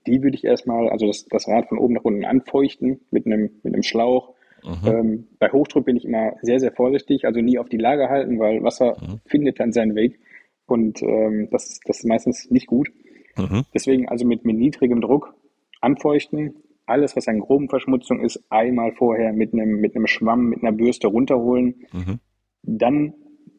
die 0.07 0.23
würde 0.23 0.35
ich 0.35 0.43
erstmal, 0.43 0.89
also 0.89 1.07
das, 1.07 1.25
das 1.25 1.47
Rad 1.47 1.67
von 1.67 1.77
oben 1.77 1.93
nach 1.95 2.03
unten 2.03 2.25
anfeuchten 2.25 3.01
mit 3.11 3.25
einem, 3.25 3.51
mit 3.63 3.73
einem 3.73 3.83
Schlauch. 3.83 4.33
Mhm. 4.63 4.87
Ähm, 4.87 5.27
bei 5.39 5.49
Hochdruck 5.49 5.85
bin 5.85 5.95
ich 5.95 6.05
immer 6.05 6.33
sehr, 6.41 6.59
sehr 6.59 6.71
vorsichtig, 6.71 7.25
also 7.25 7.39
nie 7.39 7.59
auf 7.59 7.69
die 7.69 7.77
Lage 7.77 8.09
halten, 8.09 8.39
weil 8.39 8.63
Wasser 8.63 8.97
mhm. 8.99 9.19
findet 9.25 9.59
dann 9.59 9.71
seinen 9.71 9.95
Weg. 9.95 10.19
Und 10.65 11.01
ähm, 11.01 11.49
das, 11.51 11.79
das 11.85 11.99
ist 11.99 12.05
meistens 12.05 12.49
nicht 12.49 12.67
gut. 12.67 12.89
Mhm. 13.37 13.65
Deswegen 13.73 14.07
also 14.07 14.25
mit, 14.25 14.45
mit 14.45 14.57
niedrigem 14.57 15.01
Druck 15.01 15.35
anfeuchten. 15.81 16.55
Alles, 16.85 17.15
was 17.15 17.27
an 17.27 17.39
groben 17.39 17.69
Verschmutzung 17.69 18.21
ist, 18.21 18.43
einmal 18.49 18.91
vorher 18.93 19.33
mit 19.33 19.53
einem, 19.53 19.79
mit 19.79 19.95
einem 19.95 20.07
Schwamm, 20.07 20.49
mit 20.49 20.61
einer 20.61 20.71
Bürste 20.71 21.07
runterholen. 21.07 21.85
Mhm. 21.91 22.19
Dann 22.63 23.13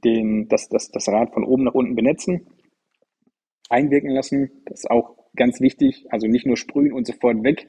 den, 0.05 0.49
das, 0.49 0.69
das, 0.69 0.91
das 0.91 1.09
Rad 1.09 1.33
von 1.33 1.45
oben 1.45 1.65
nach 1.65 1.75
unten 1.75 1.97
benetzen. 1.97 2.47
Einwirken 3.69 4.11
lassen. 4.11 4.51
Das 4.67 4.81
ist 4.81 4.91
auch 4.91 5.17
ganz 5.35 5.61
wichtig. 5.61 6.07
Also 6.11 6.27
nicht 6.27 6.47
nur 6.47 6.57
sprühen 6.57 6.93
und 6.93 7.07
sofort 7.07 7.43
weg. 7.43 7.69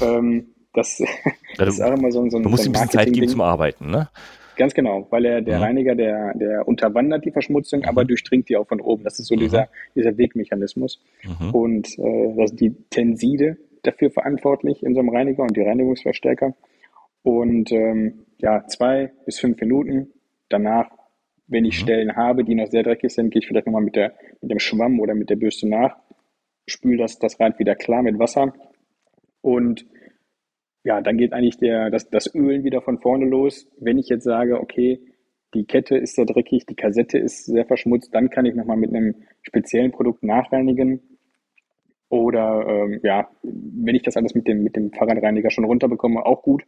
Ähm, 0.00 0.54
das, 0.72 1.02
das 1.56 1.74
ist 1.74 1.80
auch 1.80 1.92
immer 1.92 2.10
so, 2.10 2.28
so 2.30 2.38
ein. 2.38 2.42
Du 2.42 2.48
musst 2.48 2.64
so 2.64 2.70
ein 2.70 2.72
bisschen 2.72 2.90
Zeit 2.90 3.12
geben 3.12 3.28
zum 3.28 3.40
Arbeiten, 3.42 3.90
ne? 3.90 4.08
Ganz 4.56 4.74
genau, 4.74 5.06
weil 5.10 5.24
er, 5.24 5.42
der 5.42 5.58
ja. 5.58 5.60
Reiniger, 5.60 5.94
der, 5.94 6.34
der 6.34 6.68
unterwandert 6.68 7.24
die 7.24 7.30
Verschmutzung, 7.30 7.80
mhm. 7.80 7.86
aber 7.86 8.04
durchdringt 8.04 8.48
die 8.48 8.56
auch 8.56 8.66
von 8.66 8.80
oben. 8.80 9.04
Das 9.04 9.18
ist 9.18 9.26
so 9.26 9.34
mhm. 9.34 9.40
dieser, 9.40 9.68
dieser 9.94 10.16
Wegmechanismus. 10.16 11.02
Mhm. 11.22 11.50
Und 11.50 11.98
äh, 11.98 12.34
das 12.36 12.54
die 12.54 12.74
Tenside 12.90 13.56
dafür 13.82 14.10
verantwortlich 14.10 14.82
in 14.82 14.94
so 14.94 15.00
einem 15.00 15.10
Reiniger 15.10 15.42
und 15.42 15.56
die 15.56 15.62
Reinigungsverstärker. 15.62 16.54
Und 17.22 17.72
ähm, 17.72 18.26
ja, 18.38 18.66
zwei 18.66 19.12
bis 19.24 19.38
fünf 19.38 19.60
Minuten. 19.60 20.12
Danach, 20.48 20.90
wenn 21.46 21.64
ich 21.64 21.78
mhm. 21.80 21.84
Stellen 21.84 22.16
habe, 22.16 22.44
die 22.44 22.54
noch 22.54 22.66
sehr 22.66 22.82
dreckig 22.82 23.12
sind, 23.12 23.30
gehe 23.30 23.40
ich 23.40 23.46
vielleicht 23.46 23.66
nochmal 23.66 23.82
mit, 23.82 23.96
der, 23.96 24.14
mit 24.40 24.50
dem 24.50 24.58
Schwamm 24.58 25.00
oder 25.00 25.14
mit 25.14 25.30
der 25.30 25.36
Bürste 25.36 25.68
nach, 25.68 25.96
spüle 26.66 26.98
das, 26.98 27.18
das 27.18 27.40
Rad 27.40 27.58
wieder 27.58 27.74
klar 27.74 28.02
mit 28.02 28.18
Wasser 28.18 28.54
und 29.40 29.86
ja, 30.84 31.00
dann 31.00 31.16
geht 31.16 31.32
eigentlich 31.32 31.56
der, 31.56 31.90
das, 31.90 32.10
das 32.10 32.32
Ölen 32.34 32.62
wieder 32.62 32.82
von 32.82 33.00
vorne 33.00 33.24
los. 33.24 33.66
Wenn 33.80 33.98
ich 33.98 34.08
jetzt 34.08 34.24
sage, 34.24 34.60
okay, 34.60 35.00
die 35.54 35.64
Kette 35.64 35.96
ist 35.96 36.14
sehr 36.14 36.26
dreckig, 36.26 36.66
die 36.66 36.74
Kassette 36.74 37.18
ist 37.18 37.46
sehr 37.46 37.64
verschmutzt, 37.64 38.14
dann 38.14 38.28
kann 38.28 38.44
ich 38.44 38.54
nochmal 38.54 38.76
mit 38.76 38.94
einem 38.94 39.14
speziellen 39.42 39.92
Produkt 39.92 40.22
nachreinigen. 40.22 41.00
Oder 42.10 42.66
ähm, 42.68 43.00
ja, 43.02 43.28
wenn 43.42 43.94
ich 43.94 44.02
das 44.02 44.16
alles 44.16 44.34
mit 44.34 44.46
dem, 44.46 44.62
mit 44.62 44.76
dem 44.76 44.92
Fahrradreiniger 44.92 45.50
schon 45.50 45.64
runterbekomme, 45.64 46.24
auch 46.24 46.42
gut. 46.42 46.64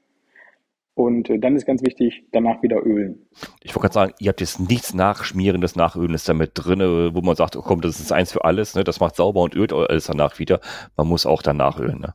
Und 0.94 1.28
äh, 1.28 1.38
dann 1.38 1.54
ist 1.54 1.66
ganz 1.66 1.82
wichtig, 1.82 2.24
danach 2.32 2.62
wieder 2.62 2.84
ölen. 2.86 3.26
Ich 3.62 3.74
wollte 3.74 3.80
gerade 3.80 3.94
sagen, 3.94 4.12
ihr 4.18 4.30
habt 4.30 4.40
jetzt 4.40 4.60
nichts 4.60 4.94
Nachschmierendes, 4.94 5.76
Nachölen 5.76 6.14
ist 6.14 6.26
damit 6.26 6.52
drin, 6.54 6.80
wo 6.80 7.20
man 7.20 7.36
sagt, 7.36 7.54
oh 7.54 7.62
komm, 7.62 7.82
das 7.82 8.00
ist 8.00 8.12
eins 8.12 8.32
für 8.32 8.44
alles, 8.44 8.74
ne? 8.74 8.82
das 8.82 8.98
macht 8.98 9.16
sauber 9.16 9.42
und 9.42 9.54
ölt 9.54 9.74
alles 9.74 10.06
danach 10.06 10.38
wieder. 10.38 10.60
Man 10.96 11.06
muss 11.06 11.26
auch 11.26 11.42
danach 11.42 11.78
ölen. 11.78 12.00
Ne? 12.00 12.14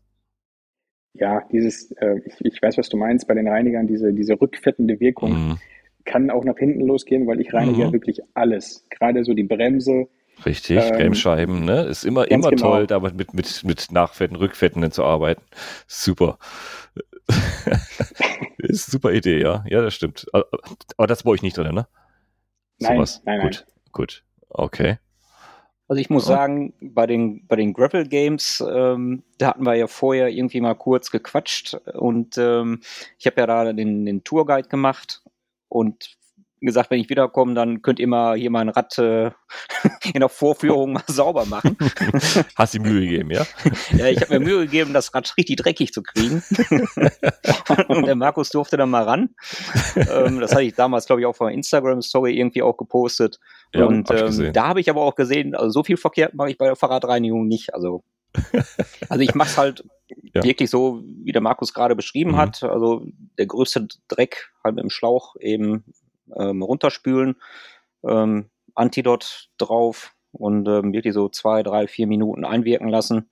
Ja, 1.13 1.43
dieses, 1.51 1.91
äh, 1.93 2.21
ich, 2.25 2.35
ich 2.39 2.61
weiß, 2.61 2.77
was 2.77 2.89
du 2.89 2.97
meinst, 2.97 3.27
bei 3.27 3.33
den 3.33 3.47
Reinigern, 3.47 3.87
diese, 3.87 4.13
diese 4.13 4.39
rückfettende 4.39 4.99
Wirkung 4.99 5.31
mhm. 5.31 5.57
kann 6.05 6.29
auch 6.29 6.45
nach 6.45 6.57
hinten 6.57 6.81
losgehen, 6.81 7.27
weil 7.27 7.41
ich 7.41 7.53
reinige 7.53 7.77
mhm. 7.77 7.81
ja 7.81 7.93
wirklich 7.93 8.21
alles. 8.33 8.85
Gerade 8.89 9.23
so 9.23 9.33
die 9.33 9.43
Bremse, 9.43 10.07
Richtig, 10.45 10.77
ähm, 10.77 10.91
Bremsscheiben, 10.91 11.65
ne? 11.65 11.83
Ist 11.83 12.03
immer, 12.03 12.29
immer 12.31 12.49
genau. 12.49 12.61
toll, 12.61 12.87
damit 12.87 13.15
mit, 13.15 13.33
mit, 13.33 13.63
mit 13.63 13.91
Nachfetten, 13.91 14.35
Rückfetten 14.35 14.89
zu 14.91 15.03
arbeiten. 15.03 15.43
Super. 15.87 16.39
ist 18.57 18.89
super 18.89 19.11
Idee, 19.11 19.41
ja. 19.41 19.63
Ja, 19.67 19.81
das 19.81 19.93
stimmt. 19.93 20.25
Aber 20.33 21.07
das 21.07 21.23
brauche 21.23 21.35
ich 21.35 21.43
nicht 21.43 21.57
drin, 21.57 21.75
ne? 21.75 21.87
Nein, 22.79 22.95
Sowas. 22.95 23.21
nein, 23.25 23.41
Gut, 23.41 23.65
nein. 23.67 23.91
gut. 23.91 24.23
Okay. 24.49 24.97
Also 25.91 25.99
ich 25.99 26.09
muss 26.09 26.25
sagen, 26.25 26.71
bei 26.79 27.05
den, 27.05 27.45
bei 27.47 27.57
den 27.57 27.73
Grapple 27.73 28.07
Games, 28.07 28.63
ähm, 28.65 29.23
da 29.37 29.47
hatten 29.47 29.65
wir 29.65 29.73
ja 29.75 29.87
vorher 29.87 30.29
irgendwie 30.29 30.61
mal 30.61 30.73
kurz 30.73 31.11
gequatscht 31.11 31.73
und 31.73 32.37
ähm, 32.37 32.79
ich 33.19 33.25
habe 33.25 33.41
ja 33.41 33.45
da 33.45 33.73
den, 33.73 34.05
den 34.05 34.23
Tourguide 34.23 34.69
gemacht 34.69 35.21
und 35.67 36.17
gesagt, 36.65 36.91
wenn 36.91 36.99
ich 36.99 37.09
wiederkomme, 37.09 37.53
dann 37.53 37.81
könnt 37.81 37.99
ihr 37.99 38.07
mal 38.07 38.37
hier 38.37 38.51
mein 38.51 38.69
Rad 38.69 38.97
äh, 38.97 39.31
in 40.13 40.19
der 40.19 40.29
Vorführung 40.29 40.93
mal 40.93 41.03
sauber 41.07 41.45
machen. 41.45 41.77
Hast 42.55 42.73
du 42.73 42.79
Mühe 42.79 43.01
gegeben, 43.01 43.31
ja? 43.31 43.45
ja, 43.97 44.07
ich 44.07 44.21
habe 44.21 44.39
mir 44.39 44.45
Mühe 44.45 44.65
gegeben, 44.65 44.93
das 44.93 45.13
Rad 45.13 45.33
richtig 45.37 45.57
dreckig 45.57 45.93
zu 45.93 46.03
kriegen. 46.03 46.43
und 47.87 48.05
der 48.05 48.15
Markus 48.15 48.49
durfte 48.49 48.77
dann 48.77 48.89
mal 48.89 49.03
ran. 49.03 49.29
Ähm, 49.95 50.39
das 50.39 50.51
hatte 50.51 50.63
ich 50.63 50.75
damals, 50.75 51.05
glaube 51.05 51.21
ich, 51.21 51.25
auch 51.25 51.35
von 51.35 51.51
Instagram-Story 51.51 52.37
irgendwie 52.37 52.61
auch 52.61 52.77
gepostet. 52.77 53.39
Ja, 53.73 53.85
und 53.85 54.09
hab 54.09 54.17
ähm, 54.17 54.53
da 54.53 54.67
habe 54.67 54.79
ich 54.81 54.89
aber 54.89 55.01
auch 55.01 55.15
gesehen, 55.15 55.55
also 55.55 55.69
so 55.69 55.83
viel 55.83 55.97
verkehrt 55.97 56.33
mache 56.33 56.51
ich 56.51 56.57
bei 56.57 56.65
der 56.65 56.75
Fahrradreinigung 56.75 57.47
nicht. 57.47 57.73
Also 57.73 58.03
also 59.09 59.21
ich 59.21 59.35
mache 59.35 59.49
es 59.49 59.57
halt 59.57 59.83
ja. 60.33 60.43
wirklich 60.43 60.69
so, 60.69 61.01
wie 61.03 61.31
der 61.31 61.41
Markus 61.41 61.73
gerade 61.73 61.95
beschrieben 61.95 62.31
mhm. 62.31 62.37
hat. 62.37 62.63
Also 62.63 63.05
der 63.37 63.45
größte 63.45 63.87
Dreck 64.07 64.51
halt 64.63 64.75
mit 64.75 64.83
dem 64.83 64.89
Schlauch 64.89 65.35
eben 65.39 65.83
ähm, 66.37 66.61
runterspülen, 66.61 67.35
ähm, 68.03 68.49
Antidot 68.75 69.49
drauf 69.57 70.13
und 70.31 70.67
ähm, 70.67 70.93
wirklich 70.93 71.13
so 71.13 71.29
zwei, 71.29 71.63
drei, 71.63 71.87
vier 71.87 72.07
Minuten 72.07 72.45
einwirken 72.45 72.89
lassen 72.89 73.29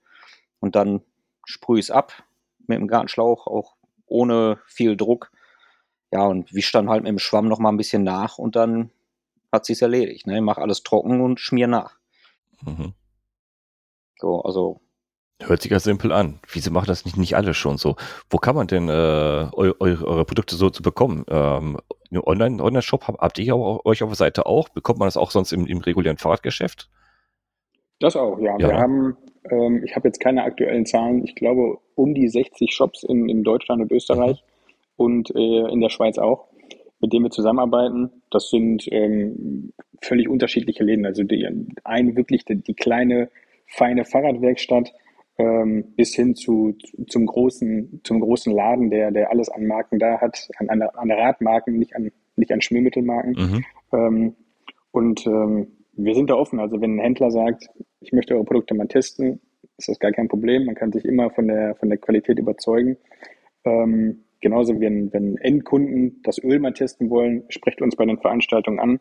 und 0.60 0.76
dann 0.76 1.02
sprühe 1.44 1.78
ich 1.78 1.86
es 1.86 1.90
ab 1.90 2.24
mit 2.66 2.78
dem 2.78 2.88
Gartenschlauch, 2.88 3.46
auch 3.46 3.76
ohne 4.06 4.58
viel 4.66 4.96
Druck. 4.96 5.30
Ja, 6.12 6.26
und 6.26 6.52
wisch 6.52 6.72
dann 6.72 6.88
halt 6.88 7.02
mit 7.02 7.10
dem 7.10 7.18
Schwamm 7.18 7.48
noch 7.48 7.60
mal 7.60 7.68
ein 7.70 7.76
bisschen 7.76 8.02
nach 8.02 8.38
und 8.38 8.56
dann 8.56 8.90
hat 9.52 9.64
sich's 9.64 9.82
erledigt. 9.82 10.26
Ne? 10.26 10.40
Mach 10.40 10.58
alles 10.58 10.82
trocken 10.82 11.20
und 11.20 11.38
schmier 11.38 11.68
nach. 11.68 11.98
Mhm. 12.62 12.94
So, 14.18 14.42
also 14.42 14.80
Hört 15.42 15.62
sich 15.62 15.70
ja 15.70 15.80
simpel 15.80 16.12
an. 16.12 16.38
Wieso 16.52 16.70
machen 16.70 16.88
das 16.88 17.04
nicht, 17.06 17.16
nicht 17.16 17.34
alle 17.34 17.54
schon 17.54 17.78
so? 17.78 17.96
Wo 18.28 18.36
kann 18.36 18.54
man 18.54 18.66
denn 18.66 18.88
äh, 18.88 18.92
eu, 18.92 19.72
eu, 19.78 20.04
eure 20.04 20.24
Produkte 20.26 20.54
so 20.54 20.68
zu 20.68 20.82
bekommen? 20.82 21.24
Ähm, 21.28 21.78
Online, 22.12 22.62
Online-Shop 22.62 23.06
habt, 23.06 23.20
habt 23.20 23.38
ihr 23.38 23.54
auch, 23.54 23.84
euch 23.84 24.02
auf 24.02 24.10
der 24.10 24.16
Seite 24.16 24.46
auch? 24.46 24.68
Bekommt 24.68 24.98
man 24.98 25.06
das 25.06 25.16
auch 25.16 25.30
sonst 25.30 25.52
im, 25.52 25.66
im 25.66 25.78
regulären 25.78 26.18
Fahrradgeschäft? 26.18 26.88
Das 28.00 28.16
auch, 28.16 28.38
ja. 28.38 28.56
ja. 28.58 28.68
Wir 28.68 28.76
haben, 28.78 29.16
ähm, 29.50 29.82
ich 29.84 29.94
habe 29.94 30.08
jetzt 30.08 30.20
keine 30.20 30.42
aktuellen 30.42 30.86
Zahlen, 30.86 31.22
ich 31.24 31.34
glaube 31.34 31.78
um 31.94 32.14
die 32.14 32.28
60 32.28 32.72
Shops 32.72 33.02
in, 33.04 33.28
in 33.28 33.44
Deutschland 33.44 33.82
und 33.82 33.92
Österreich 33.92 34.42
mhm. 34.42 35.04
und 35.04 35.30
äh, 35.36 35.68
in 35.70 35.80
der 35.80 35.90
Schweiz 35.90 36.18
auch, 36.18 36.48
mit 36.98 37.12
denen 37.12 37.26
wir 37.26 37.30
zusammenarbeiten. 37.30 38.10
Das 38.30 38.48
sind 38.48 38.88
ähm, 38.90 39.72
völlig 40.02 40.28
unterschiedliche 40.28 40.82
Läden. 40.82 41.04
Also 41.04 41.22
die, 41.22 41.46
ein 41.84 42.16
wirklich 42.16 42.44
die, 42.44 42.56
die 42.56 42.74
kleine, 42.74 43.30
feine 43.66 44.04
Fahrradwerkstatt, 44.04 44.92
ähm, 45.40 45.94
bis 45.96 46.14
hin 46.14 46.34
zu, 46.34 46.76
zum 47.08 47.24
großen, 47.24 48.02
zum 48.04 48.20
großen 48.20 48.52
Laden, 48.52 48.90
der, 48.90 49.10
der 49.10 49.30
alles 49.30 49.48
an 49.48 49.66
Marken 49.66 49.98
da 49.98 50.20
hat, 50.20 50.48
an, 50.58 50.68
an, 50.68 50.82
an 50.82 51.10
Radmarken, 51.10 51.78
nicht 51.78 51.96
an, 51.96 52.10
nicht 52.36 52.52
an 52.52 52.60
Schmiermittelmarken. 52.60 53.32
Mhm. 53.32 53.64
Ähm, 53.92 54.36
und 54.92 55.26
ähm, 55.26 55.68
wir 55.92 56.14
sind 56.14 56.28
da 56.28 56.34
offen. 56.34 56.60
Also 56.60 56.80
wenn 56.82 56.96
ein 56.96 57.00
Händler 57.00 57.30
sagt, 57.30 57.68
ich 58.00 58.12
möchte 58.12 58.34
eure 58.34 58.44
Produkte 58.44 58.74
mal 58.74 58.86
testen, 58.86 59.40
ist 59.78 59.88
das 59.88 59.98
gar 59.98 60.12
kein 60.12 60.28
Problem. 60.28 60.66
Man 60.66 60.74
kann 60.74 60.92
sich 60.92 61.06
immer 61.06 61.30
von 61.30 61.48
der, 61.48 61.74
von 61.76 61.88
der 61.88 61.98
Qualität 61.98 62.38
überzeugen. 62.38 62.98
Ähm, 63.64 64.24
genauso 64.42 64.78
wenn, 64.78 65.10
wenn 65.14 65.38
Endkunden 65.38 66.20
das 66.22 66.42
Öl 66.42 66.58
mal 66.58 66.74
testen 66.74 67.08
wollen, 67.08 67.44
sprecht 67.48 67.80
uns 67.80 67.96
bei 67.96 68.04
den 68.04 68.18
Veranstaltungen 68.18 68.78
an. 68.78 69.00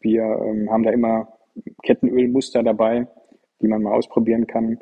Wir 0.00 0.22
ähm, 0.22 0.70
haben 0.70 0.84
da 0.84 0.90
immer 0.90 1.36
Kettenölmuster 1.82 2.62
dabei, 2.62 3.08
die 3.60 3.68
man 3.68 3.82
mal 3.82 3.92
ausprobieren 3.92 4.46
kann. 4.46 4.78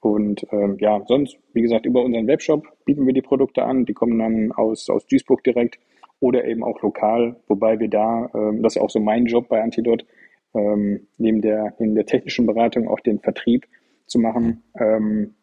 Und 0.00 0.46
ähm, 0.52 0.76
ja, 0.78 1.02
sonst, 1.06 1.38
wie 1.52 1.62
gesagt, 1.62 1.86
über 1.86 2.04
unseren 2.04 2.26
Webshop 2.26 2.66
bieten 2.84 3.06
wir 3.06 3.12
die 3.12 3.22
Produkte 3.22 3.64
an. 3.64 3.86
Die 3.86 3.94
kommen 3.94 4.18
dann 4.18 4.52
aus, 4.52 4.88
aus 4.88 5.06
Duisburg 5.06 5.42
direkt 5.42 5.78
oder 6.20 6.44
eben 6.44 6.64
auch 6.64 6.80
lokal, 6.82 7.36
wobei 7.46 7.78
wir 7.78 7.88
da, 7.88 8.30
ähm, 8.34 8.62
das 8.62 8.76
ist 8.76 8.82
auch 8.82 8.90
so 8.90 9.00
mein 9.00 9.26
Job 9.26 9.48
bei 9.48 9.62
Antidot, 9.62 10.06
ähm, 10.54 11.06
neben, 11.18 11.42
der, 11.42 11.74
neben 11.78 11.94
der 11.94 12.06
technischen 12.06 12.46
Beratung 12.46 12.88
auch 12.88 13.00
den 13.00 13.20
Vertrieb 13.20 13.66
zu 14.06 14.18
machen. 14.18 14.62
Ähm, 14.78 15.34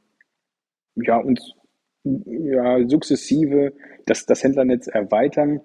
ja, 0.95 1.17
uns 1.17 1.55
ja, 2.03 2.87
sukzessive 2.87 3.73
das, 4.05 4.25
das 4.25 4.43
Händlernetz 4.43 4.87
erweitern 4.87 5.61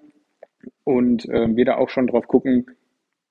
und 0.83 1.27
ähm, 1.31 1.55
wir 1.55 1.65
da 1.65 1.77
auch 1.77 1.89
schon 1.89 2.07
drauf 2.07 2.27
gucken, 2.27 2.67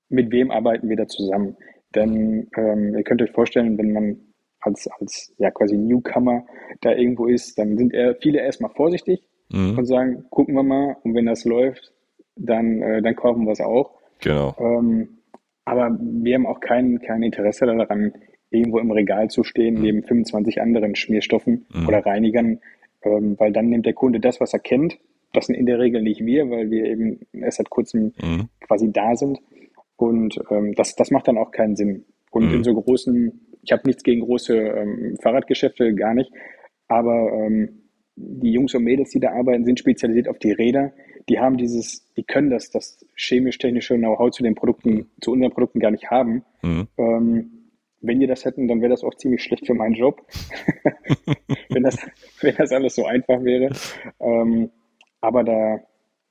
mit 0.09 0.31
wem 0.31 0.51
arbeiten 0.51 0.89
wir 0.89 0.97
da 0.97 1.07
zusammen. 1.07 1.55
Denn 1.95 2.49
ähm, 2.55 2.95
ihr 2.95 3.03
könnt 3.03 3.21
euch 3.21 3.31
vorstellen, 3.31 3.77
wenn 3.77 3.93
man 3.93 4.28
als, 4.61 4.87
als 4.99 5.33
ja 5.37 5.51
quasi 5.51 5.77
Newcomer 5.77 6.45
da 6.81 6.91
irgendwo 6.93 7.27
ist, 7.27 7.57
dann 7.57 7.77
sind 7.77 7.93
eher 7.93 8.15
viele 8.15 8.39
erstmal 8.39 8.71
vorsichtig 8.71 9.23
mhm. 9.49 9.77
und 9.77 9.85
sagen, 9.85 10.25
gucken 10.29 10.55
wir 10.55 10.63
mal 10.63 10.97
und 11.03 11.15
wenn 11.15 11.25
das 11.25 11.45
läuft, 11.45 11.93
dann, 12.35 12.81
äh, 12.81 13.01
dann 13.01 13.15
kaufen 13.15 13.45
wir 13.45 13.51
es 13.51 13.61
auch. 13.61 13.91
Genau. 14.21 14.55
Ähm, 14.59 15.19
aber 15.65 15.97
wir 15.99 16.35
haben 16.35 16.47
auch 16.47 16.59
kein, 16.59 16.99
kein 16.99 17.23
Interesse 17.23 17.65
daran, 17.65 18.13
irgendwo 18.49 18.79
im 18.79 18.91
Regal 18.91 19.29
zu 19.29 19.43
stehen, 19.43 19.75
mhm. 19.75 19.81
neben 19.81 20.03
25 20.03 20.61
anderen 20.61 20.95
Schmierstoffen 20.95 21.65
mhm. 21.73 21.87
oder 21.87 22.05
Reinigern, 22.05 22.59
ähm, 23.03 23.35
weil 23.37 23.51
dann 23.51 23.69
nimmt 23.69 23.85
der 23.85 23.93
Kunde 23.93 24.19
das, 24.19 24.41
was 24.41 24.53
er 24.53 24.59
kennt. 24.59 24.97
Das 25.33 25.45
sind 25.45 25.55
in 25.55 25.67
der 25.67 25.77
Regel 25.77 26.01
nicht 26.01 26.25
wir, 26.25 26.49
weil 26.49 26.71
wir 26.71 26.85
eben 26.85 27.19
erst 27.33 27.57
seit 27.57 27.69
kurzem 27.69 28.13
mhm. 28.21 28.49
quasi 28.61 28.91
da 28.91 29.15
sind. 29.15 29.39
Und 29.95 30.39
ähm, 30.49 30.73
das, 30.75 30.95
das 30.95 31.11
macht 31.11 31.27
dann 31.27 31.37
auch 31.37 31.51
keinen 31.51 31.75
Sinn. 31.75 32.05
Und 32.31 32.47
mhm. 32.47 32.55
in 32.55 32.63
so 32.63 32.73
großen 32.73 33.39
ich 33.69 33.71
habe 33.71 33.83
nichts 33.85 34.01
gegen 34.01 34.21
große 34.21 34.55
ähm, 34.57 35.15
Fahrradgeschäfte, 35.21 35.93
gar 35.93 36.15
nicht. 36.15 36.31
Aber 36.87 37.31
ähm, 37.33 37.83
die 38.15 38.51
Jungs 38.51 38.73
und 38.73 38.83
Mädels, 38.83 39.11
die 39.11 39.19
da 39.19 39.31
arbeiten, 39.31 39.63
sind 39.63 39.77
spezialisiert 39.77 40.27
auf 40.27 40.39
die 40.39 40.51
Räder. 40.51 40.91
Die 41.29 41.39
haben 41.39 41.55
dieses, 41.55 42.03
die 42.15 42.23
können 42.23 42.49
das, 42.49 42.71
das 42.71 43.05
chemisch-technische 43.15 43.95
Know-how 43.95 44.31
zu 44.31 44.41
den 44.41 44.55
Produkten, 44.55 45.11
zu 45.21 45.33
unseren 45.33 45.51
Produkten 45.51 45.79
gar 45.79 45.91
nicht 45.91 46.09
haben. 46.09 46.43
Mhm. 46.63 46.87
Ähm, 46.97 47.51
wenn 48.01 48.19
die 48.19 48.25
das 48.25 48.43
hätten, 48.43 48.67
dann 48.67 48.81
wäre 48.81 48.89
das 48.89 49.03
auch 49.03 49.13
ziemlich 49.13 49.43
schlecht 49.43 49.67
für 49.67 49.75
meinen 49.75 49.93
Job. 49.93 50.19
wenn, 51.69 51.83
das, 51.83 51.95
wenn 52.41 52.55
das 52.55 52.71
alles 52.71 52.95
so 52.95 53.05
einfach 53.05 53.43
wäre. 53.43 53.69
Ähm, 54.19 54.71
aber 55.21 55.43
da, 55.43 55.79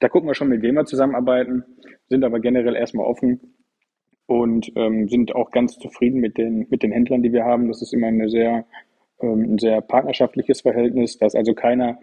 da 0.00 0.08
gucken 0.08 0.28
wir 0.28 0.34
schon, 0.34 0.48
mit 0.48 0.62
wem 0.62 0.74
wir 0.74 0.86
zusammenarbeiten, 0.86 1.62
sind 2.08 2.24
aber 2.24 2.40
generell 2.40 2.74
erstmal 2.74 3.06
offen 3.06 3.54
und 4.28 4.70
ähm, 4.76 5.08
sind 5.08 5.34
auch 5.34 5.50
ganz 5.50 5.78
zufrieden 5.78 6.20
mit 6.20 6.36
den, 6.36 6.66
mit 6.68 6.82
den 6.82 6.92
Händlern, 6.92 7.22
die 7.22 7.32
wir 7.32 7.44
haben. 7.44 7.66
Das 7.68 7.80
ist 7.80 7.94
immer 7.94 8.08
eine 8.08 8.28
sehr, 8.28 8.66
ähm, 9.20 9.54
ein 9.54 9.58
sehr 9.58 9.80
partnerschaftliches 9.80 10.60
Verhältnis, 10.60 11.16
dass 11.16 11.34
also 11.34 11.54
keiner, 11.54 11.98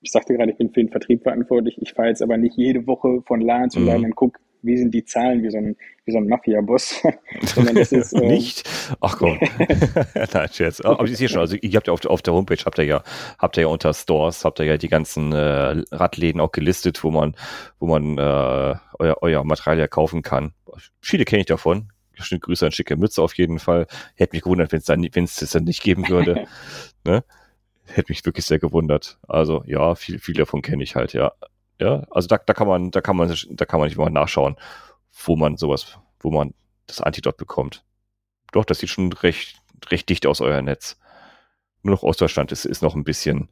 ich 0.00 0.10
sagte 0.10 0.34
gerade, 0.34 0.50
ich 0.50 0.58
bin 0.58 0.70
für 0.70 0.80
den 0.80 0.88
Vertrieb 0.88 1.22
verantwortlich, 1.22 1.78
ich 1.80 1.92
fahre 1.92 2.08
jetzt 2.08 2.22
aber 2.22 2.36
nicht 2.38 2.56
jede 2.56 2.88
Woche 2.88 3.22
von 3.22 3.40
Laden 3.40 3.70
zu 3.70 3.78
Laden 3.78 4.00
mhm. 4.00 4.06
und 4.06 4.16
gucke, 4.16 4.40
wie 4.62 4.76
sind 4.76 4.92
die 4.92 5.04
Zahlen, 5.04 5.42
wie 5.42 5.50
so 5.50 5.58
ein, 5.58 5.76
wie 6.04 6.12
so 6.12 6.18
ein 6.18 6.26
Mafia-Boss. 6.26 7.02
Sondern 7.42 7.76
das 7.76 7.92
ist, 7.92 8.12
äh, 8.12 8.26
Nicht? 8.26 8.68
Ach 9.00 9.16
komm. 9.16 9.38
Nein, 10.32 10.48
Scherz. 10.52 10.80
Aber 10.80 11.04
ich 11.04 11.16
sehe 11.16 11.28
schon, 11.28 11.40
also 11.40 11.56
ihr 11.60 11.76
habt 11.76 11.86
ja 11.86 11.92
auf, 11.92 12.04
auf 12.06 12.22
der 12.22 12.34
Homepage, 12.34 12.62
habt 12.64 12.78
ihr 12.78 12.84
ja, 12.84 13.02
habt 13.38 13.56
ihr 13.56 13.62
ja 13.62 13.66
unter 13.68 13.94
Stores, 13.94 14.44
habt 14.44 14.58
ihr 14.60 14.66
ja 14.66 14.76
die 14.76 14.88
ganzen 14.88 15.32
äh, 15.32 15.82
Radläden 15.92 16.40
auch 16.40 16.52
gelistet, 16.52 17.02
wo 17.04 17.10
man, 17.10 17.34
wo 17.78 17.86
man 17.86 18.18
äh, 18.18 18.74
euer, 18.98 19.16
euer 19.20 19.44
Material 19.44 19.78
ja 19.78 19.88
kaufen 19.88 20.22
kann. 20.22 20.52
Viele 21.00 21.24
kenne 21.24 21.40
ich 21.40 21.46
davon. 21.46 21.92
Schöne 22.14 22.40
Grüße 22.40 22.66
an 22.66 22.72
schicke 22.72 22.96
Mütze 22.96 23.22
auf 23.22 23.34
jeden 23.34 23.58
Fall. 23.58 23.86
Hätte 24.14 24.36
mich 24.36 24.42
gewundert, 24.42 24.72
wenn 24.72 24.80
es 24.80 24.84
dann, 24.84 25.06
wenn 25.12 25.24
es 25.24 25.36
das 25.36 25.52
dann 25.52 25.64
nicht 25.64 25.82
geben 25.82 26.08
würde. 26.08 26.46
ne? 27.04 27.24
hätte 27.90 28.12
mich 28.12 28.24
wirklich 28.24 28.46
sehr 28.46 28.58
gewundert. 28.58 29.18
Also 29.28 29.64
ja, 29.66 29.94
viel, 29.94 30.18
viel 30.18 30.34
davon 30.34 30.62
kenne 30.62 30.82
ich 30.82 30.96
halt, 30.96 31.12
ja. 31.12 31.32
Ja, 31.80 32.06
also 32.10 32.28
da, 32.28 32.36
da 32.36 32.52
kann 32.52 32.68
man, 32.68 32.90
da 32.90 33.00
kann 33.00 33.16
man, 33.16 33.34
da 33.48 33.64
kann 33.64 33.80
man 33.80 33.88
nicht 33.88 33.96
mal 33.96 34.10
nachschauen, 34.10 34.56
wo 35.24 35.34
man 35.34 35.56
sowas, 35.56 35.98
wo 36.20 36.30
man 36.30 36.52
das 36.86 37.00
Antidot 37.00 37.38
bekommt. 37.38 37.84
Doch, 38.52 38.66
das 38.66 38.80
sieht 38.80 38.90
schon 38.90 39.12
recht, 39.12 39.60
recht 39.90 40.08
dicht 40.08 40.26
aus, 40.26 40.42
euer 40.42 40.60
Netz. 40.60 41.00
Nur 41.82 41.94
noch 41.94 42.02
Ostdeutschland 42.02 42.52
ist, 42.52 42.66
ist 42.66 42.82
noch 42.82 42.94
ein 42.94 43.04
bisschen, 43.04 43.48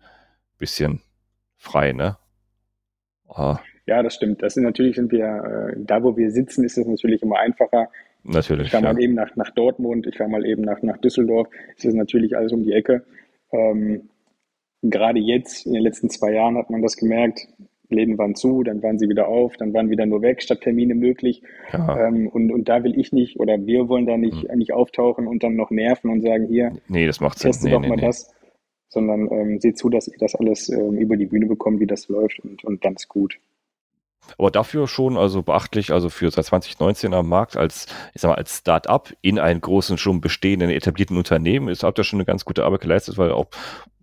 bisschen 0.59 1.01
frei, 1.57 1.93
ne? 1.93 2.19
Ah. 3.29 3.61
Ja, 3.87 4.03
das 4.03 4.15
stimmt. 4.15 4.43
Das 4.43 4.53
sind 4.53 4.65
natürlich 4.65 4.97
sind 4.97 5.11
wir, 5.11 5.73
äh, 5.73 5.77
da 5.79 6.03
wo 6.03 6.15
wir 6.17 6.31
sitzen, 6.31 6.65
ist 6.65 6.77
es 6.77 6.87
natürlich 6.87 7.23
immer 7.23 7.39
einfacher. 7.39 7.89
Natürlich. 8.25 8.67
Ich 8.67 8.73
war 8.75 8.83
ja. 8.83 8.93
mal 8.93 9.03
eben 9.03 9.15
nach, 9.15 9.35
nach 9.37 9.51
Dortmund, 9.51 10.07
ich 10.07 10.21
war 10.21 10.29
mal 10.29 10.45
eben 10.45 10.63
nach, 10.63 10.83
nach 10.83 10.99
Düsseldorf. 10.99 11.49
Es 11.79 11.87
ist 11.87 11.95
natürlich 11.95 12.37
alles 12.37 12.53
um 12.53 12.63
die 12.63 12.73
Ecke. 12.73 13.07
Ähm, 13.53 14.11
gerade 14.83 15.19
jetzt, 15.19 15.65
in 15.65 15.73
den 15.73 15.83
letzten 15.83 16.11
zwei 16.11 16.33
Jahren, 16.33 16.59
hat 16.59 16.69
man 16.69 16.83
das 16.83 16.97
gemerkt. 16.99 17.49
Läden 17.91 18.19
waren 18.19 18.35
zu, 18.35 18.63
dann 18.63 18.83
waren 18.83 18.99
sie 18.99 19.09
wieder 19.09 19.29
auf, 19.29 19.57
dann 19.57 19.73
waren 19.73 19.91
wieder 19.91 20.07
nur 20.07 20.23
Werkstatttermine 20.23 20.95
möglich. 20.95 21.43
Ähm, 21.73 22.29
und, 22.29 22.53
und 22.53 22.69
da 22.69 22.85
will 22.85 22.99
ich 22.99 23.13
nicht 23.13 23.41
oder 23.41 23.65
wir 23.67 23.89
wollen 23.89 24.07
da 24.07 24.17
nicht, 24.17 24.49
hm. 24.49 24.59
nicht 24.59 24.73
auftauchen 24.73 25.27
und 25.27 25.43
dann 25.43 25.57
noch 25.57 25.71
nerven 25.71 26.11
und 26.11 26.23
sagen, 26.23 26.47
hier, 26.47 26.73
nee, 26.89 27.07
das 27.07 27.21
macht 27.21 27.41
teste 27.41 27.67
nee, 27.67 27.73
doch 27.73 27.81
nee, 27.81 27.89
mal 27.89 27.97
nee. 27.97 28.07
das. 28.07 28.35
Sondern 28.91 29.31
ähm, 29.31 29.61
seht 29.61 29.77
zu, 29.77 29.91
dass 29.91 30.09
ihr 30.09 30.19
das 30.19 30.35
alles 30.35 30.69
ähm, 30.71 30.97
über 30.97 31.17
die 31.17 31.27
Bühne 31.27 31.47
bekommt, 31.47 31.81
wie 31.81 31.87
das 31.87 32.09
läuft 32.09 32.41
und, 32.41 32.65
und 32.65 32.85
dann 32.85 32.95
ist 32.95 33.09
gut. 33.09 33.39
Aber 34.37 34.51
dafür 34.51 34.87
schon 34.87 35.17
also 35.17 35.43
beachtlich, 35.43 35.93
also 35.93 36.11
für 36.11 36.31
seit 36.31 36.45
2019 36.45 37.15
am 37.15 37.29
Markt 37.29 37.57
als, 37.57 37.87
ich 38.15 38.21
sag 38.21 38.29
mal, 38.29 38.35
als 38.35 38.59
Start-up 38.59 39.13
in 39.23 39.39
einem 39.39 39.61
großen, 39.61 39.97
schon 39.97 40.21
bestehenden, 40.21 40.71
etablierten 40.71 41.17
Unternehmen 41.17 41.69
ist, 41.69 41.83
habt 41.83 41.99
ihr 41.99 42.05
schon 42.05 42.19
eine 42.19 42.27
ganz 42.27 42.45
gute 42.45 42.65
Arbeit 42.65 42.81
geleistet, 42.81 43.17
weil 43.17 43.33
auch 43.33 43.47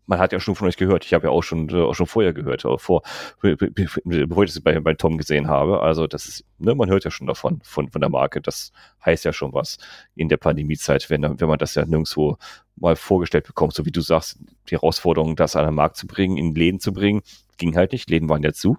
man 0.08 0.20
hat 0.20 0.34
ja 0.34 0.40
schon 0.40 0.56
von 0.56 0.68
euch 0.68 0.78
gehört. 0.78 1.06
Ich 1.06 1.14
habe 1.14 1.28
ja 1.28 1.32
auch 1.32 1.42
schon, 1.42 1.70
äh, 1.70 1.82
auch 1.82 1.94
schon 1.94 2.08
vorher 2.08 2.34
gehört, 2.34 2.62
vor, 2.78 3.02
bevor 3.42 4.44
ich 4.44 4.54
das 4.54 4.62
bei, 4.62 4.80
bei 4.80 4.94
Tom 4.94 5.18
gesehen 5.18 5.48
habe. 5.48 5.82
Also 5.82 6.08
das 6.08 6.26
ist, 6.28 6.46
ne, 6.58 6.76
man 6.76 6.90
hört 6.90 7.04
ja 7.04 7.12
schon 7.12 7.28
davon, 7.28 7.62
von, 7.64 7.90
von 7.90 8.02
der 8.02 8.10
Marke. 8.10 8.42
Das 8.42 8.72
heißt 9.06 9.26
ja 9.26 9.34
schon 9.34 9.54
was 9.54 9.78
in 10.16 10.30
der 10.30 10.38
Pandemiezeit, 10.38 11.10
wenn, 11.10 11.40
wenn 11.40 11.48
man 11.48 11.58
das 11.58 11.76
ja 11.76 11.86
nirgendwo 11.86 12.38
mal 12.76 12.96
vorgestellt 12.96 13.48
bekommt, 13.48 13.74
so 13.74 13.86
wie 13.86 13.92
du 13.92 14.02
sagst, 14.02 14.40
die 14.70 14.76
Herausforderung, 14.76 15.36
das 15.36 15.56
an 15.56 15.66
den 15.66 15.76
Markt 15.76 15.98
zu 15.98 16.08
bringen, 16.08 16.38
in 16.38 16.54
Läden 16.54 16.80
zu 16.80 16.94
bringen, 16.94 17.22
ging 17.58 17.76
halt 17.76 17.92
nicht. 17.92 18.10
Läden 18.10 18.30
waren 18.30 18.44
ja 18.44 18.54
zu. 18.54 18.78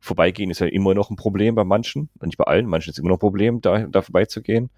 Vorbeigehen 0.00 0.50
ist 0.50 0.60
ja 0.60 0.66
immer 0.66 0.94
noch 0.94 1.10
ein 1.10 1.16
Problem 1.16 1.54
bei 1.54 1.64
manchen, 1.64 2.08
nicht 2.20 2.36
bei 2.36 2.44
allen, 2.44 2.66
manchen 2.66 2.90
ist 2.90 2.98
immer 2.98 3.08
noch 3.08 3.16
ein 3.16 3.20
Problem, 3.20 3.60
da, 3.60 3.80
da 3.86 4.02
vorbeizugehen. 4.02 4.70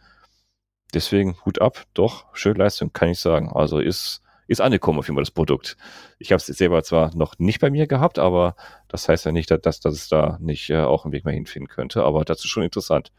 Deswegen 0.94 1.36
Hut 1.44 1.60
ab, 1.60 1.84
doch, 1.94 2.26
schöne 2.34 2.58
Leistung, 2.58 2.92
kann 2.92 3.10
ich 3.10 3.18
sagen. 3.18 3.50
Also 3.50 3.78
ist, 3.78 4.22
ist 4.50 4.60
angekommen 4.60 4.98
auf 4.98 5.06
jeden 5.06 5.14
Fall 5.14 5.22
das 5.22 5.30
Produkt. 5.30 5.76
Ich 6.18 6.32
habe 6.32 6.38
es 6.38 6.46
selber 6.46 6.82
zwar 6.82 7.14
noch 7.14 7.38
nicht 7.38 7.60
bei 7.60 7.70
mir 7.70 7.86
gehabt, 7.86 8.18
aber 8.18 8.56
das 8.88 9.08
heißt 9.08 9.24
ja 9.24 9.30
nicht, 9.30 9.48
dass, 9.48 9.78
dass 9.78 9.94
es 9.94 10.08
da 10.08 10.38
nicht 10.40 10.70
äh, 10.70 10.78
auch 10.78 11.04
einen 11.04 11.12
Weg 11.12 11.24
mehr 11.24 11.34
hinfinden 11.34 11.68
könnte, 11.68 12.02
aber 12.02 12.24
das 12.24 12.38
ist 12.40 12.50
schon 12.50 12.64
interessant. 12.64 13.12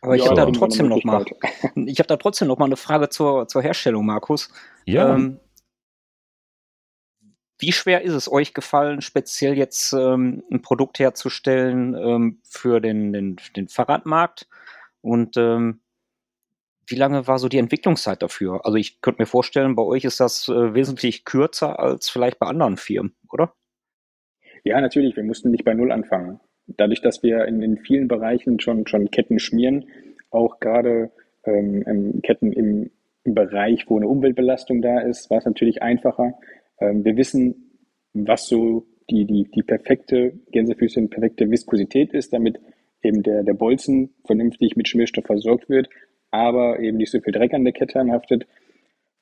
Aber 0.00 0.16
ich 0.16 0.24
ja, 0.24 0.30
habe 0.30 0.40
da 0.40 0.50
trotzdem 0.50 0.88
noch 0.88 1.04
mal, 1.04 1.24
ich 1.86 2.00
habe 2.00 2.08
da 2.08 2.16
trotzdem 2.16 2.48
noch 2.48 2.58
mal 2.58 2.64
eine 2.64 2.76
Frage 2.76 3.08
zur, 3.10 3.46
zur 3.46 3.62
Herstellung, 3.62 4.04
Markus. 4.04 4.50
Ja. 4.86 5.14
Ähm, 5.14 5.38
wie 7.60 7.70
schwer 7.70 8.02
ist 8.02 8.14
es 8.14 8.30
euch 8.30 8.52
gefallen, 8.52 9.02
speziell 9.02 9.56
jetzt 9.56 9.92
ähm, 9.92 10.42
ein 10.50 10.62
Produkt 10.62 10.98
herzustellen 10.98 11.94
ähm, 11.94 12.40
für 12.42 12.80
den, 12.80 13.12
den, 13.12 13.36
den 13.54 13.68
Fahrradmarkt? 13.68 14.48
Und 15.00 15.36
ähm, 15.36 15.80
wie 16.86 16.94
lange 16.94 17.26
war 17.26 17.38
so 17.38 17.48
die 17.48 17.58
Entwicklungszeit 17.58 18.22
dafür? 18.22 18.64
Also 18.64 18.76
ich 18.76 19.00
könnte 19.00 19.22
mir 19.22 19.26
vorstellen, 19.26 19.74
bei 19.74 19.82
euch 19.82 20.04
ist 20.04 20.20
das 20.20 20.48
äh, 20.48 20.74
wesentlich 20.74 21.24
kürzer 21.24 21.78
als 21.78 22.08
vielleicht 22.08 22.38
bei 22.38 22.46
anderen 22.46 22.76
Firmen, 22.76 23.14
oder? 23.30 23.54
Ja, 24.64 24.80
natürlich. 24.80 25.16
Wir 25.16 25.24
mussten 25.24 25.50
nicht 25.50 25.64
bei 25.64 25.74
Null 25.74 25.92
anfangen. 25.92 26.40
Dadurch, 26.66 27.00
dass 27.00 27.22
wir 27.22 27.44
in, 27.44 27.62
in 27.62 27.78
vielen 27.78 28.08
Bereichen 28.08 28.58
schon, 28.60 28.86
schon 28.86 29.10
Ketten 29.10 29.38
schmieren, 29.38 29.86
auch 30.30 30.58
gerade 30.58 31.12
ähm, 31.44 32.20
Ketten 32.22 32.52
im, 32.52 32.90
im 33.24 33.34
Bereich, 33.34 33.88
wo 33.88 33.96
eine 33.96 34.08
Umweltbelastung 34.08 34.82
da 34.82 35.00
ist, 35.00 35.30
war 35.30 35.38
es 35.38 35.44
natürlich 35.44 35.82
einfacher, 35.82 36.34
ähm, 36.80 37.04
wir 37.04 37.16
wissen, 37.16 37.78
was 38.12 38.48
so 38.48 38.86
die, 39.10 39.24
die, 39.24 39.48
die 39.54 39.62
perfekte 39.62 40.32
Gänsefüßchen, 40.50 41.10
perfekte 41.10 41.50
Viskosität 41.50 42.12
ist, 42.12 42.32
damit 42.32 42.58
eben 43.02 43.22
der, 43.22 43.44
der 43.44 43.54
Bolzen 43.54 44.14
vernünftig 44.24 44.76
mit 44.76 44.88
Schmierstoff 44.88 45.26
versorgt 45.26 45.68
wird, 45.68 45.88
aber 46.36 46.80
eben 46.80 46.98
nicht 46.98 47.10
so 47.10 47.20
viel 47.20 47.32
Dreck 47.32 47.54
an 47.54 47.64
der 47.64 47.72
Kette 47.72 48.00
anhaftet. 48.00 48.46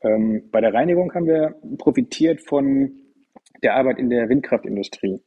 Ähm, 0.02 0.44
bei 0.50 0.60
der 0.60 0.74
Reinigung 0.74 1.14
haben 1.14 1.26
wir 1.26 1.54
profitiert 1.78 2.40
von 2.40 2.92
der 3.62 3.76
Arbeit 3.76 3.98
in 3.98 4.10
der 4.10 4.28
Windkraftindustrie. 4.28 5.20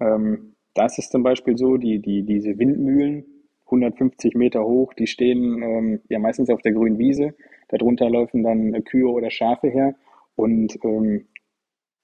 Ähm, 0.00 0.54
da 0.74 0.86
ist 0.86 1.10
zum 1.10 1.22
Beispiel 1.22 1.56
so, 1.56 1.76
die, 1.76 2.00
die, 2.00 2.22
diese 2.22 2.58
Windmühlen, 2.58 3.24
150 3.66 4.34
Meter 4.34 4.64
hoch, 4.64 4.92
die 4.94 5.06
stehen 5.06 5.62
ähm, 5.62 6.00
ja 6.08 6.18
meistens 6.18 6.50
auf 6.50 6.62
der 6.62 6.72
grünen 6.72 6.98
Wiese. 6.98 7.34
Darunter 7.68 8.10
laufen 8.10 8.42
dann 8.42 8.84
Kühe 8.84 9.08
oder 9.08 9.30
Schafe 9.30 9.68
her. 9.68 9.94
Und 10.36 10.78
ähm, 10.84 11.26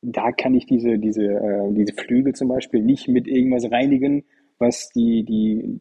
da 0.03 0.33
kann 0.33 0.55
ich 0.55 0.67
diese, 0.67 0.99
diese, 0.99 1.25
äh, 1.25 1.73
diese 1.73 1.95
Flügel 1.95 2.35
zum 2.35 2.49
Beispiel 2.49 2.83
nicht 2.83 3.09
mit 3.09 3.27
irgendwas 3.27 3.71
reinigen, 3.71 4.25
was 4.59 4.91
die, 4.91 5.25
die, 5.25 5.81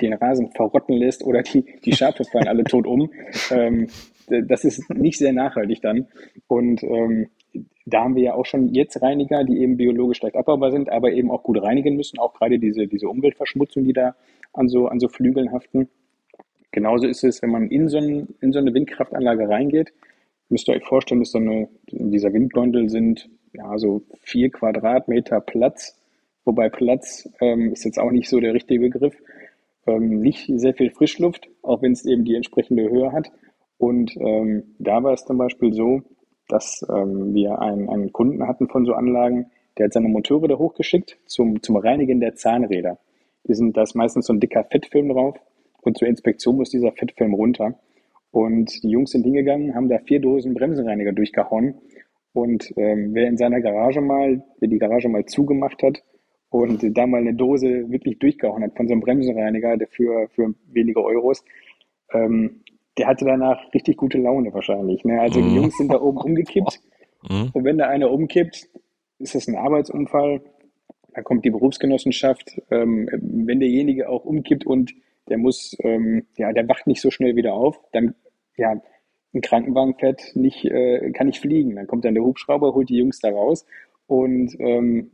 den 0.00 0.12
Rasen 0.12 0.50
verrotten 0.52 0.96
lässt 0.96 1.24
oder 1.24 1.42
die, 1.42 1.64
die 1.84 1.92
Schafe 1.92 2.24
fallen 2.24 2.48
alle 2.48 2.64
tot 2.64 2.86
um. 2.86 3.10
Ähm, 3.50 3.88
das 4.28 4.64
ist 4.64 4.88
nicht 4.90 5.18
sehr 5.18 5.32
nachhaltig 5.32 5.80
dann. 5.82 6.08
Und 6.48 6.82
ähm, 6.82 7.28
da 7.86 8.02
haben 8.02 8.16
wir 8.16 8.24
ja 8.24 8.34
auch 8.34 8.46
schon 8.46 8.74
jetzt 8.74 9.00
Reiniger, 9.00 9.44
die 9.44 9.60
eben 9.60 9.76
biologisch 9.76 10.20
leicht 10.20 10.36
abbaubar 10.36 10.72
sind, 10.72 10.90
aber 10.90 11.12
eben 11.12 11.30
auch 11.30 11.42
gut 11.42 11.62
reinigen 11.62 11.96
müssen, 11.96 12.18
auch 12.18 12.34
gerade 12.34 12.58
diese, 12.58 12.86
diese 12.86 13.08
Umweltverschmutzung, 13.08 13.84
die 13.84 13.92
da 13.92 14.16
an 14.52 14.68
so, 14.68 14.88
an 14.88 14.98
so 14.98 15.08
Flügeln 15.08 15.52
haften. 15.52 15.88
Genauso 16.72 17.06
ist 17.06 17.24
es, 17.24 17.40
wenn 17.42 17.50
man 17.50 17.68
in 17.68 17.88
so, 17.88 17.98
ein, 17.98 18.34
in 18.40 18.52
so 18.52 18.58
eine 18.58 18.74
Windkraftanlage 18.74 19.48
reingeht, 19.48 19.92
müsst 20.48 20.68
ihr 20.68 20.74
euch 20.74 20.84
vorstellen, 20.84 21.20
dass 21.20 21.30
so 21.30 21.38
eine, 21.38 21.68
in 21.86 22.10
dieser 22.10 22.32
Windgondel 22.32 22.88
sind 22.88 23.28
ja, 23.52 23.78
so 23.78 24.02
vier 24.22 24.50
Quadratmeter 24.50 25.40
Platz, 25.40 25.98
wobei 26.44 26.68
Platz 26.68 27.28
ähm, 27.40 27.72
ist 27.72 27.84
jetzt 27.84 27.98
auch 27.98 28.10
nicht 28.10 28.28
so 28.28 28.40
der 28.40 28.52
richtige 28.52 28.80
Begriff. 28.80 29.16
Ähm, 29.86 30.20
nicht 30.20 30.50
sehr 30.56 30.74
viel 30.74 30.90
Frischluft, 30.90 31.48
auch 31.62 31.82
wenn 31.82 31.92
es 31.92 32.04
eben 32.04 32.24
die 32.24 32.34
entsprechende 32.34 32.90
Höhe 32.90 33.12
hat. 33.12 33.30
Und 33.78 34.16
ähm, 34.16 34.74
da 34.78 35.02
war 35.02 35.12
es 35.12 35.24
zum 35.24 35.38
Beispiel 35.38 35.72
so, 35.72 36.02
dass 36.48 36.84
ähm, 36.88 37.34
wir 37.34 37.60
einen, 37.60 37.88
einen 37.88 38.12
Kunden 38.12 38.46
hatten 38.46 38.68
von 38.68 38.84
so 38.84 38.94
Anlagen, 38.94 39.50
der 39.78 39.86
hat 39.86 39.92
seine 39.92 40.08
Motoren 40.08 40.48
da 40.48 40.56
hochgeschickt 40.56 41.18
zum, 41.26 41.62
zum 41.62 41.76
Reinigen 41.76 42.20
der 42.20 42.34
Zahnräder. 42.34 42.98
Die 43.46 43.54
sind, 43.54 43.76
da 43.76 43.82
ist 43.82 43.94
meistens 43.94 44.26
so 44.26 44.32
ein 44.32 44.40
dicker 44.40 44.64
Fettfilm 44.64 45.08
drauf 45.10 45.36
und 45.82 45.98
zur 45.98 46.08
Inspektion 46.08 46.56
muss 46.56 46.70
dieser 46.70 46.92
Fettfilm 46.92 47.34
runter. 47.34 47.78
Und 48.30 48.82
die 48.82 48.90
Jungs 48.90 49.10
sind 49.10 49.24
hingegangen, 49.24 49.74
haben 49.74 49.88
da 49.88 49.98
vier 49.98 50.20
Dosen 50.20 50.54
Bremsenreiniger 50.54 51.12
durchgehauen 51.12 51.74
und 52.32 52.72
ähm, 52.76 53.14
wer 53.14 53.28
in 53.28 53.36
seiner 53.36 53.60
Garage 53.60 54.00
mal, 54.00 54.42
wer 54.58 54.68
die 54.68 54.78
Garage 54.78 55.08
mal 55.08 55.24
zugemacht 55.24 55.82
hat 55.82 56.02
und 56.50 56.96
da 56.96 57.06
mal 57.06 57.20
eine 57.20 57.34
Dose 57.34 57.90
wirklich 57.90 58.18
durchgehauen 58.18 58.62
hat 58.62 58.76
von 58.76 58.86
so 58.86 58.92
einem 58.92 59.02
Bremsenreiniger 59.02 59.76
für, 59.90 60.28
für 60.28 60.54
wenige 60.72 61.02
Euros, 61.02 61.44
ähm, 62.12 62.62
der 62.98 63.08
hatte 63.08 63.24
danach 63.24 63.58
richtig 63.74 63.96
gute 63.96 64.18
Laune 64.18 64.52
wahrscheinlich. 64.54 65.04
Ne? 65.04 65.20
Also 65.20 65.40
die 65.40 65.48
mhm. 65.48 65.56
Jungs 65.56 65.76
sind 65.76 65.92
da 65.92 66.00
oben 66.00 66.18
umgekippt. 66.24 66.80
Mhm. 67.28 67.50
Und 67.52 67.64
wenn 67.64 67.78
da 67.78 67.88
einer 67.88 68.10
umkippt, 68.10 68.68
ist 69.18 69.34
das 69.34 69.48
ein 69.48 69.56
Arbeitsunfall. 69.56 70.40
Da 71.14 71.22
kommt 71.22 71.44
die 71.44 71.50
Berufsgenossenschaft. 71.50 72.62
Ähm, 72.70 73.08
wenn 73.12 73.60
derjenige 73.60 74.08
auch 74.08 74.24
umkippt 74.24 74.66
und 74.66 74.94
der 75.28 75.38
muss, 75.38 75.76
ähm, 75.80 76.26
ja, 76.36 76.52
der 76.52 76.68
wacht 76.68 76.86
nicht 76.86 77.00
so 77.00 77.10
schnell 77.10 77.36
wieder 77.36 77.54
auf, 77.54 77.80
dann 77.92 78.14
ja, 78.56 78.80
ein 79.34 79.40
Krankenwagen 79.40 79.96
fährt 79.96 80.34
nicht, 80.34 80.64
äh, 80.64 81.10
kann 81.10 81.26
nicht 81.26 81.40
fliegen. 81.40 81.76
Dann 81.76 81.86
kommt 81.86 82.04
dann 82.04 82.14
der 82.14 82.24
Hubschrauber, 82.24 82.74
holt 82.74 82.88
die 82.88 82.96
Jungs 82.96 83.20
da 83.20 83.30
raus 83.30 83.66
und 84.06 84.54
ähm, 84.58 85.10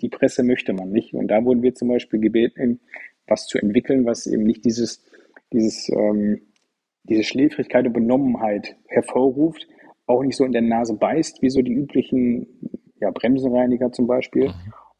die 0.00 0.08
Presse 0.08 0.42
möchte 0.42 0.72
man 0.72 0.90
nicht. 0.90 1.14
Und 1.14 1.28
da 1.28 1.44
wurden 1.44 1.62
wir 1.62 1.74
zum 1.74 1.88
Beispiel 1.88 2.20
gebeten, 2.20 2.80
was 3.26 3.46
zu 3.46 3.58
entwickeln, 3.58 4.04
was 4.04 4.26
eben 4.26 4.44
nicht 4.44 4.64
dieses, 4.64 5.04
dieses, 5.52 5.88
ähm, 5.90 6.42
diese 7.04 7.24
Schläfrigkeit 7.24 7.86
und 7.86 7.92
Benommenheit 7.92 8.76
hervorruft, 8.86 9.66
auch 10.06 10.22
nicht 10.22 10.36
so 10.36 10.44
in 10.44 10.52
der 10.52 10.62
Nase 10.62 10.94
beißt, 10.94 11.42
wie 11.42 11.50
so 11.50 11.62
die 11.62 11.72
üblichen 11.72 12.46
ja, 13.00 13.10
Bremsenreiniger 13.10 13.92
zum 13.92 14.06
Beispiel. 14.06 14.52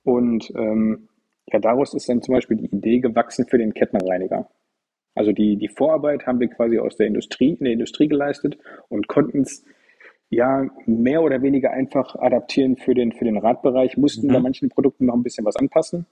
Und 0.05 0.53
ähm, 0.57 1.09
ja, 1.53 1.59
daraus 1.59 1.95
ist 1.95 2.09
dann 2.09 2.23
zum 2.23 2.35
Beispiel 2.35 2.57
die 2.57 2.75
Idee 2.75 3.01
gewachsen 3.01 3.47
für 3.47 3.59
den 3.59 3.75
Kettenreiniger. 3.75 4.49
Also 5.15 5.33
die, 5.33 5.57
die 5.57 5.69
Vorarbeit 5.69 6.27
haben 6.27 6.41
wir 6.41 6.49
quasi 6.49 6.79
aus 6.79 6.97
der 6.97 7.07
Industrie, 7.07 7.51
in 7.51 7.65
der 7.65 7.75
Industrie 7.75 8.09
geleistet 8.09 8.57
und 8.89 9.09
konnten 9.09 9.43
es 9.43 9.65
ja 10.33 10.67
mehr 10.87 11.23
oder 11.23 11.43
weniger 11.43 11.73
einfach 11.73 12.17
adaptieren 12.17 12.77
für 12.77 12.95
den, 12.95 13.13
für 13.13 13.27
den 13.27 13.37
Radbereich, 13.37 13.99
mussten 13.99 14.29
mhm. 14.29 14.33
bei 14.33 14.41
manchen 14.41 14.71
Produkten 14.71 15.07
noch 15.07 15.15
ein 15.15 15.23
bisschen 15.23 15.45
was 15.45 15.57
anpassen. 15.57 16.07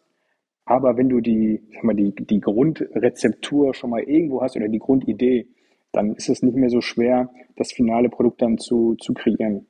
Aber 0.67 0.99
wenn 0.99 1.09
du 1.09 1.21
die, 1.21 1.63
sag 1.73 1.85
mal, 1.85 1.97
die, 1.97 2.15
die 2.15 2.41
Grundrezeptur 2.41 3.73
schon 3.75 3.91
mal 3.91 4.03
irgendwo 4.03 4.43
hast 4.43 4.57
oder 4.57 4.69
die 4.69 4.79
Grundidee, 4.79 5.49
dann 5.93 6.15
ist 6.15 6.29
es 6.29 6.43
nicht 6.43 6.55
mehr 6.55 6.69
so 6.69 6.83
schwer, 6.83 7.31
das 7.57 7.73
finale 7.73 8.11
Produkt 8.11 8.43
dann 8.43 8.59
zu, 8.59 8.95
zu 8.97 9.15
kreieren. 9.15 9.67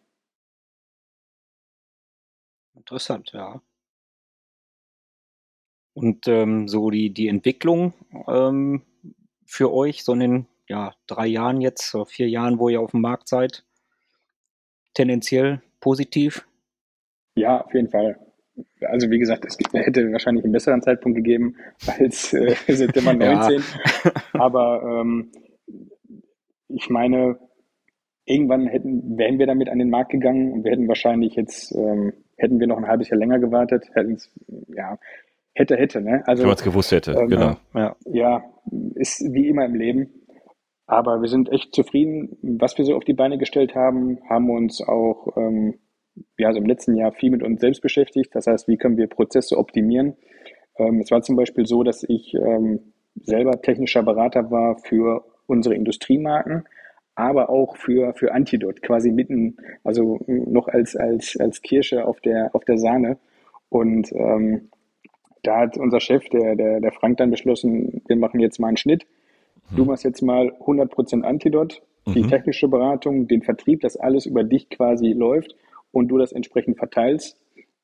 Interessant, 2.74 3.30
ja. 3.32 3.62
Und 5.94 6.26
ähm, 6.26 6.66
so 6.66 6.90
die, 6.90 7.14
die 7.14 7.28
Entwicklung 7.28 7.94
ähm, 8.26 8.82
für 9.46 9.72
euch, 9.72 10.02
so 10.02 10.12
in 10.12 10.20
den 10.20 10.46
ja, 10.68 10.94
drei 11.06 11.28
Jahren 11.28 11.60
jetzt, 11.60 11.96
vier 12.08 12.28
Jahren, 12.28 12.58
wo 12.58 12.68
ihr 12.68 12.80
auf 12.80 12.90
dem 12.90 13.00
Markt 13.00 13.28
seid, 13.28 13.64
tendenziell 14.94 15.62
positiv? 15.80 16.46
Ja, 17.34 17.62
auf 17.62 17.72
jeden 17.74 17.90
Fall. 17.90 18.18
Also 18.82 19.10
wie 19.10 19.18
gesagt, 19.18 19.44
es 19.46 19.56
hätte 19.72 20.12
wahrscheinlich 20.12 20.44
einen 20.44 20.52
besseren 20.52 20.82
Zeitpunkt 20.82 21.16
gegeben 21.16 21.56
als 21.86 22.32
äh, 22.32 22.54
September 22.68 23.12
19. 23.14 23.58
ja. 23.58 24.12
Aber 24.32 25.00
ähm, 25.00 25.32
ich 26.68 26.88
meine, 26.90 27.38
irgendwann 28.24 28.66
hätten, 28.66 29.18
wären 29.18 29.38
wir 29.38 29.46
damit 29.46 29.68
an 29.68 29.78
den 29.78 29.90
Markt 29.90 30.10
gegangen 30.10 30.52
und 30.52 30.64
wir 30.64 30.72
hätten 30.72 30.88
wahrscheinlich 30.88 31.34
jetzt, 31.34 31.74
ähm, 31.74 32.12
hätten 32.36 32.60
wir 32.60 32.66
noch 32.66 32.78
ein 32.78 32.86
halbes 32.86 33.08
Jahr 33.08 33.18
länger 33.18 33.38
gewartet, 33.38 33.88
hätten 33.94 34.14
es, 34.14 34.30
ja, 34.68 34.98
hätte, 35.54 35.76
hätte, 35.76 36.00
ne? 36.00 36.22
Also, 36.26 36.42
Wenn 36.42 36.48
man 36.48 36.56
es 36.56 36.64
gewusst 36.64 36.92
hätte, 36.92 37.12
ähm, 37.12 37.28
genau. 37.28 37.56
Ja. 37.74 37.96
ja, 38.06 38.44
ist 38.94 39.20
wie 39.32 39.48
immer 39.48 39.64
im 39.64 39.74
Leben. 39.74 40.19
Aber 40.90 41.22
wir 41.22 41.28
sind 41.28 41.52
echt 41.52 41.72
zufrieden, 41.72 42.36
was 42.42 42.76
wir 42.76 42.84
so 42.84 42.96
auf 42.96 43.04
die 43.04 43.14
Beine 43.14 43.38
gestellt 43.38 43.76
haben, 43.76 44.18
haben 44.28 44.50
uns 44.50 44.82
auch 44.82 45.36
ähm, 45.36 45.78
ja, 46.36 46.48
also 46.48 46.58
im 46.58 46.66
letzten 46.66 46.96
Jahr 46.96 47.12
viel 47.12 47.30
mit 47.30 47.44
uns 47.44 47.60
selbst 47.60 47.80
beschäftigt. 47.80 48.34
Das 48.34 48.48
heißt, 48.48 48.66
wie 48.66 48.76
können 48.76 48.96
wir 48.96 49.06
Prozesse 49.06 49.56
optimieren? 49.56 50.16
Ähm, 50.78 50.98
es 51.00 51.12
war 51.12 51.22
zum 51.22 51.36
Beispiel 51.36 51.64
so, 51.64 51.84
dass 51.84 52.02
ich 52.02 52.34
ähm, 52.34 52.92
selber 53.14 53.62
technischer 53.62 54.02
Berater 54.02 54.50
war 54.50 54.78
für 54.78 55.24
unsere 55.46 55.76
Industriemarken, 55.76 56.64
aber 57.14 57.50
auch 57.50 57.76
für, 57.76 58.12
für 58.14 58.32
Antidot, 58.32 58.82
quasi 58.82 59.12
mitten, 59.12 59.58
also 59.84 60.18
noch 60.26 60.66
als, 60.66 60.96
als, 60.96 61.36
als 61.38 61.62
Kirsche 61.62 62.04
auf 62.04 62.20
der, 62.20 62.52
auf 62.52 62.64
der 62.64 62.78
Sahne. 62.78 63.16
Und 63.68 64.10
ähm, 64.10 64.70
da 65.44 65.60
hat 65.60 65.76
unser 65.76 66.00
Chef, 66.00 66.28
der, 66.30 66.56
der, 66.56 66.80
der 66.80 66.92
Frank, 66.92 67.18
dann 67.18 67.30
beschlossen, 67.30 68.02
wir 68.08 68.16
machen 68.16 68.40
jetzt 68.40 68.58
mal 68.58 68.66
einen 68.66 68.76
Schnitt. 68.76 69.06
Du 69.76 69.84
machst 69.84 70.04
jetzt 70.04 70.22
mal 70.22 70.52
100% 70.60 71.22
Antidot, 71.22 71.82
die 72.06 72.22
mhm. 72.22 72.28
technische 72.28 72.68
Beratung, 72.68 73.28
den 73.28 73.42
Vertrieb, 73.42 73.80
dass 73.80 73.96
alles 73.96 74.26
über 74.26 74.42
dich 74.42 74.68
quasi 74.68 75.12
läuft 75.12 75.54
und 75.92 76.08
du 76.08 76.18
das 76.18 76.32
entsprechend 76.32 76.78
verteilst. 76.78 77.40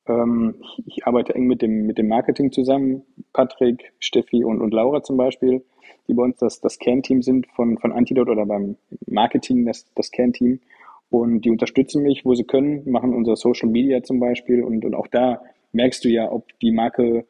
Ähm, 0.07 0.57
ich 0.87 1.07
arbeite 1.07 1.34
eng 1.34 1.47
mit 1.47 1.62
dem, 1.62 1.87
mit 1.87 1.99
dem 1.99 2.09
Marketing 2.09 2.53
zusammen, 2.53 3.03
Patrick, 3.32 3.93
Steffi 3.99 4.45
und, 4.45 4.61
und 4.61 4.72
Laura 4.72 5.03
zum 5.03 5.16
Beispiel, 5.16 5.64
die 6.09 6.14
bei 6.14 6.22
uns 6.22 6.39
das, 6.39 6.61
das 6.61 6.78
Kernteam 6.78 7.22
sind 7.22 7.47
von, 7.49 7.78
von 7.78 7.93
Antidote 7.93 8.30
oder 8.30 8.47
beim 8.47 8.76
Marketing 9.07 9.64
das, 9.64 9.87
das 9.95 10.11
Kernteam. 10.11 10.61
Und 11.09 11.45
die 11.45 11.51
unterstützen 11.51 12.03
mich, 12.03 12.24
wo 12.24 12.34
sie 12.34 12.45
können, 12.45 12.89
machen 12.91 13.14
unser 13.14 13.37
Social 13.37 13.68
Media 13.68 14.03
zum 14.03 14.18
Beispiel. 14.18 14.62
Und, 14.62 14.84
und 14.84 14.95
auch 14.95 15.07
da 15.07 15.41
merkst 15.72 16.05
du 16.05 16.09
ja, 16.09 16.30
ob 16.30 16.47
die 16.61 16.72
Marke 16.72 17.26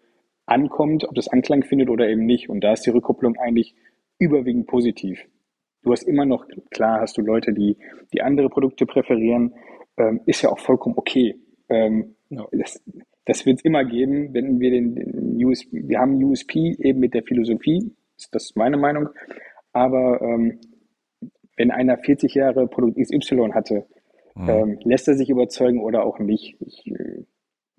ankommt, 0.47 1.05
ob 1.05 1.15
das 1.15 1.29
Anklang 1.29 1.63
findet 1.63 1.91
oder 1.91 2.09
eben 2.09 2.25
nicht. 2.25 2.49
Und 2.49 2.63
da 2.63 2.73
ist 2.73 2.87
die 2.87 2.91
Rückkopplung 2.91 3.37
eigentlich 3.37 3.75
überwiegend 4.19 4.67
positiv. 4.67 5.25
Du 5.83 5.93
hast 5.93 6.03
immer 6.03 6.25
noch, 6.25 6.47
klar 6.71 7.01
hast 7.01 7.17
du 7.17 7.23
Leute, 7.23 7.53
die, 7.53 7.77
die 8.13 8.23
andere 8.23 8.49
Produkte 8.49 8.87
präferieren, 8.87 9.55
ähm, 9.97 10.21
ist 10.27 10.43
ja 10.43 10.51
auch 10.51 10.59
vollkommen 10.59 10.97
okay. 10.97 11.37
Ähm. 11.69 12.17
Das, 12.51 12.83
das 13.25 13.47
wird 13.47 13.59
es 13.59 13.65
immer 13.65 13.85
geben, 13.85 14.35
wenn 14.35 14.59
wir 14.59 14.71
den, 14.71 14.95
den 14.95 15.45
USP, 15.45 15.83
wir 15.87 15.99
haben 15.99 16.23
USP 16.23 16.77
eben 16.79 17.01
mit 17.01 17.15
der 17.15 17.23
Philosophie, 17.23 17.93
ist 18.17 18.35
das 18.35 18.55
meine 18.57 18.77
Meinung, 18.77 19.09
aber 19.73 20.21
ähm, 20.23 20.61
wenn 21.57 21.71
einer 21.71 21.99
40 21.99 22.35
Jahre 22.35 22.67
Produkt 22.67 22.99
XY 22.99 23.51
hatte, 23.53 23.87
mhm. 24.35 24.49
ähm, 24.49 24.79
lässt 24.85 25.09
er 25.09 25.15
sich 25.15 25.31
überzeugen 25.31 25.83
oder 25.83 26.05
auch 26.05 26.19
nicht. 26.19 26.57
Ich 26.61 26.87
äh, 26.87 27.25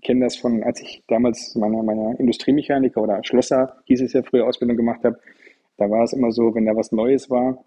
kenne 0.03 0.25
das 0.25 0.35
von, 0.35 0.63
als 0.63 0.81
ich 0.81 1.03
damals 1.07 1.55
meiner, 1.55 1.83
meiner 1.83 2.19
Industriemechaniker 2.19 3.01
oder 3.01 3.23
Schlosser, 3.23 3.77
hieß 3.85 4.01
es 4.01 4.13
ja 4.13 4.23
früher, 4.23 4.47
Ausbildung 4.47 4.77
gemacht 4.77 5.03
habe, 5.03 5.19
da 5.77 5.89
war 5.89 6.03
es 6.03 6.13
immer 6.13 6.31
so, 6.31 6.53
wenn 6.55 6.65
da 6.65 6.75
was 6.75 6.91
Neues 6.91 7.29
war, 7.29 7.63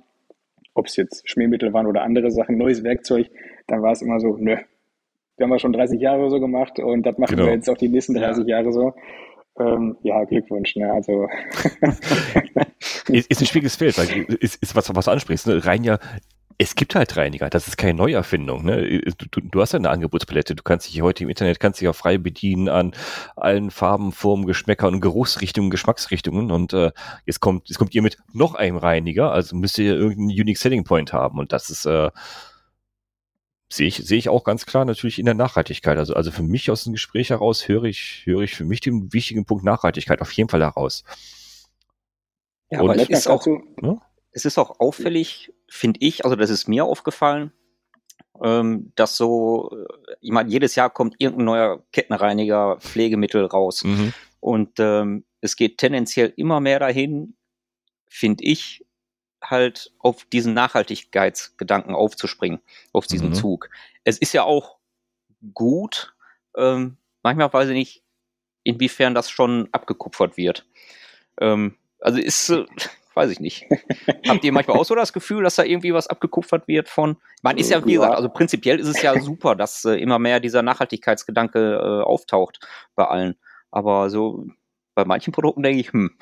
ob 0.75 0.87
es 0.87 0.97
jetzt 0.97 1.29
Schmiermittel 1.29 1.73
waren 1.73 1.87
oder 1.87 2.03
andere 2.03 2.31
Sachen, 2.31 2.59
neues 2.59 2.83
Werkzeug, 2.85 3.31
dann 3.67 3.83
war 3.83 3.93
es 3.93 4.03
immer 4.03 4.21
so, 4.21 4.37
nö, 4.37 4.57
wir 5.37 5.45
haben 5.45 5.51
wir 5.51 5.59
schon 5.59 5.73
30 5.73 6.01
Jahre 6.01 6.29
so 6.29 6.39
gemacht 6.39 6.79
und 6.79 7.05
das 7.05 7.17
machen 7.19 7.37
genau. 7.37 7.47
wir 7.47 7.55
jetzt 7.55 7.71
auch 7.71 7.77
die 7.77 7.89
nächsten 7.89 8.15
30 8.15 8.47
ja. 8.47 8.59
Jahre 8.59 8.73
so. 8.73 8.93
Ähm, 9.59 9.97
ja, 10.03 10.23
Glückwunsch. 10.25 10.77
Ne? 10.77 10.93
Also 10.93 11.29
ist, 13.09 13.31
ist 13.31 13.41
ein 13.41 13.47
schwieriges 13.47 13.77
Feld, 13.77 13.99
ist, 13.99 14.63
ist 14.63 14.77
was, 14.77 14.95
was 14.95 15.05
du 15.05 15.11
ansprichst. 15.11 15.47
Ne? 15.47 15.65
Rein 15.65 15.83
ja 15.83 15.99
es 16.63 16.75
gibt 16.75 16.95
halt 16.95 17.17
Reiniger, 17.17 17.49
das 17.49 17.69
ist 17.69 17.79
keine 17.79 17.95
Neuerfindung. 17.95 18.67
Ne? 18.67 19.01
Du, 19.17 19.27
du, 19.31 19.41
du, 19.41 19.61
hast 19.63 19.73
ja 19.73 19.79
eine 19.79 19.89
Angebotspalette, 19.89 20.55
du 20.55 20.63
kannst 20.63 20.87
dich 20.87 21.01
heute 21.01 21.25
im 21.25 21.31
Internet 21.31 21.59
kannst 21.59 21.81
dich 21.81 21.89
auch 21.89 21.97
frei 21.97 22.19
bedienen 22.19 22.69
an 22.69 22.93
allen 23.35 23.71
Farben, 23.71 24.13
Formen, 24.13 24.45
Geschmäckern 24.45 24.93
und 24.93 25.01
Geruchsrichtungen, 25.01 25.71
Geschmacksrichtungen 25.71 26.51
und 26.51 26.75
äh, 26.75 26.93
jetzt 27.25 27.41
kommt 27.41 27.67
jetzt 27.71 27.79
kommt 27.79 27.95
ihr 27.95 28.03
mit 28.03 28.19
noch 28.35 28.57
einem 28.57 28.77
Reiniger, 28.77 29.33
also 29.33 29.57
müsst 29.57 29.79
ihr 29.79 29.95
irgendeinen 29.95 30.39
Unique 30.39 30.59
Selling 30.59 30.85
Point 30.85 31.15
haben 31.15 31.39
und 31.39 31.55
das 31.55 31.71
ist 31.71 31.87
äh, 31.87 32.11
sehe 33.73 33.87
ich 33.89 33.97
sehe 33.97 34.19
ich 34.19 34.29
auch 34.29 34.45
ganz 34.45 34.67
klar 34.67 34.85
natürlich 34.85 35.19
in 35.19 35.25
der 35.25 35.35
Nachhaltigkeit. 35.35 35.97
Also 35.97 36.13
also 36.13 36.31
für 36.31 36.43
mich 36.43 36.71
aus 36.71 36.85
dem 36.85 36.93
Gespräch 36.93 37.31
heraus 37.31 37.69
höre 37.69 37.85
ich 37.85 38.21
höre 38.27 38.43
ich 38.43 38.55
für 38.55 38.67
mich 38.67 38.81
den 38.83 39.15
wichtigen 39.15 39.47
Punkt 39.47 39.65
Nachhaltigkeit 39.65 40.21
auf 40.21 40.33
jeden 40.33 40.51
Fall 40.51 40.61
heraus. 40.61 41.05
Ja, 42.69 42.83
und 42.83 42.91
aber 42.91 43.01
es 43.01 43.09
ist 43.09 43.29
auch 43.29 43.47
ne? 43.47 43.99
es 44.33 44.45
ist 44.45 44.59
auch 44.59 44.79
auffällig 44.79 45.55
finde 45.71 46.01
ich, 46.03 46.25
also 46.25 46.37
das 46.37 46.51
ist 46.51 46.69
mir 46.69 46.85
aufgefallen, 46.85 47.53
ähm, 48.43 48.93
dass 48.97 49.17
so, 49.17 49.71
äh, 49.73 50.15
ich 50.21 50.31
meine, 50.31 50.51
jedes 50.51 50.75
Jahr 50.75 50.91
kommt 50.91 51.15
irgendein 51.19 51.47
neuer 51.47 51.85
Kettenreiniger, 51.93 52.79
Pflegemittel 52.81 53.45
raus. 53.47 53.85
Mhm. 53.85 54.13
Und 54.41 54.81
ähm, 54.81 55.25
es 55.41 55.57
geht 55.57 55.79
tendenziell 55.79 56.33
immer 56.37 56.61
mehr 56.61 56.79
dahin, 56.79 57.37
finde 58.09 58.45
ich, 58.45 58.85
halt 59.43 59.93
auf 59.99 60.25
diesen 60.25 60.53
Nachhaltigkeitsgedanken 60.55 61.95
aufzuspringen, 61.95 62.61
auf 62.93 63.07
diesen 63.07 63.31
mhm. 63.31 63.35
Zug. 63.35 63.71
Es 64.05 64.19
ist 64.19 64.33
ja 64.33 64.43
auch 64.43 64.79
gut, 65.55 66.15
ähm, 66.57 66.99
manchmal 67.23 67.53
weiß 67.53 67.69
ich 67.69 67.75
nicht, 67.75 68.03
inwiefern 68.65 69.15
das 69.15 69.31
schon 69.31 69.69
abgekupfert 69.73 70.37
wird. 70.37 70.67
Ähm, 71.41 71.77
also 72.01 72.19
ist, 72.19 72.51
äh, 72.51 72.67
weiß 73.15 73.31
ich 73.31 73.41
nicht. 73.41 73.67
Habt 74.29 74.45
ihr 74.45 74.53
manchmal 74.53 74.77
auch 74.79 74.85
so 74.85 74.95
das 74.95 75.13
Gefühl, 75.13 75.43
dass 75.43 75.57
da 75.57 75.65
irgendwie 75.65 75.93
was 75.93 76.07
abgekupfert 76.07 76.69
wird 76.69 76.89
von? 76.89 77.17
Man 77.43 77.59
ist 77.59 77.71
ja, 77.71 77.85
wie 77.85 77.95
gesagt, 77.95 78.15
also 78.15 78.29
prinzipiell 78.29 78.79
ist 78.79 78.89
es 78.89 79.03
ja 79.03 79.19
super, 79.21 79.57
dass 79.57 79.85
äh, 79.85 79.95
immer 79.95 80.19
mehr 80.19 80.41
dieser 80.41 80.63
Nachhaltigkeitsgedanke 80.63 81.59
äh, 81.59 82.03
auftaucht 82.03 82.61
bei 82.95 83.05
allen. 83.05 83.37
Aber 83.71 84.11
so 84.11 84.47
bei 84.95 85.05
manchen 85.05 85.33
Produkten 85.33 85.63
denke 85.63 85.81
ich, 85.81 85.93
hm. 85.93 86.11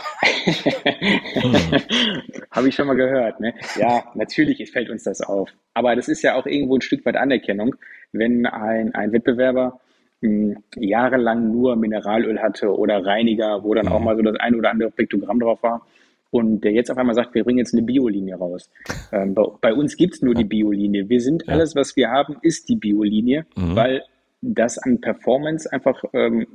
Habe 2.50 2.68
ich 2.68 2.74
schon 2.74 2.86
mal 2.86 2.96
gehört, 2.96 3.40
ne? 3.40 3.54
Ja, 3.76 4.04
natürlich 4.14 4.70
fällt 4.70 4.90
uns 4.90 5.04
das 5.04 5.20
auf. 5.20 5.50
Aber 5.74 5.96
das 5.96 6.08
ist 6.08 6.22
ja 6.22 6.34
auch 6.34 6.46
irgendwo 6.46 6.76
ein 6.76 6.82
Stück 6.82 7.04
weit 7.06 7.16
Anerkennung, 7.16 7.74
wenn 8.12 8.46
ein, 8.46 8.94
ein 8.94 9.12
Wettbewerber 9.12 9.80
mh, 10.20 10.56
hm, 10.56 10.64
jahrelang 10.76 11.50
nur 11.50 11.76
Mineralöl 11.76 12.40
hatte 12.40 12.76
oder 12.76 13.04
Reiniger, 13.04 13.64
wo 13.64 13.74
dann 13.74 13.88
auch 13.88 13.98
mhm. 13.98 14.04
mal 14.04 14.16
so 14.16 14.22
das 14.22 14.36
ein 14.38 14.54
oder 14.54 14.70
andere 14.70 14.90
Piktogramm 14.90 15.40
drauf 15.40 15.62
war 15.62 15.86
und 16.30 16.60
der 16.60 16.72
jetzt 16.72 16.90
auf 16.90 16.98
einmal 16.98 17.14
sagt, 17.14 17.34
wir 17.34 17.44
bringen 17.44 17.58
jetzt 17.58 17.74
eine 17.74 17.82
Biolinie 17.82 18.36
raus. 18.36 18.70
Ähm, 19.12 19.34
bei, 19.34 19.44
bei, 19.60 19.74
uns 19.74 19.96
gibt's 19.96 20.20
nur 20.22 20.34
die 20.34 20.44
Biolinie. 20.44 21.08
Wir 21.08 21.20
sind, 21.20 21.44
ja. 21.46 21.54
alles, 21.54 21.74
was 21.74 21.96
wir 21.96 22.10
haben, 22.10 22.36
ist 22.42 22.68
die 22.68 22.76
Biolinie, 22.76 23.46
mhm. 23.56 23.76
weil 23.76 24.02
das 24.40 24.78
an 24.78 25.00
Performance 25.00 25.72
einfach 25.72 26.02
ähm, 26.12 26.46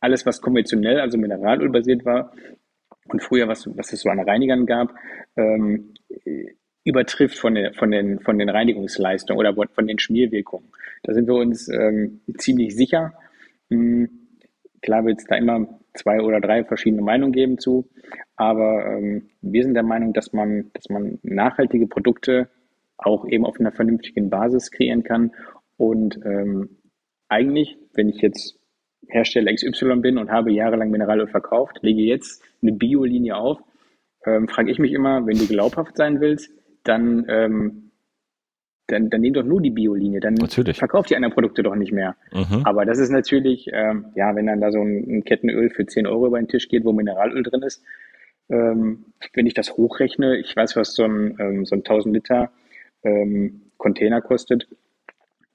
alles, 0.00 0.24
was 0.26 0.40
konventionell, 0.40 1.00
also 1.00 1.18
Mineralöl 1.18 1.70
basiert 1.70 2.04
war 2.04 2.32
und 3.08 3.22
früher, 3.22 3.48
was, 3.48 3.68
was 3.76 3.92
es 3.92 4.00
so 4.00 4.10
an 4.10 4.20
Reinigern 4.20 4.66
gab, 4.66 4.94
ähm, 5.36 5.94
übertrifft 6.84 7.38
von 7.38 7.54
den, 7.54 7.74
von, 7.74 7.90
den, 7.90 8.20
von 8.20 8.38
den 8.38 8.48
Reinigungsleistungen 8.48 9.38
oder 9.38 9.54
von 9.74 9.86
den 9.86 9.98
Schmierwirkungen. 9.98 10.70
Da 11.02 11.12
sind 11.12 11.26
wir 11.26 11.34
uns 11.34 11.68
ähm, 11.68 12.20
ziemlich 12.38 12.74
sicher. 12.74 13.14
Hm, 13.70 14.08
klar 14.80 15.04
wird 15.04 15.18
es 15.18 15.24
da 15.26 15.36
immer 15.36 15.78
zwei 15.98 16.20
oder 16.20 16.40
drei 16.40 16.64
verschiedene 16.64 17.02
Meinungen 17.02 17.32
geben 17.32 17.58
zu. 17.58 17.88
Aber 18.36 18.86
ähm, 18.86 19.30
wir 19.42 19.62
sind 19.62 19.74
der 19.74 19.82
Meinung, 19.82 20.12
dass 20.12 20.32
man, 20.32 20.70
dass 20.74 20.88
man 20.88 21.18
nachhaltige 21.22 21.86
Produkte 21.86 22.48
auch 22.96 23.26
eben 23.28 23.44
auf 23.44 23.58
einer 23.60 23.72
vernünftigen 23.72 24.30
Basis 24.30 24.70
kreieren 24.70 25.02
kann. 25.02 25.32
Und 25.76 26.18
ähm, 26.24 26.78
eigentlich, 27.28 27.76
wenn 27.94 28.08
ich 28.08 28.20
jetzt 28.20 28.58
Hersteller 29.08 29.52
XY 29.54 29.96
bin 29.96 30.18
und 30.18 30.30
habe 30.30 30.52
jahrelang 30.52 30.90
Mineralöl 30.90 31.28
verkauft, 31.28 31.78
lege 31.82 32.02
jetzt 32.02 32.42
eine 32.62 32.72
Biolinie 32.72 33.36
auf, 33.36 33.58
ähm, 34.26 34.48
frage 34.48 34.70
ich 34.70 34.78
mich 34.78 34.92
immer, 34.92 35.26
wenn 35.26 35.38
du 35.38 35.46
glaubhaft 35.46 35.96
sein 35.96 36.20
willst, 36.20 36.52
dann 36.84 37.24
ähm, 37.28 37.87
dann, 38.88 39.10
dann 39.10 39.20
nimm 39.20 39.34
doch 39.34 39.44
nur 39.44 39.60
die 39.60 39.70
Biolinie, 39.70 40.18
dann 40.18 40.34
natürlich. 40.34 40.78
verkauft 40.78 41.10
die 41.10 41.16
anderen 41.16 41.34
Produkte 41.34 41.62
doch 41.62 41.74
nicht 41.74 41.92
mehr. 41.92 42.16
Mhm. 42.32 42.62
Aber 42.64 42.86
das 42.86 42.98
ist 42.98 43.10
natürlich, 43.10 43.68
ähm, 43.72 44.06
ja, 44.14 44.34
wenn 44.34 44.46
dann 44.46 44.60
da 44.60 44.72
so 44.72 44.80
ein, 44.80 45.04
ein, 45.08 45.24
Kettenöl 45.24 45.70
für 45.70 45.86
10 45.86 46.06
Euro 46.06 46.26
über 46.26 46.38
den 46.38 46.48
Tisch 46.48 46.68
geht, 46.68 46.84
wo 46.84 46.92
Mineralöl 46.92 47.42
drin 47.42 47.62
ist, 47.62 47.84
ähm, 48.48 49.04
wenn 49.34 49.46
ich 49.46 49.52
das 49.52 49.76
hochrechne, 49.76 50.38
ich 50.38 50.56
weiß, 50.56 50.74
was 50.76 50.94
so 50.94 51.04
ein, 51.04 51.36
ähm, 51.38 51.66
so 51.66 51.76
ein 51.76 51.80
1000 51.80 52.14
Liter 52.14 52.50
ähm, 53.04 53.60
Container 53.76 54.22
kostet, 54.22 54.66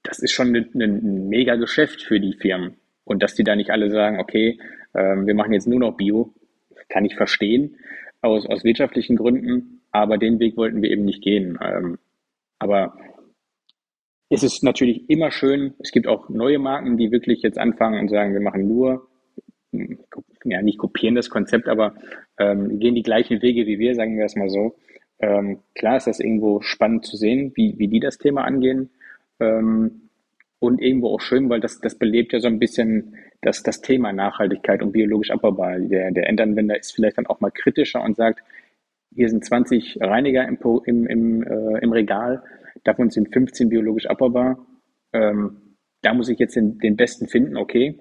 das 0.04 0.20
ist 0.20 0.30
schon 0.32 0.54
ein, 0.54 0.70
ein 0.74 1.28
mega 1.28 1.56
Geschäft 1.56 2.02
für 2.02 2.20
die 2.20 2.34
Firmen. 2.34 2.76
Und 3.04 3.22
dass 3.22 3.34
die 3.34 3.44
da 3.44 3.56
nicht 3.56 3.70
alle 3.70 3.90
sagen, 3.90 4.20
okay, 4.20 4.60
ähm, 4.94 5.26
wir 5.26 5.34
machen 5.34 5.52
jetzt 5.52 5.66
nur 5.66 5.80
noch 5.80 5.96
Bio, 5.96 6.32
kann 6.88 7.04
ich 7.04 7.16
verstehen, 7.16 7.76
aus, 8.20 8.46
aus 8.46 8.62
wirtschaftlichen 8.62 9.16
Gründen, 9.16 9.80
aber 9.90 10.18
den 10.18 10.38
Weg 10.38 10.56
wollten 10.56 10.82
wir 10.82 10.90
eben 10.90 11.04
nicht 11.04 11.22
gehen. 11.22 11.58
Ähm, 11.60 11.98
aber 14.28 14.36
es 14.36 14.42
ist 14.42 14.62
natürlich 14.62 15.08
immer 15.08 15.30
schön, 15.30 15.74
es 15.78 15.92
gibt 15.92 16.06
auch 16.06 16.28
neue 16.28 16.58
Marken, 16.58 16.96
die 16.96 17.12
wirklich 17.12 17.42
jetzt 17.42 17.58
anfangen 17.58 18.00
und 18.00 18.08
sagen, 18.08 18.32
wir 18.32 18.40
machen 18.40 18.66
nur, 18.66 19.08
ja, 20.44 20.62
nicht 20.62 20.78
kopieren 20.78 21.14
das 21.14 21.30
Konzept, 21.30 21.68
aber 21.68 21.94
ähm, 22.38 22.78
gehen 22.78 22.94
die 22.94 23.02
gleichen 23.02 23.42
Wege 23.42 23.66
wie 23.66 23.78
wir, 23.78 23.94
sagen 23.94 24.16
wir 24.16 24.24
es 24.24 24.36
mal 24.36 24.48
so. 24.48 24.76
Ähm, 25.20 25.60
klar 25.74 25.96
ist 25.96 26.06
das 26.06 26.20
irgendwo 26.20 26.60
spannend 26.60 27.04
zu 27.04 27.16
sehen, 27.16 27.52
wie, 27.54 27.78
wie 27.78 27.88
die 27.88 28.00
das 28.00 28.18
Thema 28.18 28.44
angehen. 28.44 28.90
Ähm, 29.40 30.08
und 30.58 30.80
irgendwo 30.80 31.08
auch 31.14 31.20
schön, 31.20 31.50
weil 31.50 31.60
das, 31.60 31.78
das 31.80 31.98
belebt 31.98 32.32
ja 32.32 32.40
so 32.40 32.48
ein 32.48 32.58
bisschen 32.58 33.16
das, 33.42 33.62
das 33.62 33.82
Thema 33.82 34.12
Nachhaltigkeit 34.12 34.82
und 34.82 34.92
biologisch 34.92 35.30
abbaubar. 35.30 35.78
Der, 35.78 36.10
der 36.10 36.28
Endanwender 36.28 36.78
ist 36.78 36.94
vielleicht 36.94 37.18
dann 37.18 37.26
auch 37.26 37.40
mal 37.40 37.50
kritischer 37.50 38.02
und 38.02 38.16
sagt, 38.16 38.40
hier 39.14 39.28
sind 39.28 39.44
20 39.44 39.98
Reiniger 40.00 40.48
im, 40.48 40.58
im, 40.86 41.06
im, 41.06 41.42
äh, 41.42 41.78
im 41.80 41.92
Regal, 41.92 42.42
davon 42.84 43.10
sind 43.10 43.32
15 43.32 43.68
biologisch 43.68 44.06
abbaubar. 44.06 44.58
Ähm, 45.12 45.76
da 46.02 46.14
muss 46.14 46.28
ich 46.28 46.38
jetzt 46.38 46.56
den, 46.56 46.78
den 46.78 46.96
besten 46.96 47.28
finden, 47.28 47.56
okay. 47.56 47.98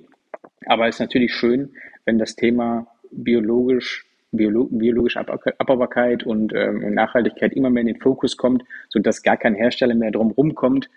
Aber 0.66 0.88
es 0.88 0.96
ist 0.96 1.00
natürlich 1.00 1.34
schön, 1.34 1.74
wenn 2.06 2.20
das 2.20 2.36
Thema 2.36 2.88
biologisch, 3.12 4.06
Biolo 4.36 4.66
biologische 4.66 5.20
Abbaubarkeit 5.20 6.24
und 6.24 6.54
ähm, 6.56 6.94
Nachhaltigkeit 6.96 7.54
immer 7.54 7.70
mehr 7.70 7.82
in 7.82 7.88
den 7.88 8.02
Fokus 8.02 8.36
kommt, 8.36 8.64
sodass 8.90 9.22
gar 9.22 9.38
kein 9.38 9.54
Hersteller 9.54 9.94
mehr 9.94 10.10
drum 10.10 10.32
rumkommt, 10.32 10.90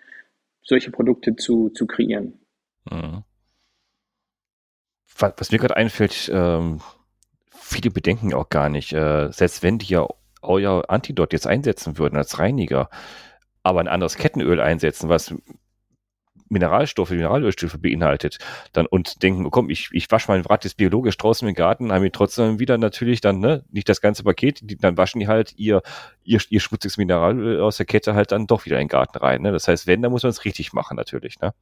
solche 0.63 0.89
Produkte 0.89 1.35
zu, 1.35 1.69
zu 1.69 1.85
kreieren. 1.85 2.39
Mhm. 2.89 3.23
Was 5.19 5.51
mir 5.51 5.59
gerade 5.59 5.77
einfällt, 5.77 6.31
ähm, 6.33 6.81
viele 7.51 7.91
bedenken 7.91 8.33
auch 8.33 8.49
gar 8.49 8.69
nicht, 8.69 8.93
äh, 8.93 9.31
selbst 9.31 9.61
wenn 9.61 9.77
die 9.77 9.93
ja 9.93 10.07
euer 10.41 10.89
Antidot 10.89 11.31
jetzt 11.33 11.47
einsetzen 11.47 11.97
würden 11.97 12.17
als 12.17 12.39
Reiniger, 12.39 12.89
aber 13.67 13.79
ein 13.79 13.87
anderes 13.87 14.15
Kettenöl 14.15 14.59
einsetzen, 14.59 15.09
was 15.09 15.33
Mineralstoffe, 16.49 17.11
Mineralölstoffe 17.11 17.77
beinhaltet, 17.79 18.37
dann 18.73 18.85
und 18.85 19.21
denken, 19.23 19.45
oh 19.45 19.49
komm, 19.49 19.69
ich, 19.69 19.89
ich 19.91 20.09
wasche 20.11 20.31
mein 20.31 20.41
Rad 20.41 20.63
jetzt 20.63 20.77
biologisch 20.77 21.17
draußen 21.17 21.47
im 21.47 21.53
Garten, 21.53 21.91
haben 21.91 22.03
die 22.03 22.09
trotzdem 22.09 22.59
wieder 22.59 22.77
natürlich 22.77 23.21
dann, 23.21 23.39
ne, 23.39 23.63
nicht 23.69 23.89
das 23.89 24.01
ganze 24.01 24.23
Paket, 24.23 24.59
die, 24.63 24.77
dann 24.77 24.97
waschen 24.97 25.19
die 25.19 25.27
halt 25.27 25.53
ihr, 25.57 25.81
ihr, 26.23 26.39
ihr 26.49 26.59
schmutziges 26.59 26.97
Mineralöl 26.97 27.61
aus 27.61 27.77
der 27.77 27.85
Kette 27.85 28.13
halt 28.13 28.31
dann 28.31 28.47
doch 28.47 28.65
wieder 28.65 28.77
in 28.77 28.83
den 28.83 28.89
Garten 28.89 29.17
rein. 29.17 29.41
Ne? 29.41 29.51
Das 29.51 29.67
heißt, 29.67 29.87
wenn, 29.87 30.01
dann 30.01 30.11
muss 30.11 30.23
man 30.23 30.29
es 30.29 30.45
richtig 30.45 30.73
machen 30.73 30.95
natürlich, 30.95 31.39
ne? 31.39 31.53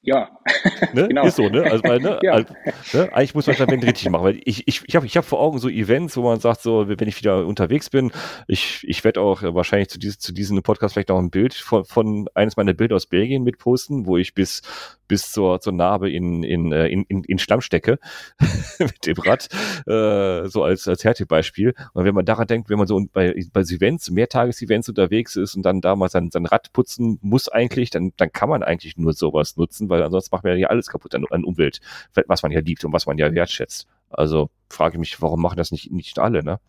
Ja, 0.00 0.30
ne? 0.94 1.08
genau. 1.08 1.26
Ist 1.26 1.36
so, 1.36 1.48
ne? 1.48 1.64
Also, 1.64 1.82
weil, 1.84 1.98
ne? 2.00 2.18
ja. 2.22 2.32
also, 2.32 2.54
ne? 2.92 3.12
Eigentlich 3.12 3.34
muss 3.34 3.46
man 3.46 3.56
das 3.56 3.66
dann 3.66 3.80
richtig 3.80 4.08
machen, 4.10 4.24
weil 4.24 4.40
ich, 4.44 4.66
ich, 4.68 4.82
ich 4.86 4.96
habe 4.96 5.06
ich 5.06 5.16
hab 5.16 5.24
vor 5.24 5.40
Augen 5.40 5.58
so 5.58 5.68
Events, 5.68 6.16
wo 6.16 6.22
man 6.22 6.40
sagt, 6.40 6.62
so, 6.62 6.88
wenn 6.88 7.08
ich 7.08 7.18
wieder 7.18 7.44
unterwegs 7.46 7.90
bin, 7.90 8.12
ich, 8.46 8.84
ich 8.86 9.02
werde 9.04 9.20
auch 9.20 9.42
wahrscheinlich 9.42 9.88
zu, 9.88 9.98
diesem 9.98 10.20
zu 10.20 10.32
diesem 10.32 10.62
Podcast 10.62 10.94
vielleicht 10.94 11.08
noch 11.08 11.18
ein 11.18 11.30
Bild 11.30 11.54
von, 11.54 11.84
von 11.84 12.28
eines 12.34 12.56
meiner 12.56 12.74
Bilder 12.74 12.96
aus 12.96 13.06
Belgien 13.06 13.42
mitposten, 13.42 14.06
wo 14.06 14.16
ich 14.16 14.34
bis, 14.34 14.62
bis 15.08 15.32
zur, 15.32 15.60
zur 15.60 15.72
Narbe 15.72 16.10
in, 16.10 16.42
in, 16.42 16.70
äh, 16.72 16.86
in, 16.86 17.04
in, 17.04 17.24
in 17.24 17.38
Schlamm 17.38 17.60
stecke 17.60 17.98
mit 18.78 19.06
dem 19.06 19.16
Rad, 19.16 19.48
äh, 19.86 20.46
so 20.46 20.62
als, 20.62 20.86
als 20.86 21.02
Härtebeispiel. 21.02 21.74
Und 21.94 22.04
wenn 22.04 22.14
man 22.14 22.24
daran 22.24 22.46
denkt, 22.46 22.70
wenn 22.70 22.78
man 22.78 22.86
so 22.86 23.02
bei, 23.12 23.34
bei 23.52 23.60
Events, 23.62 24.10
Mehrtages-Events 24.10 24.88
unterwegs 24.90 25.36
ist 25.36 25.56
und 25.56 25.62
dann 25.62 25.80
da 25.80 25.96
mal 25.96 26.08
sein, 26.08 26.30
sein 26.30 26.46
Rad 26.46 26.72
putzen 26.72 27.18
muss 27.22 27.48
eigentlich, 27.48 27.90
dann, 27.90 28.12
dann 28.16 28.32
kann 28.32 28.48
man 28.48 28.62
eigentlich 28.62 28.96
nur 28.96 29.14
sowas 29.14 29.56
nutzen, 29.56 29.88
weil 29.88 30.02
ansonsten 30.02 30.34
macht 30.34 30.44
man 30.44 30.58
ja 30.58 30.68
alles 30.68 30.88
kaputt 30.88 31.14
an, 31.14 31.24
an 31.30 31.44
Umwelt, 31.44 31.80
was 32.26 32.42
man 32.42 32.52
ja 32.52 32.60
liebt 32.60 32.84
und 32.84 32.92
was 32.92 33.06
man 33.06 33.18
ja 33.18 33.32
wertschätzt. 33.32 33.88
Also 34.10 34.50
frage 34.70 34.94
ich 34.94 35.00
mich, 35.00 35.22
warum 35.22 35.40
machen 35.40 35.56
das 35.56 35.72
nicht, 35.72 35.90
nicht 35.90 36.18
alle, 36.18 36.42
ne? 36.42 36.60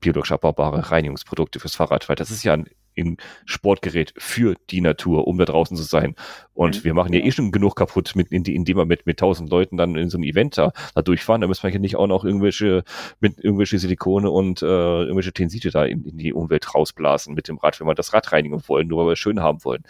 Biologisch 0.00 0.30
abbaubare 0.30 0.90
Reinigungsprodukte 0.90 1.58
fürs 1.58 1.74
Fahrrad, 1.74 2.08
weil 2.08 2.16
das 2.16 2.30
ist 2.30 2.44
ja 2.44 2.52
ein 2.52 2.68
ein 2.98 3.16
Sportgerät 3.44 4.12
für 4.18 4.56
die 4.70 4.80
Natur, 4.80 5.26
um 5.26 5.38
da 5.38 5.44
draußen 5.44 5.76
zu 5.76 5.82
sein. 5.82 6.14
Und 6.54 6.80
mhm. 6.80 6.84
wir 6.84 6.94
machen 6.94 7.12
ja 7.12 7.20
eh 7.20 7.30
schon 7.30 7.52
genug 7.52 7.76
kaputt, 7.76 8.14
mit, 8.14 8.30
indem 8.32 8.76
wir 8.76 8.84
mit, 8.84 9.06
mit 9.06 9.18
tausend 9.18 9.50
Leuten 9.50 9.76
dann 9.76 9.96
in 9.96 10.10
so 10.10 10.18
einem 10.18 10.24
Event 10.24 10.58
da, 10.58 10.72
da 10.94 11.02
durchfahren. 11.02 11.40
Da 11.40 11.46
müssen 11.46 11.62
wir 11.62 11.70
ja 11.70 11.78
nicht 11.78 11.96
auch 11.96 12.06
noch 12.06 12.24
irgendwelche, 12.24 12.84
mit 13.20 13.38
irgendwelche 13.42 13.78
Silikone 13.78 14.30
und 14.30 14.62
äh, 14.62 14.66
irgendwelche 14.66 15.32
Tensite 15.32 15.70
da 15.70 15.84
in, 15.84 16.04
in 16.04 16.18
die 16.18 16.32
Umwelt 16.32 16.74
rausblasen 16.74 17.34
mit 17.34 17.48
dem 17.48 17.58
Rad, 17.58 17.80
wenn 17.80 17.86
wir 17.86 17.94
das 17.94 18.12
Rad 18.12 18.32
reinigen 18.32 18.60
wollen, 18.66 18.88
nur 18.88 19.00
weil 19.00 19.06
wir 19.08 19.12
es 19.12 19.18
schön 19.18 19.40
haben 19.40 19.64
wollen. 19.64 19.82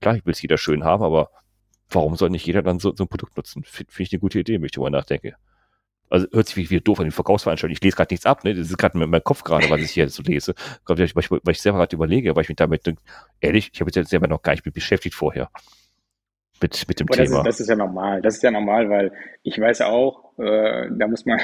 Klar, 0.00 0.16
ich 0.16 0.26
will 0.26 0.32
es 0.32 0.42
jeder 0.42 0.58
schön 0.58 0.84
haben, 0.84 1.02
aber 1.02 1.30
warum 1.90 2.16
soll 2.16 2.30
nicht 2.30 2.46
jeder 2.46 2.62
dann 2.62 2.78
so, 2.78 2.94
so 2.94 3.04
ein 3.04 3.08
Produkt 3.08 3.36
nutzen? 3.36 3.62
Finde 3.64 3.92
find 3.92 4.08
ich 4.08 4.12
eine 4.12 4.20
gute 4.20 4.40
Idee, 4.40 4.54
wenn 4.54 4.64
ich 4.64 4.72
darüber 4.72 4.90
nachdenke. 4.90 5.36
Also 6.12 6.26
hört 6.30 6.46
sich 6.46 6.70
wie, 6.70 6.78
doof 6.78 7.00
an 7.00 7.06
den 7.06 7.10
Verkaufsveranstaltungen. 7.10 7.72
Ich 7.72 7.82
lese 7.82 7.96
gerade 7.96 8.12
nichts 8.12 8.26
ab, 8.26 8.44
ne? 8.44 8.54
Das 8.54 8.68
ist 8.68 8.76
gerade 8.76 9.00
in 9.00 9.08
meinem 9.08 9.24
Kopf 9.24 9.44
gerade, 9.44 9.70
was 9.70 9.80
ich 9.80 9.92
hier 9.92 10.10
so 10.10 10.22
lese. 10.22 10.54
Weil 10.84 11.00
ich, 11.00 11.16
weil 11.16 11.40
ich 11.48 11.62
selber 11.62 11.78
gerade 11.78 11.96
überlege, 11.96 12.36
weil 12.36 12.42
ich 12.42 12.50
mich 12.50 12.56
damit, 12.56 12.82
ehrlich, 13.40 13.70
ich 13.72 13.80
habe 13.80 13.90
jetzt 13.94 14.10
selber 14.10 14.28
noch 14.28 14.42
gar 14.42 14.52
nicht 14.52 14.66
mit 14.66 14.74
beschäftigt 14.74 15.14
vorher. 15.14 15.48
Mit, 16.60 16.86
mit 16.86 17.00
dem 17.00 17.06
Aber 17.08 17.16
Thema. 17.16 17.24
Das 17.24 17.38
ist, 17.38 17.44
das 17.46 17.60
ist 17.60 17.68
ja 17.70 17.76
normal. 17.76 18.20
Das 18.20 18.34
ist 18.34 18.42
ja 18.42 18.50
normal, 18.50 18.90
weil 18.90 19.12
ich 19.42 19.58
weiß 19.58 19.80
auch, 19.80 20.36
äh, 20.38 20.88
da 20.90 21.08
muss 21.08 21.24
man, 21.24 21.38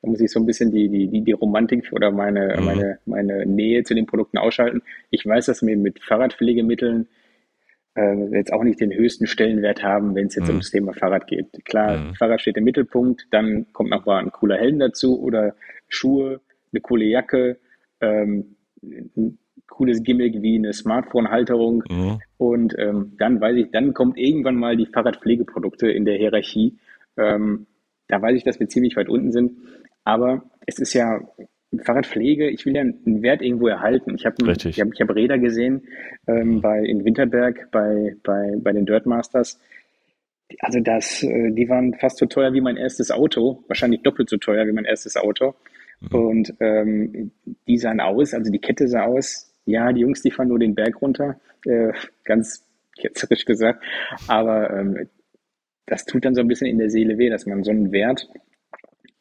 da 0.00 0.08
muss 0.08 0.20
ich 0.20 0.30
so 0.30 0.40
ein 0.40 0.46
bisschen 0.46 0.70
die, 0.70 0.88
die, 0.88 1.06
die, 1.08 1.20
die 1.20 1.32
Romantik 1.32 1.92
oder 1.92 2.10
meine, 2.10 2.56
mhm. 2.56 2.64
meine, 2.64 2.98
meine 3.04 3.44
Nähe 3.44 3.84
zu 3.84 3.94
den 3.94 4.06
Produkten 4.06 4.38
ausschalten. 4.38 4.80
Ich 5.10 5.26
weiß, 5.26 5.44
dass 5.44 5.60
mir 5.60 5.76
mit 5.76 6.02
Fahrradpflegemitteln 6.02 7.08
jetzt 7.96 8.52
auch 8.52 8.64
nicht 8.64 8.80
den 8.80 8.92
höchsten 8.92 9.26
Stellenwert 9.26 9.82
haben, 9.82 10.14
wenn 10.14 10.26
es 10.26 10.34
jetzt 10.34 10.46
mhm. 10.46 10.54
ums 10.54 10.70
Thema 10.70 10.92
Fahrrad 10.92 11.26
geht. 11.26 11.64
Klar, 11.64 11.98
mhm. 11.98 12.14
Fahrrad 12.14 12.40
steht 12.40 12.56
im 12.56 12.64
Mittelpunkt, 12.64 13.26
dann 13.30 13.66
kommt 13.72 13.90
noch 13.90 14.04
mal 14.04 14.18
ein 14.18 14.32
cooler 14.32 14.56
Helm 14.56 14.80
dazu 14.80 15.20
oder 15.20 15.54
Schuhe, 15.88 16.40
eine 16.72 16.80
coole 16.80 17.04
Jacke, 17.04 17.58
ähm, 18.00 18.56
ein 18.82 19.38
cooles 19.68 20.02
Gimmick 20.02 20.42
wie 20.42 20.56
eine 20.56 20.72
Smartphone-Halterung 20.72 21.84
mhm. 21.88 22.18
und 22.36 22.74
ähm, 22.78 23.12
dann 23.18 23.40
weiß 23.40 23.56
ich, 23.56 23.70
dann 23.70 23.94
kommt 23.94 24.18
irgendwann 24.18 24.56
mal 24.56 24.76
die 24.76 24.86
Fahrradpflegeprodukte 24.86 25.88
in 25.88 26.04
der 26.04 26.16
Hierarchie. 26.16 26.78
Ähm, 27.16 27.66
da 28.08 28.20
weiß 28.20 28.36
ich, 28.36 28.44
dass 28.44 28.60
wir 28.60 28.68
ziemlich 28.68 28.96
weit 28.96 29.08
unten 29.08 29.30
sind, 29.30 29.52
aber 30.02 30.44
es 30.66 30.78
ist 30.78 30.94
ja 30.94 31.20
Fahrradpflege, 31.80 32.48
ich 32.50 32.66
will 32.66 32.74
ja 32.74 32.82
einen 32.82 33.22
Wert 33.22 33.42
irgendwo 33.42 33.68
erhalten. 33.68 34.14
Ich 34.14 34.26
habe 34.26 34.36
ich 34.40 34.80
hab, 34.80 34.92
ich 34.92 35.00
hab 35.00 35.14
Räder 35.14 35.38
gesehen 35.38 35.82
ähm, 36.26 36.60
bei, 36.60 36.80
in 36.80 37.04
Winterberg 37.04 37.70
bei, 37.70 38.16
bei, 38.22 38.54
bei 38.58 38.72
den 38.72 38.86
Dirtmasters. 38.86 39.60
Also 40.60 40.80
das, 40.80 41.22
äh, 41.22 41.50
die 41.52 41.68
waren 41.68 41.94
fast 41.94 42.18
so 42.18 42.26
teuer 42.26 42.52
wie 42.52 42.60
mein 42.60 42.76
erstes 42.76 43.10
Auto, 43.10 43.64
wahrscheinlich 43.68 44.02
doppelt 44.02 44.28
so 44.28 44.36
teuer 44.36 44.66
wie 44.66 44.72
mein 44.72 44.84
erstes 44.84 45.16
Auto. 45.16 45.54
Mhm. 46.00 46.08
Und 46.14 46.54
ähm, 46.60 47.30
die 47.66 47.78
sahen 47.78 48.00
aus, 48.00 48.34
also 48.34 48.50
die 48.50 48.60
Kette 48.60 48.88
sah 48.88 49.04
aus, 49.04 49.52
ja, 49.66 49.92
die 49.92 50.02
Jungs, 50.02 50.22
die 50.22 50.30
fahren 50.30 50.48
nur 50.48 50.58
den 50.58 50.74
Berg 50.74 51.00
runter, 51.00 51.40
äh, 51.64 51.92
ganz 52.24 52.64
ketzerisch 53.00 53.44
gesagt. 53.44 53.82
Aber 54.28 54.70
ähm, 54.70 55.08
das 55.86 56.04
tut 56.04 56.24
dann 56.24 56.34
so 56.34 56.40
ein 56.40 56.48
bisschen 56.48 56.66
in 56.66 56.78
der 56.78 56.90
Seele 56.90 57.18
weh, 57.18 57.30
dass 57.30 57.46
man 57.46 57.64
so 57.64 57.70
einen 57.70 57.92
Wert 57.92 58.28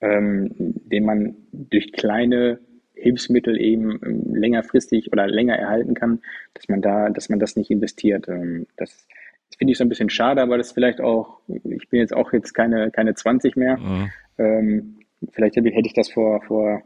ähm, 0.04 0.52
den 0.58 1.06
man 1.06 1.36
durch 1.52 1.94
kleine 1.94 2.60
Hilfsmittel 2.94 3.60
eben 3.60 4.00
ähm, 4.06 4.36
längerfristig 4.36 5.12
oder 5.12 5.28
länger 5.28 5.56
erhalten 5.56 5.94
kann, 5.94 6.20
dass 6.54 6.68
man 6.68 6.82
da, 6.82 7.10
dass 7.10 7.30
man 7.30 7.40
das 7.40 7.56
nicht 7.56 7.72
investiert. 7.72 8.28
Ähm, 8.28 8.68
das, 8.76 9.08
das 9.50 9.58
finde 9.58 9.72
ich 9.72 9.78
so 9.78 9.86
ein 9.86 9.90
bisschen 9.90 10.10
schade, 10.10 10.42
aber 10.42 10.58
das 10.58 10.74
vielleicht 10.74 11.00
auch, 11.00 11.40
ich 11.48 11.90
bin 11.90 12.00
jetzt 12.00 12.14
auch 12.14 12.34
jetzt 12.34 12.54
keine, 12.54 12.92
keine 12.92 13.14
20 13.14 13.56
mehr. 13.56 13.78
Mhm. 13.78 14.12
Ähm, 14.38 15.00
vielleicht 15.32 15.56
hätte 15.56 15.70
ich 15.70 15.94
das 15.94 16.10
vor, 16.10 16.42
vor, 16.42 16.84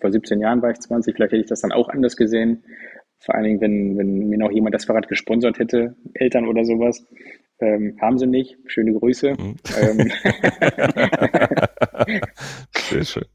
vor 0.00 0.10
17 0.12 0.40
Jahren 0.40 0.62
war 0.62 0.70
ich 0.70 0.78
20, 0.78 1.14
vielleicht 1.14 1.32
hätte 1.32 1.42
ich 1.42 1.48
das 1.48 1.60
dann 1.60 1.72
auch 1.72 1.88
anders 1.88 2.16
gesehen. 2.16 2.62
Vor 3.18 3.34
allen 3.34 3.44
Dingen, 3.44 3.60
wenn, 3.60 3.98
wenn 3.98 4.28
mir 4.28 4.38
noch 4.38 4.52
jemand 4.52 4.74
das 4.74 4.84
Fahrrad 4.84 5.08
gesponsert 5.08 5.58
hätte, 5.58 5.96
Eltern 6.14 6.46
oder 6.46 6.64
sowas. 6.64 7.04
Ähm, 7.60 7.98
haben 8.00 8.18
sie 8.18 8.26
nicht. 8.26 8.56
Schöne 8.66 8.92
Grüße. 8.92 9.32
Mhm. 9.32 9.56
Ähm. 9.76 10.12
Sehr 12.74 13.04
schön. 13.04 13.26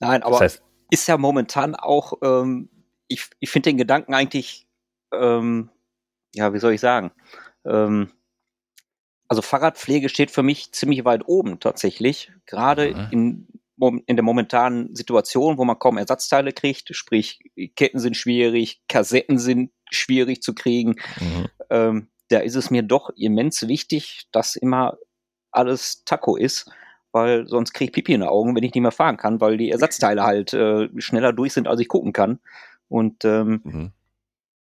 Nein, 0.00 0.22
aber 0.22 0.32
das 0.32 0.40
heißt, 0.40 0.62
ist 0.90 1.08
ja 1.08 1.18
momentan 1.18 1.74
auch, 1.74 2.14
ähm, 2.22 2.70
ich, 3.08 3.26
ich 3.40 3.50
finde 3.50 3.70
den 3.70 3.78
Gedanken 3.78 4.14
eigentlich, 4.14 4.66
ähm, 5.12 5.70
ja, 6.34 6.54
wie 6.54 6.58
soll 6.58 6.72
ich 6.72 6.80
sagen? 6.80 7.10
Ähm, 7.66 8.10
also 9.28 9.42
Fahrradpflege 9.42 10.08
steht 10.08 10.30
für 10.30 10.42
mich 10.42 10.72
ziemlich 10.72 11.04
weit 11.04 11.26
oben 11.26 11.60
tatsächlich. 11.60 12.32
Gerade 12.46 12.94
mhm. 12.94 13.08
in 13.10 13.48
in 14.06 14.16
der 14.16 14.24
momentanen 14.24 14.94
Situation, 14.94 15.56
wo 15.56 15.64
man 15.64 15.78
kaum 15.78 15.98
Ersatzteile 15.98 16.52
kriegt, 16.52 16.94
sprich 16.96 17.38
Ketten 17.76 18.00
sind 18.00 18.16
schwierig, 18.16 18.82
Kassetten 18.88 19.38
sind 19.38 19.70
schwierig 19.90 20.42
zu 20.42 20.54
kriegen, 20.54 20.96
mhm. 21.20 21.46
ähm, 21.70 22.08
da 22.28 22.38
ist 22.40 22.54
es 22.54 22.70
mir 22.70 22.82
doch 22.82 23.10
immens 23.16 23.66
wichtig, 23.68 24.26
dass 24.32 24.56
immer 24.56 24.98
alles 25.50 26.04
Taco 26.04 26.36
ist, 26.36 26.70
weil 27.12 27.46
sonst 27.46 27.72
kriege 27.72 27.88
ich 27.88 27.92
Pipi 27.92 28.14
in 28.14 28.20
den 28.20 28.28
Augen, 28.28 28.54
wenn 28.54 28.62
ich 28.62 28.74
nicht 28.74 28.82
mehr 28.82 28.92
fahren 28.92 29.16
kann, 29.16 29.40
weil 29.40 29.56
die 29.56 29.70
Ersatzteile 29.70 30.22
halt 30.22 30.52
äh, 30.52 30.88
schneller 30.98 31.32
durch 31.32 31.52
sind, 31.52 31.66
als 31.66 31.80
ich 31.80 31.88
gucken 31.88 32.12
kann. 32.12 32.38
Und 32.88 33.24
ähm, 33.24 33.60
mhm. 33.64 33.92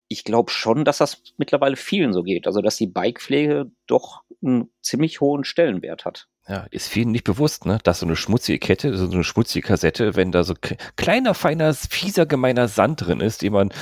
ich 0.09 0.25
glaube 0.25 0.51
schon, 0.51 0.85
dass 0.85 0.99
das 0.99 1.23
mittlerweile 1.39 1.77
vielen 1.77 2.13
so 2.13 2.23
geht. 2.23 2.47
Also, 2.47 2.63
dass 2.63 2.77
die 2.77 2.87
Bikepflege 2.87 3.71
doch 3.87 4.23
einen 4.43 4.71
ziemlich 4.83 5.21
hohen 5.21 5.45
Stellenwert 5.45 6.05
hat. 6.05 6.29
Ja, 6.49 6.67
ist 6.71 6.89
vielen 6.89 7.11
nicht 7.11 7.25
bewusst, 7.25 7.67
ne, 7.67 7.79
dass 7.83 8.01
so 8.01 8.07
eine 8.07 8.15
schmutzige 8.15 8.61
Kette, 8.61 8.97
so 8.97 9.11
eine 9.11 9.25
schmutzige 9.25 9.67
Kassette, 9.67 10.15
wenn 10.15 10.31
da 10.31 10.45
so 10.45 10.55
kleiner, 10.95 11.35
feiner, 11.35 11.75
fieser, 11.75 12.25
gemeiner 12.25 12.69
Sand 12.69 13.05
drin 13.05 13.21
ist, 13.21 13.43
den 13.43 13.53
man 13.53 13.73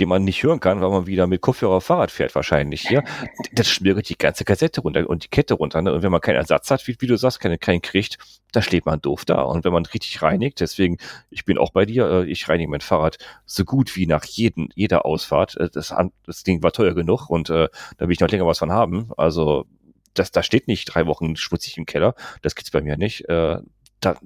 den 0.00 0.08
man 0.08 0.24
nicht 0.24 0.42
hören 0.42 0.60
kann, 0.60 0.80
weil 0.80 0.90
man 0.90 1.06
wieder 1.06 1.26
mit 1.26 1.40
Kopfhörer 1.40 1.80
Fahrrad 1.80 2.10
fährt 2.10 2.34
wahrscheinlich 2.34 2.82
hier. 2.82 3.04
Das 3.52 3.68
schmirgelt 3.68 4.08
die 4.08 4.18
ganze 4.18 4.44
Kassette 4.44 4.80
runter 4.80 5.08
und 5.08 5.24
die 5.24 5.28
Kette 5.28 5.54
runter. 5.54 5.80
Ne? 5.80 5.92
Und 5.92 6.02
wenn 6.02 6.10
man 6.10 6.20
keinen 6.20 6.36
Ersatz 6.36 6.70
hat, 6.70 6.86
wie, 6.88 6.96
wie 6.98 7.06
du 7.06 7.16
sagst, 7.16 7.38
keinen, 7.38 7.60
keinen 7.60 7.82
kriegt, 7.82 8.18
da 8.50 8.62
steht 8.62 8.84
man 8.84 9.00
doof 9.00 9.24
da. 9.24 9.42
Und 9.42 9.64
wenn 9.64 9.72
man 9.72 9.86
richtig 9.86 10.22
reinigt, 10.22 10.60
deswegen, 10.60 10.98
ich 11.30 11.44
bin 11.44 11.56
auch 11.56 11.70
bei 11.70 11.84
dir, 11.84 12.10
äh, 12.10 12.24
ich 12.24 12.48
reinige 12.48 12.70
mein 12.70 12.80
Fahrrad 12.80 13.18
so 13.46 13.64
gut 13.64 13.94
wie 13.96 14.06
nach 14.06 14.24
jeden, 14.24 14.70
jeder 14.74 15.04
Ausfahrt. 15.04 15.56
Äh, 15.56 15.70
das, 15.70 15.94
das 16.26 16.42
Ding 16.42 16.62
war 16.62 16.72
teuer 16.72 16.94
genug 16.94 17.30
und 17.30 17.50
äh, 17.50 17.68
da 17.96 18.06
will 18.06 18.12
ich 18.12 18.20
noch 18.20 18.30
länger 18.30 18.46
was 18.46 18.58
von 18.58 18.72
haben. 18.72 19.10
Also 19.16 19.66
das, 20.14 20.32
da 20.32 20.42
steht 20.42 20.68
nicht 20.68 20.86
drei 20.86 21.06
Wochen 21.06 21.36
schmutzig 21.36 21.76
im 21.78 21.86
Keller. 21.86 22.14
Das 22.42 22.54
gibt's 22.54 22.70
bei 22.70 22.80
mir 22.80 22.96
nicht. 22.96 23.28
Äh, 23.28 23.58
da, 24.00 24.16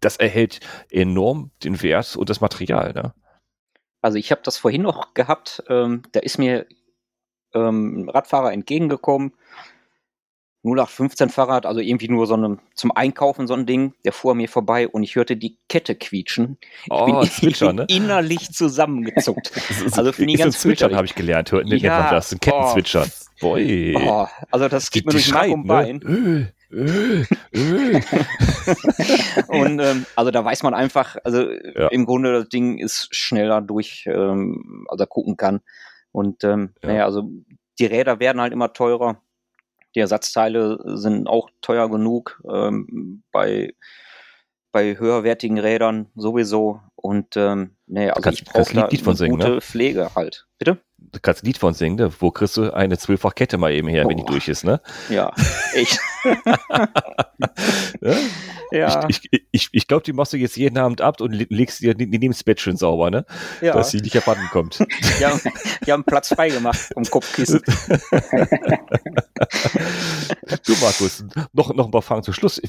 das 0.00 0.16
erhält 0.16 0.60
enorm 0.90 1.50
den 1.62 1.82
Wert 1.82 2.16
und 2.16 2.30
das 2.30 2.40
Material. 2.40 2.92
Ne? 2.92 3.14
Also 4.06 4.18
ich 4.18 4.30
habe 4.30 4.40
das 4.44 4.56
vorhin 4.56 4.82
noch 4.82 5.14
gehabt, 5.14 5.64
ähm, 5.68 6.02
da 6.12 6.20
ist 6.20 6.38
mir 6.38 6.64
ähm, 7.54 8.04
ein 8.04 8.08
Radfahrer 8.08 8.52
entgegengekommen, 8.52 9.32
0815 10.62 11.28
Fahrrad, 11.28 11.66
also 11.66 11.80
irgendwie 11.80 12.08
nur 12.08 12.28
so 12.28 12.34
eine, 12.34 12.58
zum 12.76 12.92
Einkaufen 12.92 13.48
so 13.48 13.54
ein 13.54 13.66
Ding, 13.66 13.94
der 14.04 14.12
fuhr 14.12 14.36
mir 14.36 14.48
vorbei 14.48 14.86
und 14.86 15.02
ich 15.02 15.16
hörte 15.16 15.36
die 15.36 15.58
Kette 15.68 15.96
quietschen. 15.96 16.56
Ich 16.84 16.92
oh, 16.92 17.06
bin, 17.06 17.28
Zwitschern, 17.28 17.74
ne? 17.78 17.86
innerlich 17.88 18.52
zusammengezuckt. 18.52 19.50
also 19.96 20.12
finde 20.12 20.34
ich 20.34 20.38
ganz 20.38 20.60
Zwitschern 20.60 20.94
habe 20.94 21.06
ich 21.06 21.16
gelernt. 21.16 21.50
Hört 21.50 21.66
ja, 21.66 21.98
man 21.98 22.10
das, 22.12 22.30
ein 22.30 22.38
Kettenzwitschern. 22.38 23.10
Oh, 23.10 23.40
Boy. 23.40 23.96
Oh, 23.96 24.28
also 24.52 24.68
das 24.68 24.92
geht 24.92 25.04
mir 25.04 25.10
durch 25.10 25.32
Mark 25.32 25.50
und 25.50 25.66
Bein. 25.66 25.96
Ne? 25.96 26.52
Öl, 26.70 27.26
Öl. 27.54 28.00
und 29.48 29.78
ähm, 29.78 30.06
also 30.16 30.30
da 30.30 30.44
weiß 30.44 30.62
man 30.62 30.74
einfach, 30.74 31.16
also 31.24 31.50
ja. 31.50 31.88
im 31.88 32.06
Grunde 32.06 32.32
das 32.32 32.48
Ding 32.48 32.78
ist 32.78 33.08
schneller 33.14 33.60
durch, 33.60 34.04
ähm, 34.06 34.86
also 34.88 35.06
gucken 35.06 35.36
kann. 35.36 35.60
Und 36.12 36.44
ähm, 36.44 36.74
ja. 36.82 36.88
naja, 36.88 37.04
also 37.04 37.30
die 37.78 37.86
Räder 37.86 38.20
werden 38.20 38.40
halt 38.40 38.52
immer 38.52 38.72
teurer. 38.72 39.20
Die 39.94 40.00
Ersatzteile 40.00 40.78
sind 40.96 41.26
auch 41.26 41.50
teuer 41.62 41.90
genug 41.90 42.42
ähm, 42.50 43.22
bei, 43.32 43.74
bei 44.76 44.98
höherwertigen 44.98 45.56
Rädern 45.56 46.10
sowieso. 46.16 46.82
Und 46.96 47.34
ähm, 47.36 47.76
nee, 47.86 48.10
also 48.10 48.20
kannst, 48.20 48.42
ich 48.42 48.44
brauche 48.44 48.74
da 48.74 48.88
eine 48.88 49.30
gute 49.30 49.48
ne? 49.48 49.60
Pflege 49.62 50.10
halt. 50.14 50.46
Bitte? 50.58 50.82
du 50.98 51.20
kannst 51.20 51.42
ein 51.42 51.46
Lied 51.46 51.56
von 51.56 51.72
singen, 51.72 51.96
ne? 51.96 52.10
wo 52.20 52.30
kriegst 52.30 52.56
du 52.56 52.72
eine 52.72 52.96
Zwölffach-Kette 52.98 53.58
mal 53.58 53.72
eben 53.72 53.88
her, 53.88 54.04
oh. 54.06 54.10
wenn 54.10 54.16
die 54.18 54.24
durch 54.24 54.48
ist, 54.48 54.64
ne? 54.64 54.80
Ja, 55.08 55.32
echt. 55.74 55.98
ja? 58.00 58.14
ja. 58.72 59.08
Ich, 59.08 59.20
ich, 59.30 59.46
ich, 59.50 59.68
ich 59.72 59.86
glaube, 59.86 60.02
die 60.04 60.12
machst 60.12 60.32
du 60.34 60.36
jetzt 60.36 60.56
jeden 60.56 60.78
Abend 60.78 61.00
ab 61.00 61.20
und 61.20 61.32
legst 61.32 61.80
dir 61.80 61.94
neben 61.96 62.32
das 62.32 62.44
Bett 62.44 62.60
schön 62.60 62.76
sauber, 62.76 63.10
ne? 63.10 63.24
Ja. 63.60 63.72
Dass 63.72 63.90
sie 63.90 64.00
nicht 64.00 64.16
abhanden 64.16 64.46
kommt. 64.50 64.78
Die 65.18 65.24
haben, 65.24 65.40
die 65.86 65.92
haben 65.92 66.04
Platz 66.04 66.28
frei 66.28 66.50
gemacht 66.50 66.90
um 66.94 67.04
Kopfkissen. 67.04 67.62
du, 70.64 70.72
Markus, 70.80 71.24
noch, 71.52 71.72
noch 71.74 71.86
ein 71.86 71.90
paar 71.90 72.02
Fragen 72.02 72.22
zum 72.22 72.34
Schluss. 72.34 72.60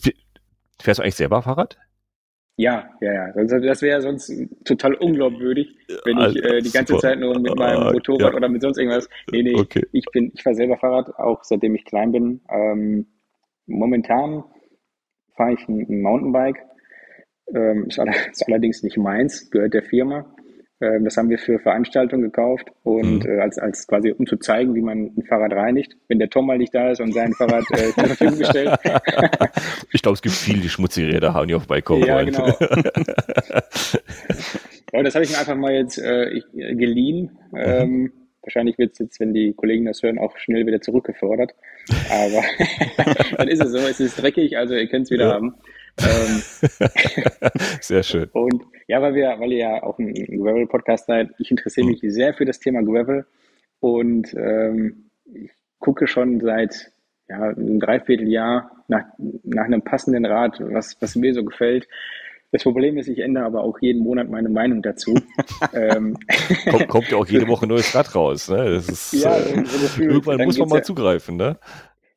Fährst 0.80 1.00
du 1.00 1.04
eigentlich 1.04 1.16
selber 1.16 1.42
Fahrrad? 1.42 1.78
Ja, 2.60 2.90
ja, 3.02 3.14
ja. 3.14 3.24
Also 3.36 3.60
das 3.60 3.84
wäre 3.84 4.02
sonst 4.02 4.34
total 4.66 4.96
unglaubwürdig, 4.96 5.78
wenn 6.06 6.18
ich 6.18 6.44
äh, 6.44 6.60
die 6.60 6.72
ganze 6.72 6.98
Zeit 6.98 7.20
nur 7.20 7.40
mit 7.40 7.56
meinem 7.56 7.84
ah, 7.84 7.92
Motorrad 7.92 8.32
ja. 8.32 8.36
oder 8.36 8.50
mit 8.50 8.64
sonst 8.64 8.80
irgendwas. 8.80 9.08
Nee, 9.32 9.44
nee, 9.44 9.56
okay. 9.56 9.86
ich 9.92 10.06
bin, 10.12 10.32
ich 10.34 10.42
fahre 10.42 10.56
selber 10.56 10.76
Fahrrad, 10.78 11.16
auch 11.20 11.44
seitdem 11.44 11.76
ich 11.76 11.86
klein 11.86 12.12
bin. 12.12 12.42
Ähm, 12.50 13.06
momentan 13.68 14.44
fahre 15.36 15.54
ich 15.54 15.68
ein, 15.70 16.02
Mountainbike. 16.02 16.58
Ähm, 17.54 17.86
ist 18.32 18.48
allerdings 18.48 18.82
nicht 18.82 18.98
meins, 18.98 19.52
gehört 19.52 19.76
der 19.76 19.84
Firma. 19.84 20.26
Ähm, 20.80 21.06
das 21.06 21.18
haben 21.18 21.30
wir 21.30 21.40
für 21.40 21.58
Veranstaltungen 21.58 22.24
gekauft 22.24 22.68
und 22.84 23.26
mhm. 23.26 23.30
äh, 23.30 23.40
als, 23.40 23.58
als 23.58 23.88
quasi, 23.88 24.12
um 24.12 24.28
zu 24.28 24.38
zeigen, 24.38 24.76
wie 24.76 24.82
man 24.82 25.12
ein 25.18 25.24
Fahrrad 25.28 25.54
reinigt. 25.54 25.98
Wenn 26.08 26.20
der 26.20 26.30
Tom 26.30 26.46
mal 26.46 26.60
nicht 26.60 26.76
da 26.76 26.92
ist 26.92 27.02
und 27.02 27.14
sein 27.14 27.34
Fahrrad 27.34 27.64
äh, 27.72 27.92
zur 27.94 28.06
Verfügung 28.06 28.38
gestellt. 28.38 28.78
ich 29.92 30.04
glaube, 30.04 30.14
es 30.16 30.22
gibt 30.22 30.36
viele, 30.36 30.62
die 30.62 30.70
schmutzige 30.70 31.08
Räder 31.08 31.34
haben, 31.34 31.48
die 31.48 31.56
auf 31.56 31.66
Bike 31.68 31.90
Ja, 32.06 32.22
genau. 32.22 32.46
Aber 34.94 35.04
das 35.04 35.16
habe 35.16 35.26
ich 35.26 35.32
mir 35.32 35.40
einfach 35.40 35.56
mal 35.56 35.74
jetzt 35.74 35.98
äh, 35.98 36.42
geliehen. 36.54 37.32
Mhm. 37.52 37.58
Ähm, 37.58 38.14
wahrscheinlich 38.44 38.78
wird 38.78 38.94
es 38.94 39.00
jetzt, 39.00 39.20
wenn 39.20 39.34
die 39.34 39.54
Kollegen 39.54 39.86
das 39.86 40.04
hören, 40.04 40.20
auch 40.20 40.38
schnell 40.38 40.68
wieder 40.68 40.80
zurückgefordert. 40.80 41.56
Aber 42.10 42.44
dann 43.38 43.48
ist 43.48 43.64
es 43.64 43.72
so, 43.72 43.80
es 43.80 44.00
ist 44.00 44.22
dreckig, 44.22 44.58
also 44.58 44.76
ihr 44.76 44.88
könnt 44.88 45.06
es 45.06 45.12
wieder 45.12 45.30
ja. 45.30 45.34
haben. 45.34 45.56
Ähm, 46.00 46.44
Sehr 47.82 48.04
schön. 48.04 48.30
Und 48.34 48.64
ja, 48.88 49.02
weil 49.02 49.16
wir, 49.16 49.36
weil 49.40 49.52
ihr 49.52 49.60
ja 49.60 49.84
auch 49.84 50.00
ein 50.00 50.14
Gravel-Podcast 50.14 51.08
seid, 51.08 51.30
ich 51.40 51.52
interessiere 51.52 51.88
mich 51.88 52.02
mhm. 52.02 52.12
sehr 52.12 52.34
für 52.34 52.46
das 52.46 52.60
Thema 52.60 52.82
Gravel 52.82 53.26
und 53.80 54.34
ähm, 54.34 55.10
ich 55.26 55.52
gucke 55.80 56.08
schon 56.08 56.40
seit 56.40 56.92
ja, 57.30 57.42
einem 57.42 57.80
Dreivierteljahr 57.80 58.72
nach, 58.88 59.04
nach 59.44 59.66
einem 59.66 59.82
passenden 59.82 60.26
Rad, 60.26 60.60
was, 60.60 60.98
was 61.02 61.16
mir 61.16 61.34
so 61.34 61.44
gefällt. 61.44 61.88
Das 62.52 62.64
Problem 62.64 62.98
ist, 62.98 63.10
ich 63.10 63.20
ändere 63.20 63.44
aber 63.44 63.62
auch 63.62 63.78
jeden 63.82 64.02
Monat 64.02 64.30
meine 64.30 64.48
Meinung 64.48 64.82
dazu. 64.82 65.14
ähm, 65.74 66.18
kommt, 66.70 66.88
kommt 66.88 67.10
ja 67.10 67.18
auch 67.18 67.28
jede 67.28 67.48
Woche 67.48 67.66
ein 67.66 67.70
neues 67.70 67.94
Rad 67.94 68.16
raus. 68.16 68.50
Ne? 68.50 68.72
Das 68.76 68.88
ist, 69.14 69.14
ja, 69.14 69.36
äh, 69.38 69.66
so 69.66 70.02
irgendwann 70.02 70.46
muss 70.46 70.58
man 70.58 70.70
mal 70.70 70.78
ja, 70.78 70.84
zugreifen. 70.84 71.36
Ne? 71.36 71.58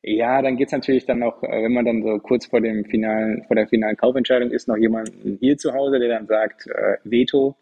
Ja, 0.03 0.41
dann 0.41 0.57
geht's 0.57 0.73
natürlich 0.73 1.05
dann 1.05 1.19
noch, 1.19 1.43
äh, 1.43 1.63
wenn 1.63 1.73
man 1.73 1.85
dann 1.85 2.03
so 2.03 2.19
kurz 2.19 2.47
vor 2.47 2.61
dem 2.61 2.85
finalen, 2.87 3.45
vor 3.47 3.57
der 3.57 3.69
finalen 3.69 3.97
Kaufentscheidung 3.97 4.51
ist, 4.51 4.67
noch 4.67 4.77
jemanden 4.77 5.37
hier 5.41 5.59
zu 5.59 5.75
Hause, 5.75 5.99
der 5.99 6.09
dann 6.09 6.27
sagt, 6.27 6.67
äh, 6.67 6.97
Veto. 7.05 7.57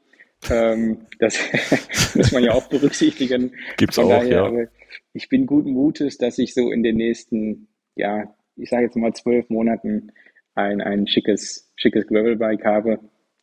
Ähm, 0.48 0.98
das 1.18 1.36
muss 2.14 2.30
man 2.30 2.44
ja 2.44 2.52
auch 2.52 2.68
berücksichtigen. 2.68 3.52
Gibt's 3.76 3.96
Von 3.96 4.04
auch, 4.04 4.10
daher, 4.10 4.52
ja. 4.52 4.66
Ich 5.12 5.28
bin 5.28 5.46
guten 5.46 5.72
Mutes, 5.72 6.16
dass 6.18 6.38
ich 6.38 6.54
so 6.54 6.70
in 6.70 6.84
den 6.84 6.96
nächsten, 6.96 7.68
ja, 7.96 8.32
ich 8.54 8.70
sage 8.70 8.84
jetzt 8.84 8.96
mal 8.96 9.12
zwölf 9.14 9.50
Monaten 9.50 10.12
ein, 10.54 10.80
ein 10.80 11.08
schickes, 11.08 11.72
schickes 11.76 12.06
Gravelbike 12.06 12.64
habe 12.64 13.00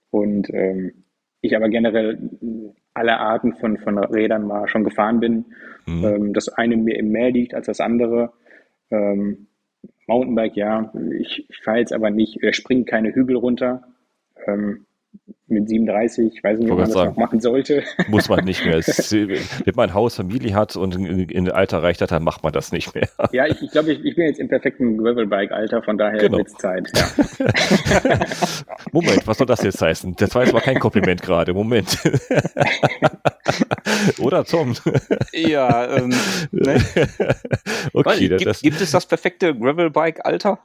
und 0.09 0.49
ähm, 0.53 1.05
ich 1.41 1.55
aber 1.55 1.69
generell 1.69 2.17
alle 2.93 3.17
Arten 3.17 3.53
von, 3.55 3.77
von 3.77 3.97
Rädern 3.97 4.47
mal 4.47 4.67
schon 4.67 4.83
gefahren 4.83 5.19
bin. 5.19 5.45
Mhm. 5.85 6.05
Ähm, 6.05 6.33
das 6.33 6.49
eine 6.49 6.77
mir 6.77 6.97
im 6.97 7.09
mehr 7.09 7.31
liegt 7.31 7.53
als 7.53 7.67
das 7.67 7.81
andere. 7.81 8.33
Ähm, 8.91 9.47
Mountainbike, 10.07 10.55
ja. 10.55 10.93
Ich, 11.19 11.45
ich 11.49 11.61
fahre 11.61 11.79
jetzt 11.79 11.93
aber 11.93 12.09
nicht, 12.09 12.41
springt 12.53 12.87
keine 12.87 13.13
Hügel 13.13 13.37
runter. 13.37 13.87
Ähm, 14.45 14.85
mit 15.47 15.69
37, 15.69 16.35
ich 16.35 16.43
weiß 16.43 16.59
nicht, 16.59 16.71
ob 16.71 16.77
man 16.77 16.85
das 16.85 16.93
sagen, 16.93 17.11
noch 17.11 17.17
machen 17.17 17.39
sollte. 17.39 17.83
Muss 18.07 18.29
man 18.29 18.43
nicht 18.45 18.65
mehr. 18.65 18.75
Es, 18.85 19.11
wenn 19.11 19.75
man 19.75 19.93
Haus, 19.93 20.15
Familie 20.15 20.53
hat 20.53 20.75
und 20.75 20.95
in, 20.95 21.29
in 21.29 21.49
Alter 21.49 21.81
reicht 21.81 22.01
hat, 22.01 22.11
dann 22.11 22.23
macht 22.23 22.43
man 22.43 22.51
das 22.51 22.71
nicht 22.71 22.93
mehr. 22.93 23.07
Ja, 23.31 23.45
ich, 23.45 23.61
ich 23.61 23.71
glaube, 23.71 23.93
ich, 23.93 24.03
ich 24.03 24.15
bin 24.15 24.25
jetzt 24.25 24.39
im 24.39 24.47
perfekten 24.47 24.97
Gravelbike-Alter, 24.97 25.81
von 25.81 25.97
daher 25.97 26.19
genau. 26.19 26.39
wird 26.39 26.47
es 26.47 26.53
Zeit. 26.55 26.91
Ja. 26.95 27.39
Moment, 28.91 29.25
was 29.27 29.37
soll 29.37 29.47
das 29.47 29.63
jetzt 29.63 29.81
heißen? 29.81 30.15
Das 30.17 30.33
war 30.35 30.43
jetzt 30.43 30.53
mal 30.53 30.61
kein 30.61 30.79
Kompliment 30.79 31.21
gerade. 31.21 31.53
Moment. 31.53 31.97
Oder 34.19 34.43
Tom? 34.43 34.75
Ja, 35.31 35.97
ähm, 35.97 36.13
ne? 36.51 36.81
okay. 37.93 37.93
Weil, 37.93 38.19
gibt, 38.19 38.61
gibt 38.61 38.81
es 38.81 38.91
das 38.91 39.05
perfekte 39.05 39.55
Gravelbike-Alter? 39.55 40.59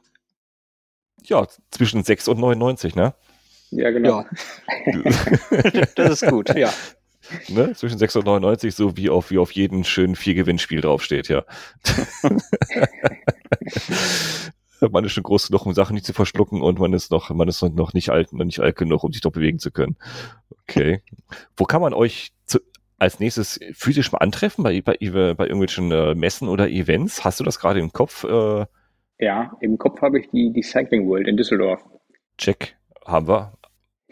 Ja, 1.23 1.47
zwischen 1.69 2.03
6 2.03 2.27
und 2.27 2.39
99, 2.39 2.95
ne? 2.95 3.13
Ja, 3.71 3.89
genau. 3.91 4.25
Ja. 4.85 5.85
das 5.95 6.21
ist 6.21 6.29
gut, 6.29 6.53
ja. 6.55 6.71
Ne? 7.49 7.73
Zwischen 7.73 7.97
6 7.97 8.17
und 8.17 8.25
99, 8.25 8.75
so 8.75 8.97
wie 8.97 9.09
auf, 9.09 9.31
wie 9.31 9.37
auf 9.37 9.53
jeden 9.53 9.85
schönen 9.85 10.15
Vier-Gewinnspiel 10.15 10.81
draufsteht, 10.81 11.29
ja. 11.29 11.43
man 14.91 15.05
ist 15.05 15.13
schon 15.13 15.23
groß 15.23 15.47
genug, 15.47 15.65
um 15.65 15.73
Sachen 15.73 15.93
nicht 15.93 16.05
zu 16.05 16.13
verschlucken 16.13 16.61
und 16.61 16.79
man 16.79 16.91
ist 16.93 17.11
noch, 17.11 17.29
man 17.29 17.47
ist 17.47 17.61
noch 17.61 17.93
nicht 17.93 18.09
alt, 18.09 18.33
noch 18.33 18.43
nicht 18.43 18.59
alt 18.59 18.75
genug, 18.75 19.03
um 19.03 19.13
sich 19.13 19.21
doch 19.21 19.31
bewegen 19.31 19.59
zu 19.59 19.71
können. 19.71 19.95
Okay. 20.63 21.01
Wo 21.55 21.63
kann 21.65 21.81
man 21.81 21.93
euch 21.93 22.33
zu, 22.45 22.59
als 22.97 23.19
nächstes 23.19 23.59
physisch 23.73 24.11
mal 24.11 24.17
antreffen? 24.19 24.63
Bei, 24.63 24.81
bei, 24.81 24.97
bei 24.99 25.45
irgendwelchen 25.45 25.91
äh, 25.91 26.15
Messen 26.15 26.49
oder 26.49 26.69
Events? 26.69 27.23
Hast 27.23 27.39
du 27.39 27.43
das 27.45 27.59
gerade 27.59 27.79
im 27.79 27.93
Kopf? 27.93 28.25
Äh? 28.25 28.65
Ja, 29.19 29.55
im 29.61 29.77
Kopf 29.77 30.01
habe 30.01 30.19
ich 30.19 30.29
die, 30.31 30.51
die 30.51 30.63
Cycling 30.63 31.07
World 31.07 31.27
in 31.27 31.37
Düsseldorf. 31.37 31.81
Check. 32.37 32.75
Haben 33.05 33.27
wir. 33.27 33.53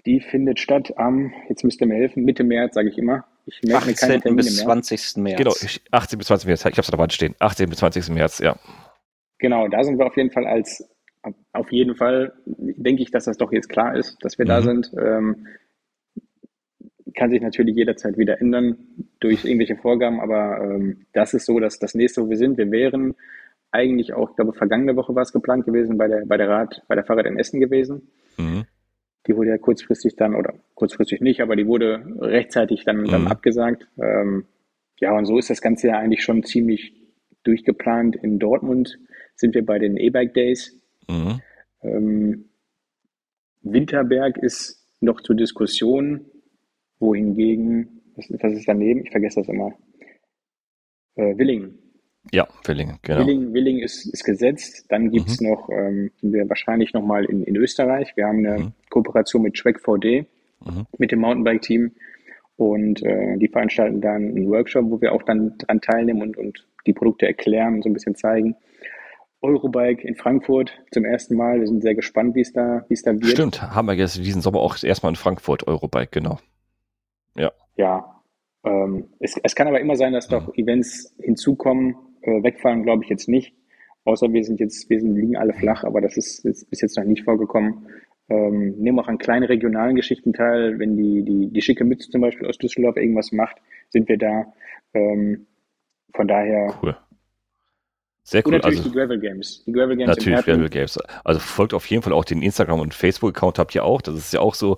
Die 0.09 0.21
findet 0.21 0.59
statt 0.59 0.91
am, 0.97 1.31
jetzt 1.49 1.63
müsst 1.63 1.79
ihr 1.81 1.85
mir 1.85 1.93
helfen, 1.93 2.23
Mitte 2.23 2.43
März, 2.43 2.73
sage 2.73 2.89
ich 2.89 2.97
immer. 2.97 3.25
Ich 3.45 3.61
18. 3.71 4.35
bis 4.35 4.57
20. 4.57 5.17
März. 5.17 5.37
Genau, 5.37 5.51
18 5.91 6.17
bis 6.17 6.27
20. 6.27 6.47
März. 6.47 6.61
Ich 6.61 6.65
habe 6.65 6.81
es 6.81 6.87
da 6.87 6.97
dabei 6.97 7.09
stehen. 7.09 7.35
18 7.37 7.69
bis 7.69 7.77
20. 7.77 8.09
März, 8.09 8.39
ja. 8.39 8.55
Genau, 9.37 9.67
da 9.67 9.83
sind 9.83 9.99
wir 9.99 10.07
auf 10.07 10.17
jeden 10.17 10.31
Fall 10.31 10.47
als, 10.47 10.83
auf 11.53 11.71
jeden 11.71 11.95
Fall 11.95 12.33
denke 12.47 13.03
ich, 13.03 13.11
dass 13.11 13.25
das 13.25 13.37
doch 13.37 13.51
jetzt 13.51 13.69
klar 13.69 13.95
ist, 13.95 14.17
dass 14.21 14.39
wir 14.39 14.45
mhm. 14.45 14.49
da 14.49 14.61
sind. 14.63 14.91
Ähm, 14.99 15.45
kann 17.13 17.29
sich 17.29 17.43
natürlich 17.43 17.75
jederzeit 17.75 18.17
wieder 18.17 18.41
ändern 18.41 18.79
durch 19.19 19.45
irgendwelche 19.45 19.75
Vorgaben, 19.75 20.19
aber 20.21 20.59
ähm, 20.59 21.05
das 21.13 21.35
ist 21.35 21.45
so, 21.45 21.59
dass 21.59 21.77
das 21.77 21.93
nächste, 21.93 22.23
wo 22.23 22.31
wir 22.31 22.37
sind, 22.37 22.57
wir 22.57 22.71
wären 22.71 23.13
eigentlich 23.69 24.13
auch, 24.13 24.31
ich 24.31 24.35
glaube, 24.37 24.53
vergangene 24.53 24.95
Woche 24.95 25.13
war 25.13 25.21
es 25.21 25.33
geplant 25.33 25.65
gewesen, 25.65 25.99
bei 25.99 26.07
der, 26.07 26.25
bei 26.25 26.37
der 26.37 26.49
Rad, 26.49 26.81
bei 26.87 26.95
der 26.95 27.03
Fahrrad 27.03 27.27
in 27.27 27.37
Essen 27.37 27.59
gewesen. 27.59 28.09
Mhm. 28.37 28.65
Die 29.27 29.35
wurde 29.35 29.49
ja 29.49 29.57
kurzfristig 29.57 30.15
dann, 30.15 30.35
oder 30.35 30.53
kurzfristig 30.75 31.21
nicht, 31.21 31.41
aber 31.41 31.55
die 31.55 31.67
wurde 31.67 32.03
rechtzeitig 32.19 32.85
dann, 32.85 33.01
mhm. 33.01 33.07
dann 33.07 33.27
abgesagt. 33.27 33.87
Ähm, 34.01 34.45
ja, 34.99 35.17
und 35.17 35.25
so 35.25 35.37
ist 35.37 35.49
das 35.49 35.61
Ganze 35.61 35.87
ja 35.87 35.99
eigentlich 35.99 36.23
schon 36.23 36.43
ziemlich 36.43 36.93
durchgeplant. 37.43 38.15
In 38.15 38.39
Dortmund 38.39 38.97
sind 39.35 39.55
wir 39.55 39.65
bei 39.65 39.79
den 39.79 39.97
E-Bike 39.97 40.33
Days. 40.33 40.81
Mhm. 41.07 41.41
Ähm, 41.81 42.45
Winterberg 43.61 44.37
ist 44.37 44.87
noch 45.01 45.21
zur 45.21 45.35
Diskussion, 45.35 46.25
wohingegen, 46.99 48.01
was, 48.15 48.29
was 48.41 48.53
ist 48.53 48.67
daneben? 48.67 49.03
Ich 49.05 49.11
vergesse 49.11 49.41
das 49.41 49.49
immer. 49.49 49.73
Äh, 51.15 51.37
Willingen. 51.37 51.77
Ja, 52.31 52.47
Willingen, 52.65 52.99
genau. 53.01 53.19
Willingen, 53.19 53.53
Willingen 53.53 53.81
ist, 53.81 54.05
ist 54.05 54.23
gesetzt. 54.23 54.85
Dann 54.89 55.09
gibt 55.09 55.27
es 55.29 55.41
mhm. 55.41 55.49
noch, 55.49 55.69
ähm, 55.69 56.11
wir 56.21 56.47
wahrscheinlich 56.49 56.93
nochmal 56.93 57.25
in, 57.25 57.43
in 57.43 57.55
Österreich. 57.55 58.15
Wir 58.15 58.27
haben 58.27 58.45
eine 58.45 58.59
mhm. 58.59 58.73
Kooperation 58.89 59.41
mit 59.41 59.55
Track 59.55 59.79
4D, 59.79 60.25
mhm. 60.65 60.85
mit 60.97 61.11
dem 61.11 61.19
Mountainbike-Team. 61.19 61.91
Und 62.57 63.01
äh, 63.03 63.37
die 63.37 63.47
veranstalten 63.47 64.01
dann 64.01 64.29
einen 64.29 64.49
Workshop, 64.49 64.85
wo 64.89 64.99
wir 64.99 65.13
auch 65.13 65.23
dann 65.23 65.57
dran 65.59 65.79
teilnehmen 65.79 66.21
und, 66.21 66.37
und 66.37 66.67
die 66.85 66.93
Produkte 66.93 67.25
erklären 67.25 67.75
und 67.75 67.83
so 67.83 67.89
ein 67.89 67.93
bisschen 67.93 68.15
zeigen. 68.15 68.55
Eurobike 69.41 70.05
in 70.05 70.15
Frankfurt 70.15 70.73
zum 70.91 71.05
ersten 71.05 71.35
Mal. 71.35 71.59
Wir 71.59 71.67
sind 71.67 71.81
sehr 71.81 71.95
gespannt, 71.95 72.35
wie 72.35 72.41
es 72.41 72.51
da, 72.51 72.83
wie 72.89 72.93
es 72.93 73.03
da 73.03 73.13
wird. 73.13 73.27
Stimmt, 73.27 73.61
haben 73.61 73.87
wir 73.87 73.93
jetzt 73.93 74.17
diesen 74.17 74.41
Sommer 74.41 74.59
auch 74.59 74.81
erstmal 74.83 75.11
in 75.11 75.15
Frankfurt 75.15 75.67
Eurobike, 75.67 76.09
genau. 76.11 76.39
Ja. 77.35 77.51
Ja. 77.77 78.21
Ähm, 78.65 79.07
es, 79.19 79.39
es 79.41 79.55
kann 79.55 79.67
aber 79.67 79.79
immer 79.79 79.95
sein, 79.95 80.11
dass 80.11 80.27
doch 80.27 80.47
mhm. 80.47 80.53
Events 80.55 81.15
hinzukommen. 81.21 81.95
Äh, 82.21 82.43
wegfallen 82.43 82.83
glaube 82.83 83.03
ich 83.03 83.09
jetzt 83.09 83.29
nicht. 83.29 83.53
Außer 84.03 84.31
wir 84.33 84.43
sind 84.43 84.59
jetzt, 84.59 84.89
wir 84.89 84.99
sind, 84.99 85.15
liegen 85.15 85.37
alle 85.37 85.53
flach, 85.53 85.83
aber 85.83 86.01
das 86.01 86.17
ist, 86.17 86.43
ist 86.45 86.69
bis 86.69 86.81
jetzt 86.81 86.97
noch 86.97 87.05
nicht 87.05 87.23
vorgekommen. 87.23 87.87
Ähm, 88.29 88.75
nehmen 88.77 88.99
auch 88.99 89.07
an 89.07 89.17
kleinen 89.17 89.45
regionalen 89.45 89.95
Geschichten 89.95 90.33
teil. 90.33 90.79
Wenn 90.79 90.95
die, 90.95 91.23
die, 91.23 91.47
die 91.47 91.61
schicke 91.61 91.83
Mütze 91.83 92.09
zum 92.09 92.21
Beispiel 92.21 92.47
aus 92.47 92.57
Düsseldorf 92.57 92.97
irgendwas 92.97 93.31
macht, 93.31 93.57
sind 93.89 94.07
wir 94.07 94.17
da. 94.17 94.45
Ähm, 94.93 95.47
von 96.13 96.27
daher 96.27 96.73
cool. 96.81 96.95
Sehr 98.23 98.45
cool. 98.45 98.53
Und 98.53 98.63
natürlich 98.63 98.79
also, 98.79 98.89
die 98.89 98.95
Gravel 98.95 99.19
Games. 99.19 99.63
Die 99.65 99.71
Gravel 99.71 99.97
Games 99.97 100.15
natürlich 100.15 100.45
Gravel 100.45 100.69
Games. 100.69 100.99
Also 101.23 101.39
folgt 101.39 101.73
auf 101.73 101.85
jeden 101.87 102.03
Fall 102.03 102.13
auch 102.13 102.25
den 102.25 102.43
Instagram- 102.43 102.79
und 102.79 102.93
Facebook-Account 102.93 103.57
habt 103.57 103.73
ihr 103.73 103.83
auch. 103.83 104.01
Das 104.01 104.15
ist 104.15 104.33
ja 104.33 104.39
auch 104.39 104.53
so 104.53 104.77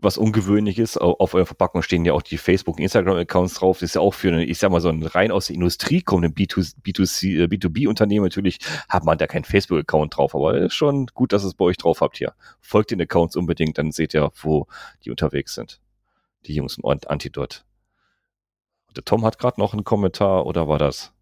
was 0.00 0.18
Ungewöhnliches. 0.18 0.96
Auf 0.96 1.34
eurer 1.34 1.46
Verpackung 1.46 1.82
stehen 1.82 2.04
ja 2.04 2.12
auch 2.12 2.22
die 2.22 2.38
Facebook- 2.38 2.76
und 2.76 2.82
Instagram-Accounts 2.82 3.54
drauf. 3.54 3.78
Das 3.78 3.90
ist 3.90 3.94
ja 3.94 4.00
auch 4.00 4.14
für 4.14 4.28
eine, 4.28 4.44
ich 4.44 4.58
sag 4.58 4.70
mal, 4.70 4.80
so 4.80 4.88
ein 4.88 5.02
rein 5.02 5.30
aus 5.30 5.46
der 5.46 5.54
Industrie 5.54 6.02
kommenden 6.02 6.34
B2C, 6.34 7.46
B2B-Unternehmen 7.46 8.24
natürlich 8.24 8.58
hat 8.88 9.04
man 9.04 9.18
da 9.18 9.26
keinen 9.26 9.44
Facebook-Account 9.44 10.16
drauf. 10.16 10.34
Aber 10.34 10.56
ist 10.56 10.74
schon 10.74 11.06
gut, 11.06 11.32
dass 11.32 11.44
es 11.44 11.54
bei 11.54 11.64
euch 11.64 11.76
drauf 11.76 12.00
habt 12.00 12.18
hier. 12.18 12.34
Folgt 12.60 12.90
den 12.90 13.00
Accounts 13.00 13.36
unbedingt, 13.36 13.78
dann 13.78 13.92
seht 13.92 14.14
ihr, 14.14 14.30
wo 14.40 14.66
die 15.04 15.10
unterwegs 15.10 15.54
sind. 15.54 15.80
Die 16.46 16.54
Jungs 16.54 16.78
und 16.78 17.10
Antidot. 17.10 17.64
Der 18.96 19.04
Tom 19.04 19.24
hat 19.24 19.38
gerade 19.38 19.60
noch 19.60 19.72
einen 19.72 19.84
Kommentar, 19.84 20.46
oder 20.46 20.68
war 20.68 20.78
das? 20.78 21.12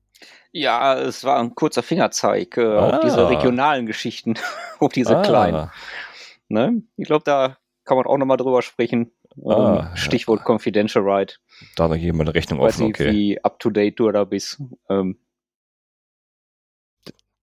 Ja, 0.52 0.94
es 0.94 1.24
war 1.24 1.38
ein 1.38 1.54
kurzer 1.54 1.82
Fingerzeig 1.82 2.56
äh, 2.56 2.64
ah. 2.64 2.88
auf 2.88 3.00
diese 3.00 3.28
regionalen 3.28 3.86
Geschichten, 3.86 4.34
auf 4.78 4.92
diese 4.92 5.18
ah. 5.18 5.22
kleinen. 5.22 5.70
Ne? 6.48 6.82
Ich 6.96 7.06
glaube, 7.06 7.24
da 7.24 7.58
kann 7.86 7.96
man 7.96 8.06
auch 8.06 8.18
nochmal 8.18 8.36
drüber 8.36 8.60
sprechen. 8.62 9.12
Ah, 9.44 9.94
Stichwort 9.94 10.40
ja. 10.40 10.46
Confidential 10.46 11.08
Ride. 11.08 11.34
Da 11.76 11.88
noch 11.88 11.96
jemand 11.96 12.28
eine 12.28 12.34
Rechnung 12.34 12.60
Weiß 12.60 12.80
offen, 12.80 12.86
okay. 12.86 13.12
Wie 13.12 13.44
up 13.44 13.58
to 13.58 13.70
date 13.70 13.98
du 13.98 14.10
da 14.10 14.24
bist. 14.24 14.60
Ähm. 14.90 15.16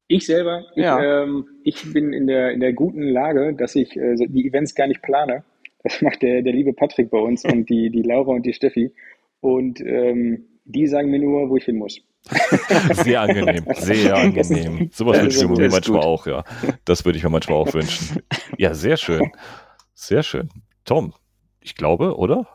Ich 0.08 0.26
selber, 0.26 0.66
ich, 0.76 0.84
ja. 0.84 1.24
ähm, 1.24 1.48
ich, 1.64 1.92
bin 1.94 2.14
in 2.14 2.28
der, 2.28 2.52
in 2.52 2.60
der 2.60 2.74
guten 2.74 3.04
Lage, 3.04 3.56
dass 3.56 3.76
ich 3.76 3.96
äh, 3.96 4.16
die 4.16 4.48
Events 4.48 4.76
gar 4.76 4.88
nicht 4.88 5.02
plane. 5.02 5.44
Das 5.84 6.02
macht 6.02 6.22
der, 6.22 6.42
der 6.42 6.54
liebe 6.54 6.74
Patrick 6.74 7.10
bei 7.10 7.18
uns 7.18 7.46
und 7.46 7.70
die, 7.70 7.90
die 7.90 8.04
Laura 8.04 8.32
und 8.32 8.46
die 8.46 8.54
Steffi. 8.54 8.94
Und 9.40 9.82
ähm, 9.82 10.46
die 10.66 10.88
sagen 10.88 11.10
mir 11.10 11.20
nur, 11.20 11.50
wo 11.50 11.58
ich 11.58 11.66
hin 11.66 11.78
muss. 11.78 12.02
Sehr 13.04 13.20
angenehm, 13.20 13.66
sehr 13.74 14.16
angenehm. 14.16 14.90
Sowas 14.94 15.18
ja, 15.18 15.24
wünsche 15.24 15.40
ich 15.40 15.50
mir 15.50 15.70
manchmal 15.70 16.00
gut. 16.00 16.08
auch, 16.08 16.26
ja. 16.26 16.46
Das 16.86 17.04
würde 17.04 17.18
ich 17.18 17.24
mir 17.24 17.30
manchmal 17.30 17.58
auch 17.58 17.74
wünschen. 17.74 18.22
Ja, 18.58 18.74
sehr 18.74 18.96
schön. 18.96 19.30
Sehr 20.04 20.22
schön. 20.22 20.50
Tom, 20.84 21.14
ich 21.62 21.76
glaube, 21.76 22.18
oder? 22.18 22.46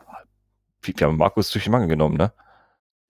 Wir 0.83 0.95
haben 1.01 1.17
Markus 1.17 1.51
durch 1.51 1.65
die 1.65 1.71
Mangel 1.71 1.89
genommen, 1.89 2.19
ne? 2.19 2.31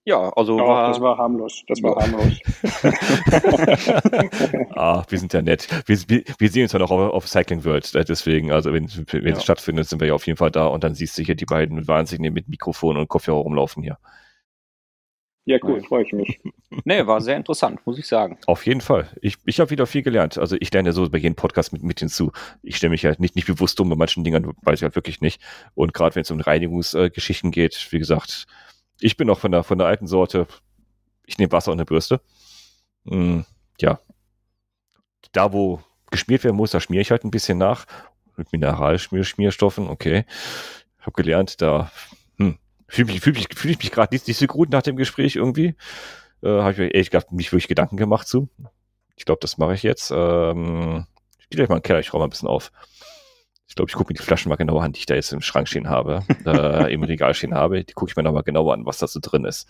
Ja, 0.05 0.31
also 0.31 0.57
ja, 0.57 0.65
war, 0.65 0.89
das 0.89 1.01
war 1.01 1.19
harmlos. 1.19 1.65
Das 1.67 1.83
war 1.83 1.97
harmlos. 1.97 2.39
ah, 4.77 5.03
wir 5.09 5.19
sind 5.19 5.33
ja 5.33 5.43
nett. 5.43 5.67
Wir, 5.87 5.99
wir, 6.07 6.23
wir 6.39 6.51
sehen 6.51 6.63
uns 6.63 6.73
ja 6.73 6.79
noch 6.79 6.93
auf, 6.93 7.13
auf, 7.13 7.29
Cycling 7.29 7.65
World, 7.65 7.93
äh, 7.97 8.05
deswegen, 8.05 8.53
also 8.53 8.73
wenn, 8.73 8.89
wenn 8.89 9.27
ja. 9.27 9.37
es 9.37 9.43
stattfindet, 9.43 9.89
sind 9.89 10.01
wir 10.01 10.07
ja 10.07 10.15
auf 10.15 10.29
jeden 10.29 10.37
Fall 10.37 10.53
da 10.53 10.69
und 10.69 10.85
dann 10.85 10.95
siehst 10.95 11.19
du 11.19 11.25
hier 11.25 11.35
die 11.35 11.45
beiden 11.45 11.75
mit 11.75 11.89
wahnsinnig 11.89 12.33
mit 12.33 12.49
Mikrofon 12.49 12.97
und 12.97 13.09
Kopfhörer 13.09 13.39
rumlaufen 13.39 13.83
hier. 13.83 13.99
Ja, 15.49 15.57
cool, 15.63 15.83
freue 15.83 16.05
ich 16.05 16.13
mich. 16.13 16.39
nee, 16.85 17.07
war 17.07 17.23
sehr 17.23 17.35
interessant, 17.35 17.81
muss 17.87 17.99
ich 17.99 18.07
sagen. 18.07 18.37
Auf 18.47 18.67
jeden 18.67 18.83
Fall. 18.83 19.09
Ich, 19.23 19.39
ich 19.47 19.59
habe 19.61 19.71
wieder 19.71 19.87
viel 19.87 20.03
gelernt. 20.03 20.37
Also 20.37 20.59
ich 20.61 20.71
lerne 20.71 20.91
ja 20.91 20.93
so 20.93 21.09
bei 21.09 21.17
jedem 21.17 21.37
Podcast 21.37 21.73
mit, 21.73 21.83
mit 21.83 22.01
hinzu. 22.01 22.33
Ich 22.63 22.77
stelle 22.77 22.91
mich 22.91 23.07
halt 23.07 23.19
nicht, 23.19 23.35
nicht 23.35 23.47
bewusst 23.47 23.79
dumm 23.79 23.89
bei 23.89 23.97
manchen 23.97 24.25
Dingen, 24.25 24.53
weiß 24.61 24.81
ich 24.81 24.83
halt 24.83 24.95
wirklich 24.95 25.23
nicht. 25.23 25.41
Und 25.75 25.95
gerade 25.95 26.15
wenn 26.17 26.21
es 26.21 26.31
um 26.31 26.39
Reinigungsgeschichten 26.39 27.49
äh, 27.49 27.53
geht, 27.53 27.89
wie 27.93 27.99
gesagt, 27.99 28.47
ich 29.01 29.17
bin 29.17 29.31
auch 29.31 29.39
von 29.39 29.51
der, 29.51 29.65
von 29.65 29.79
der 29.79 29.87
alten 29.87 30.07
Sorte. 30.07 30.47
Ich 31.25 31.39
nehme 31.39 31.51
Wasser 31.51 31.73
und 31.73 31.79
eine 31.79 31.87
Bürste. 31.87 32.21
Mm, 33.05 33.41
ja. 33.81 34.01
Da, 35.33 35.55
wo 35.55 35.81
geschmiert 36.11 36.45
werden 36.45 36.57
muss, 36.57 36.73
da 36.73 36.81
schmiere 36.81 37.01
ich 37.01 37.11
halt 37.11 37.25
ein 37.25 37.31
bisschen 37.31 37.57
nach. 37.57 37.87
Mit 38.37 38.53
Mineralschmierstoffen, 38.53 39.89
okay. 39.89 40.27
Ich 41.01 41.07
habe 41.07 41.23
gelernt, 41.23 41.63
da 41.63 41.91
fühle 42.89 43.13
mich, 43.13 43.21
fühl 43.21 43.35
mich, 43.35 43.49
fühl 43.55 43.71
ich 43.71 43.79
mich 43.79 43.91
gerade 43.93 44.15
nicht, 44.15 44.27
nicht 44.27 44.39
so 44.39 44.47
gut 44.47 44.71
nach 44.71 44.83
dem 44.83 44.97
Gespräch 44.97 45.37
irgendwie. 45.37 45.77
Äh, 46.43 46.49
Habe 46.49 46.73
ich 46.73 46.79
mir 46.79 46.89
ehrlich 46.89 47.11
gesagt 47.11 47.33
nicht 47.33 47.53
wirklich 47.53 47.69
Gedanken 47.69 47.97
gemacht 47.97 48.27
zu. 48.27 48.49
Ich 49.17 49.25
glaube, 49.25 49.41
das 49.41 49.59
mache 49.59 49.75
ich 49.75 49.83
jetzt. 49.83 50.11
Ähm, 50.15 51.07
ich 51.39 51.49
gehe 51.49 51.59
gleich 51.59 51.69
mal 51.69 51.77
in 51.77 51.81
den 51.81 51.87
Keller, 51.87 52.01
ich 52.01 52.13
räume 52.13 52.23
mal 52.23 52.27
ein 52.27 52.31
bisschen 52.31 52.49
auf. 52.49 52.73
Ich 53.69 53.75
glaube, 53.75 53.91
ich 53.91 53.95
gucke 53.95 54.13
mir 54.13 54.19
die 54.19 54.25
Flaschen 54.25 54.49
mal 54.49 54.57
genauer 54.57 54.83
an, 54.83 54.93
die 54.93 55.01
ich 55.01 55.07
da 55.07 55.15
jetzt 55.15 55.33
im 55.33 55.43
Schrank 55.43 55.69
stehen 55.69 55.89
habe, 55.89 56.23
äh, 56.47 56.93
im 56.93 57.03
Regal 57.05 57.35
stehen 57.35 57.55
habe. 57.55 57.85
Die 57.85 57.93
gucke 57.93 58.11
ich 58.11 58.17
mir 58.17 58.23
nochmal 58.23 58.43
genauer 58.43 58.73
an, 58.73 58.87
was 58.87 58.99
da 58.99 59.07
so 59.07 59.21
drin 59.21 59.45
ist. 59.45 59.69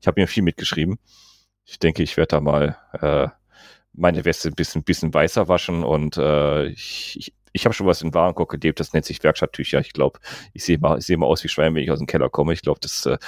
Ich 0.00 0.06
habe 0.06 0.20
mir 0.20 0.28
viel 0.28 0.42
mitgeschrieben. 0.42 0.98
Ich 1.64 1.78
denke, 1.78 2.02
ich 2.02 2.16
werde 2.16 2.28
da 2.28 2.40
mal 2.40 2.76
äh, 3.00 3.28
meine 3.92 4.24
Weste 4.24 4.48
ein 4.48 4.54
bisschen, 4.54 4.84
bisschen 4.84 5.12
weißer 5.12 5.48
waschen 5.48 5.82
und 5.84 6.16
äh, 6.16 6.66
ich, 6.66 7.16
ich 7.18 7.34
ich 7.52 7.64
habe 7.64 7.74
schon 7.74 7.86
was 7.86 8.02
in 8.02 8.14
Warenkorb 8.14 8.48
gelebt, 8.48 8.80
das 8.80 8.92
nennt 8.92 9.04
sich 9.04 9.22
Werkstatttücher. 9.22 9.80
Ich 9.80 9.92
glaube, 9.92 10.18
ich 10.52 10.64
sehe 10.64 10.78
mal, 10.78 10.98
ich 10.98 11.06
sehe 11.06 11.16
mal 11.16 11.26
aus 11.26 11.44
wie 11.44 11.48
Schwein, 11.48 11.74
wenn 11.74 11.82
ich 11.82 11.90
aus 11.90 11.98
dem 11.98 12.06
Keller 12.06 12.30
komme. 12.30 12.52
Ich 12.52 12.62
glaube, 12.62 12.80
das, 12.80 13.06
äh, 13.06 13.18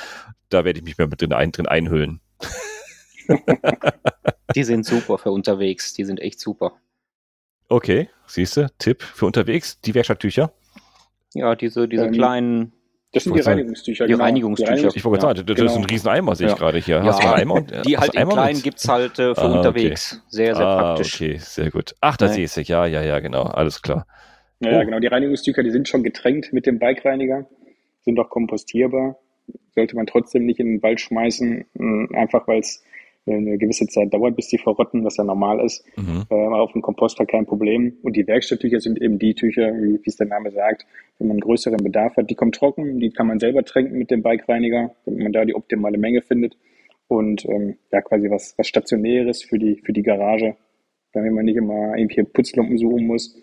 da 0.48 0.64
werde 0.64 0.78
ich 0.78 0.84
mich 0.84 0.98
mal 0.98 1.06
mit 1.06 1.20
drin, 1.20 1.32
ein, 1.32 1.52
drin 1.52 1.66
einhüllen. 1.66 2.20
die 4.54 4.64
sind 4.64 4.84
super 4.86 5.18
für 5.18 5.30
unterwegs. 5.30 5.94
Die 5.94 6.04
sind 6.04 6.20
echt 6.20 6.40
super. 6.40 6.72
Okay, 7.68 8.08
siehst 8.26 8.56
du, 8.56 8.70
Tipp 8.78 9.02
für 9.02 9.26
unterwegs, 9.26 9.80
die 9.80 9.94
Werkstatttücher. 9.94 10.52
Ja, 11.34 11.54
diese, 11.56 11.88
diese 11.88 12.06
ähm, 12.06 12.12
kleinen 12.12 12.72
das 13.14 13.24
sind 13.24 13.36
die 13.36 13.40
Reinigungstücher. 13.40 14.06
Die 14.06 14.12
genau. 14.12 14.24
Reinigungstücher. 14.24 14.90
Ich 14.94 15.04
wollte 15.04 15.22
sagen, 15.22 15.46
das 15.46 15.56
genau. 15.56 15.70
ist 15.70 15.76
ein 15.76 15.84
Rieseneimer, 15.84 16.34
sehe 16.34 16.46
ich 16.46 16.52
ja. 16.52 16.58
gerade 16.58 16.78
hier. 16.78 16.96
Ja. 16.96 17.04
Hast 17.04 17.22
du 17.22 17.26
einen 17.26 17.40
Eimer? 17.40 17.54
Und, 17.54 17.86
die 17.86 17.96
halt 17.96 18.14
in 18.14 18.28
kleinen 18.28 18.62
gibt 18.62 18.78
es 18.78 18.88
halt 18.88 19.18
äh, 19.18 19.34
für 19.34 19.42
ah, 19.42 19.56
unterwegs. 19.56 20.12
Okay. 20.12 20.22
Sehr, 20.28 20.56
sehr 20.56 20.66
ah, 20.66 20.76
praktisch. 20.78 21.14
Okay, 21.14 21.36
sehr 21.38 21.70
gut. 21.70 21.94
Ach, 22.00 22.16
da 22.16 22.28
sehe 22.28 22.44
ich 22.44 22.68
Ja, 22.68 22.86
ja, 22.86 23.02
ja, 23.02 23.20
genau. 23.20 23.44
Alles 23.44 23.82
klar. 23.82 24.06
Ja, 24.60 24.80
oh. 24.80 24.84
genau. 24.84 24.98
Die 24.98 25.06
Reinigungstücher, 25.06 25.62
die 25.62 25.70
sind 25.70 25.88
schon 25.88 26.02
getränkt 26.02 26.52
mit 26.52 26.66
dem 26.66 26.78
Bikereiniger, 26.78 27.46
sind 28.02 28.18
auch 28.18 28.30
kompostierbar. 28.30 29.16
Sollte 29.74 29.96
man 29.96 30.06
trotzdem 30.06 30.46
nicht 30.46 30.60
in 30.60 30.66
den 30.66 30.82
Wald 30.82 31.00
schmeißen, 31.00 31.64
einfach 32.14 32.46
weil 32.46 32.60
es 32.60 32.82
eine 33.26 33.56
gewisse 33.58 33.86
Zeit 33.86 34.12
dauert, 34.12 34.36
bis 34.36 34.48
die 34.48 34.58
verrotten, 34.58 35.04
was 35.04 35.16
ja 35.16 35.24
normal 35.24 35.64
ist. 35.64 35.84
Mhm. 35.96 36.24
Äh, 36.30 36.34
auf 36.34 36.72
dem 36.72 36.82
Komposter 36.82 37.24
kein 37.24 37.46
Problem. 37.46 37.96
Und 38.02 38.16
die 38.16 38.26
Werkstatttücher 38.26 38.80
sind 38.80 39.00
eben 39.00 39.18
die 39.18 39.34
Tücher, 39.34 39.72
wie, 39.72 40.00
es 40.04 40.16
der 40.16 40.26
Name 40.26 40.50
sagt, 40.50 40.86
wenn 41.18 41.28
man 41.28 41.36
einen 41.36 41.40
größeren 41.40 41.82
Bedarf 41.82 42.16
hat. 42.16 42.28
Die 42.28 42.34
kommen 42.34 42.52
trocken, 42.52 43.00
die 43.00 43.10
kann 43.10 43.26
man 43.26 43.38
selber 43.38 43.64
tränken 43.64 43.98
mit 43.98 44.10
dem 44.10 44.22
Bikereiniger, 44.22 44.94
damit 45.06 45.22
man 45.22 45.32
da 45.32 45.44
die 45.44 45.54
optimale 45.54 45.98
Menge 45.98 46.20
findet. 46.22 46.56
Und 47.08 47.44
ähm, 47.48 47.76
ja, 47.92 48.02
quasi 48.02 48.30
was, 48.30 48.54
was 48.58 48.66
Stationäres 48.66 49.42
für 49.42 49.58
die, 49.58 49.80
für 49.84 49.92
die 49.92 50.02
Garage, 50.02 50.56
damit 51.12 51.32
man 51.32 51.44
nicht 51.44 51.56
immer 51.56 51.96
irgendwie 51.96 52.24
Putzlumpen 52.24 52.78
suchen 52.78 53.06
muss. 53.06 53.40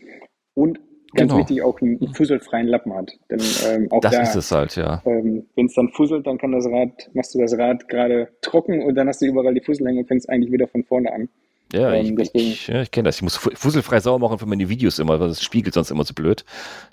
Und 0.54 0.80
ganz 1.14 1.32
genau. 1.32 1.40
wichtig 1.40 1.62
auch 1.62 1.82
einen 1.82 2.14
fusselfreien 2.14 2.68
Lappen 2.68 2.94
hat. 2.94 3.12
Denn 3.30 3.40
ähm, 3.68 3.92
auch 3.92 4.02
das 4.02 4.14
da, 4.14 4.22
ist 4.22 4.36
es 4.36 4.52
halt, 4.52 4.76
ja. 4.76 5.02
Ähm, 5.06 5.46
Wenn 5.56 5.66
es 5.66 5.74
dann 5.74 5.90
fusselt, 5.90 6.28
dann 6.28 6.38
kann 6.38 6.52
das 6.52 6.66
Rad, 6.66 7.10
machst 7.14 7.36
du 7.36 7.40
das 7.40 7.58
Rad 7.58 7.88
gerade 7.88 8.30
trocken 8.42 8.84
und 8.84 8.96
dann 8.96 9.08
hast 9.08 9.22
du 9.22 9.26
überall 9.26 9.54
die 9.54 9.62
Fussel 9.62 9.88
hängen 9.88 10.00
und 10.00 10.08
fängst 10.08 10.30
eigentlich 10.30 10.52
wieder 10.52 10.68
von 10.68 10.84
vorne 10.84 11.12
an. 11.12 11.30
Ja, 11.74 11.94
ähm, 11.94 12.18
ich, 12.20 12.36
ich, 12.36 12.68
ja, 12.68 12.82
ich 12.82 12.92
kenne 12.92 13.08
das. 13.08 13.18
Ich 13.18 13.22
muss 13.22 13.38
fusselfrei 13.38 14.00
sauer 14.00 14.20
machen 14.20 14.40
für 14.40 14.46
meine 14.46 14.68
Videos 14.68 15.00
immer, 15.00 15.20
weil 15.20 15.30
es 15.30 15.42
spiegelt 15.42 15.74
sonst 15.74 15.92
immer 15.92 16.04
so 16.04 16.14
blöd. 16.14 16.44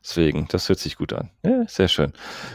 Deswegen, 0.03 0.47
das 0.51 0.69
hört 0.69 0.79
sich 0.79 0.97
gut 0.97 1.12
an. 1.12 1.31
Ja, 1.45 1.64
sehr 1.66 1.89
schön. 1.89 2.12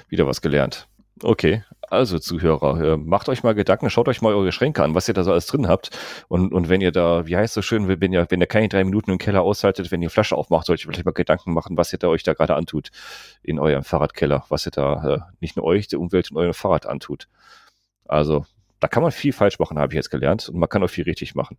Wieder 0.09 0.26
was 0.26 0.41
gelernt. 0.41 0.88
Okay, 1.22 1.64
also 1.89 2.18
Zuhörer, 2.18 2.97
macht 2.97 3.30
euch 3.30 3.43
mal 3.43 3.53
Gedanken, 3.53 3.89
schaut 3.91 4.07
euch 4.07 4.22
mal 4.24 4.34
eure 4.34 4.51
Schränke 4.51 4.84
an, 4.84 4.95
was 4.95 5.07
ihr 5.07 5.14
da 5.14 5.24
so 5.24 5.32
alles 5.32 5.45
drin 5.45 5.68
habt. 5.68 5.91
Und, 6.28 6.51
und 6.51 6.68
wenn 6.68 6.82
ihr 6.82 6.91
da, 6.91 7.28
wie 7.28 7.38
heißt 7.38 7.51
es 7.51 7.53
so 7.53 7.61
schön, 7.61 7.88
wenn 7.88 8.11
ihr, 8.11 8.26
wenn 8.30 8.41
ihr 8.41 8.47
keine 8.47 8.68
drei 8.68 8.84
Minuten 8.84 9.11
im 9.11 9.20
Keller 9.20 9.43
aushaltet, 9.43 9.91
wenn 9.91 10.01
ihr 10.01 10.09
Flasche 10.09 10.36
aufmacht, 10.36 10.66
solltet 10.66 10.86
ihr 10.86 10.91
vielleicht 10.91 11.05
mal 11.05 11.11
Gedanken 11.11 11.53
machen, 11.53 11.78
was 11.78 11.93
ihr 11.93 11.99
da 11.99 12.07
euch 12.07 12.24
da 12.24 12.34
gerade 12.34 12.55
antut 12.55 12.89
in 13.43 13.59
eurem 13.59 13.84
Fahrradkeller, 13.84 14.43
was 14.49 14.66
ihr 14.66 14.72
da 14.72 15.07
äh, 15.07 15.20
nicht 15.39 15.55
nur 15.55 15.66
euch, 15.66 15.88
der 15.88 15.99
Umwelt 15.99 16.32
und 16.32 16.38
eurem 16.38 16.55
Fahrrad 16.55 16.88
antut. 16.88 17.28
Also, 18.05 18.45
da 18.80 18.88
kann 18.88 19.03
man 19.03 19.11
viel 19.11 19.32
falsch 19.32 19.59
machen, 19.59 19.78
habe 19.78 19.93
ich 19.93 19.97
jetzt 19.97 20.09
gelernt. 20.09 20.49
Und 20.49 20.59
man 20.59 20.68
kann 20.68 20.84
auch 20.84 20.89
viel 20.89 21.03
richtig 21.03 21.36
machen. 21.36 21.57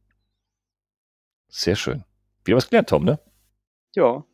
Sehr 1.48 1.76
schön. 1.76 2.04
Wieder 2.44 2.56
was 2.56 2.68
gelernt, 2.68 2.88
Tom, 2.88 3.04
ne? 3.04 3.20
Ja, 3.94 4.24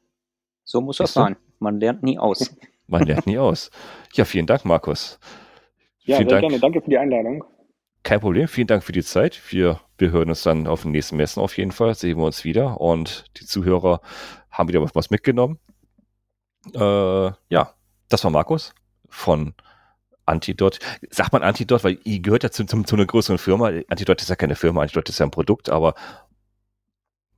so 0.65 0.81
muss 0.81 0.97
das 0.97 1.13
sein. 1.13 1.37
Man 1.59 1.79
lernt 1.79 2.03
nie 2.03 2.19
aus. 2.19 2.57
Man 2.91 3.05
lernt 3.05 3.27
nie 3.27 3.39
aus. 3.39 3.71
Ja, 4.15 4.25
vielen 4.25 4.47
Dank, 4.47 4.65
Markus. 4.65 5.19
Ja, 6.01 6.17
vielen 6.17 6.29
sehr 6.29 6.41
Dank. 6.41 6.51
gerne. 6.51 6.61
Danke 6.61 6.83
für 6.83 6.91
die 6.91 6.99
Einladung. 6.99 7.45
Kein 8.03 8.21
Problem. 8.21 8.49
Vielen 8.49 8.67
Dank 8.67 8.83
für 8.83 8.93
die 8.93 9.05
Zeit. 9.05 9.41
Wir, 9.51 9.81
wir 9.99 10.11
hören 10.11 10.29
uns 10.29 10.43
dann 10.43 10.67
auf 10.67 10.83
den 10.83 10.91
nächsten 10.91 11.17
Messen 11.17 11.41
auf 11.41 11.57
jeden 11.57 11.71
Fall. 11.71 11.95
Sehen 11.95 12.19
wir 12.19 12.25
uns 12.25 12.45
wieder. 12.45 12.81
Und 12.81 13.27
die 13.39 13.47
Zuhörer 13.47 14.01
haben 14.51 14.69
wieder 14.69 14.85
was 14.95 15.11
mitgenommen. 15.11 15.59
Äh, 16.75 16.81
ja, 16.81 17.75
das 18.09 18.25
war 18.25 18.31
Markus 18.31 18.75
von 19.09 19.55
Antidot. 20.27 20.79
Sagt 21.11 21.33
man 21.33 21.43
Antidot, 21.43 21.85
weil 21.85 21.99
ihr 22.05 22.21
gehört 22.21 22.43
ja 22.43 22.51
zu, 22.51 22.65
zu, 22.65 22.83
zu 22.83 22.97
einer 22.97 23.07
größeren 23.07 23.39
Firma. 23.39 23.71
Antidot 23.89 24.21
ist 24.21 24.31
ja 24.31 24.37
keine 24.37 24.57
Firma, 24.57 24.83
Antidot 24.83 25.09
ist 25.09 25.19
ja 25.19 25.27
ein 25.27 25.31
Produkt, 25.31 25.71
aber 25.71 25.95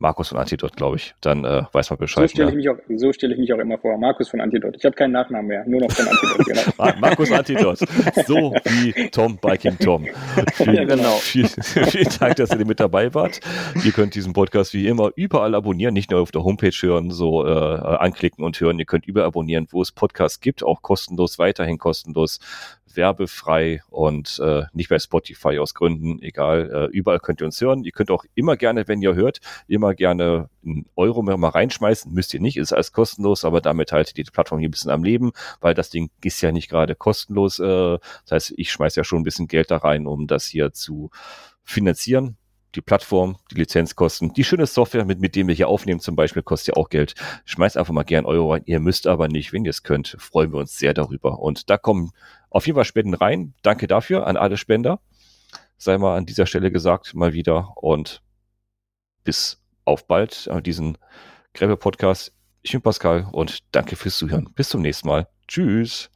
Markus 0.02 0.30
von 0.30 0.38
Antidot, 0.38 0.76
glaube 0.76 0.96
ich. 0.96 1.14
Dann 1.20 1.44
äh, 1.44 1.62
weiß 1.72 1.90
man 1.90 1.98
Bescheid. 2.00 2.28
So 2.28 2.34
stelle 2.34 2.50
ich, 2.50 2.56
mich 2.56 2.68
auch, 2.68 2.76
so 2.96 3.12
stell 3.12 3.30
ich 3.30 3.38
mich 3.38 3.52
auch 3.52 3.58
immer 3.58 3.78
vor. 3.78 3.96
Markus 3.96 4.28
von 4.28 4.40
Antidot. 4.40 4.74
Ich 4.76 4.84
habe 4.84 4.96
keinen 4.96 5.12
Nachnamen 5.12 5.46
mehr, 5.46 5.64
nur 5.64 5.80
noch 5.80 5.92
von 5.92 6.06
Antidot. 6.06 6.32
Genau. 6.42 6.98
Markus 7.00 7.30
Antidot. 7.30 7.78
So 8.26 8.52
wie 8.64 9.08
Tom 9.10 9.38
Biking 9.38 9.78
Tom. 9.78 10.06
Vielen, 10.54 10.74
ja, 10.74 10.84
genau. 10.84 11.12
Vielen, 11.18 11.48
vielen 11.62 12.08
Dank, 12.18 12.34
dass 12.36 12.50
ihr 12.50 12.66
mit 12.66 12.80
dabei 12.80 13.14
wart. 13.14 13.40
Ihr 13.84 13.92
könnt 13.92 14.16
diesen 14.16 14.32
Podcast 14.32 14.74
wie 14.74 14.88
immer 14.88 15.12
überall 15.14 15.54
abonnieren, 15.54 15.94
nicht 15.94 16.10
nur 16.10 16.20
auf 16.20 16.32
der 16.32 16.42
Homepage 16.42 16.70
hören, 16.70 17.12
so 17.12 17.46
äh, 17.46 17.50
anklicken 17.50 18.44
und 18.44 18.60
hören. 18.60 18.80
Ihr 18.80 18.86
könnt 18.86 19.06
überall 19.06 19.28
abonnieren, 19.28 19.68
wo 19.70 19.82
es 19.82 19.92
Podcasts 19.92 20.40
gibt, 20.40 20.64
auch 20.64 20.82
kostenlos, 20.82 21.38
weiterhin 21.38 21.78
kostenlos 21.78 22.40
werbefrei 22.96 23.82
und 23.88 24.40
äh, 24.42 24.62
nicht 24.72 24.88
bei 24.88 24.98
Spotify 24.98 25.58
aus 25.58 25.74
Gründen, 25.74 26.20
egal. 26.22 26.70
Äh, 26.70 26.96
überall 26.96 27.20
könnt 27.20 27.40
ihr 27.40 27.46
uns 27.46 27.60
hören. 27.60 27.84
Ihr 27.84 27.92
könnt 27.92 28.10
auch 28.10 28.24
immer 28.34 28.56
gerne, 28.56 28.88
wenn 28.88 29.02
ihr 29.02 29.14
hört, 29.14 29.40
immer 29.68 29.94
gerne 29.94 30.48
einen 30.64 30.86
Euro 30.96 31.22
mehr 31.22 31.36
mal 31.36 31.48
reinschmeißen. 31.48 32.12
Müsst 32.12 32.34
ihr 32.34 32.40
nicht, 32.40 32.56
ist 32.56 32.72
alles 32.72 32.92
kostenlos, 32.92 33.44
aber 33.44 33.60
damit 33.60 33.92
haltet 33.92 34.18
ihr 34.18 34.24
die 34.24 34.30
Plattform 34.30 34.58
hier 34.58 34.68
ein 34.68 34.72
bisschen 34.72 34.90
am 34.90 35.04
Leben, 35.04 35.32
weil 35.60 35.74
das 35.74 35.90
Ding 35.90 36.10
ist 36.22 36.40
ja 36.40 36.52
nicht 36.52 36.68
gerade 36.68 36.94
kostenlos. 36.94 37.58
Äh, 37.58 37.98
das 38.24 38.30
heißt, 38.30 38.54
ich 38.56 38.70
schmeiße 38.70 39.00
ja 39.00 39.04
schon 39.04 39.20
ein 39.20 39.24
bisschen 39.24 39.48
Geld 39.48 39.70
da 39.70 39.78
rein, 39.78 40.06
um 40.06 40.26
das 40.26 40.46
hier 40.46 40.72
zu 40.72 41.10
finanzieren 41.64 42.36
die 42.74 42.80
Plattform, 42.80 43.36
die 43.50 43.56
Lizenzkosten, 43.56 44.32
die 44.32 44.44
schöne 44.44 44.66
Software, 44.66 45.04
mit, 45.04 45.20
mit 45.20 45.36
dem 45.36 45.48
wir 45.48 45.54
hier 45.54 45.68
aufnehmen 45.68 46.00
zum 46.00 46.16
Beispiel, 46.16 46.42
kostet 46.42 46.74
ja 46.74 46.80
auch 46.80 46.88
Geld. 46.88 47.14
Schmeißt 47.44 47.76
einfach 47.76 47.92
mal 47.92 48.02
gern 48.02 48.24
Euro 48.24 48.52
rein. 48.52 48.62
Ihr 48.64 48.80
müsst 48.80 49.06
aber 49.06 49.28
nicht, 49.28 49.52
wenn 49.52 49.64
ihr 49.64 49.70
es 49.70 49.82
könnt, 49.82 50.16
freuen 50.18 50.52
wir 50.52 50.60
uns 50.60 50.78
sehr 50.78 50.94
darüber. 50.94 51.38
Und 51.38 51.70
da 51.70 51.76
kommen 51.76 52.12
auf 52.50 52.66
jeden 52.66 52.76
Fall 52.76 52.84
Spenden 52.84 53.14
rein. 53.14 53.54
Danke 53.62 53.86
dafür 53.86 54.26
an 54.26 54.36
alle 54.36 54.56
Spender. 54.56 55.00
Sei 55.76 55.98
mal 55.98 56.16
an 56.16 56.26
dieser 56.26 56.46
Stelle 56.46 56.70
gesagt, 56.70 57.14
mal 57.14 57.32
wieder. 57.32 57.72
Und 57.76 58.22
bis 59.24 59.62
auf 59.84 60.06
bald 60.06 60.48
an 60.48 60.62
diesen 60.62 60.98
Gräbe 61.54 61.76
Podcast. 61.76 62.32
Ich 62.62 62.72
bin 62.72 62.80
Pascal 62.80 63.28
und 63.32 63.58
danke 63.72 63.96
fürs 63.96 64.16
Zuhören. 64.16 64.52
Bis 64.54 64.68
zum 64.68 64.82
nächsten 64.82 65.08
Mal. 65.08 65.28
Tschüss. 65.48 66.10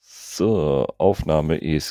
So, 0.00 0.86
Aufnahme 0.98 1.56
ist. 1.56 1.90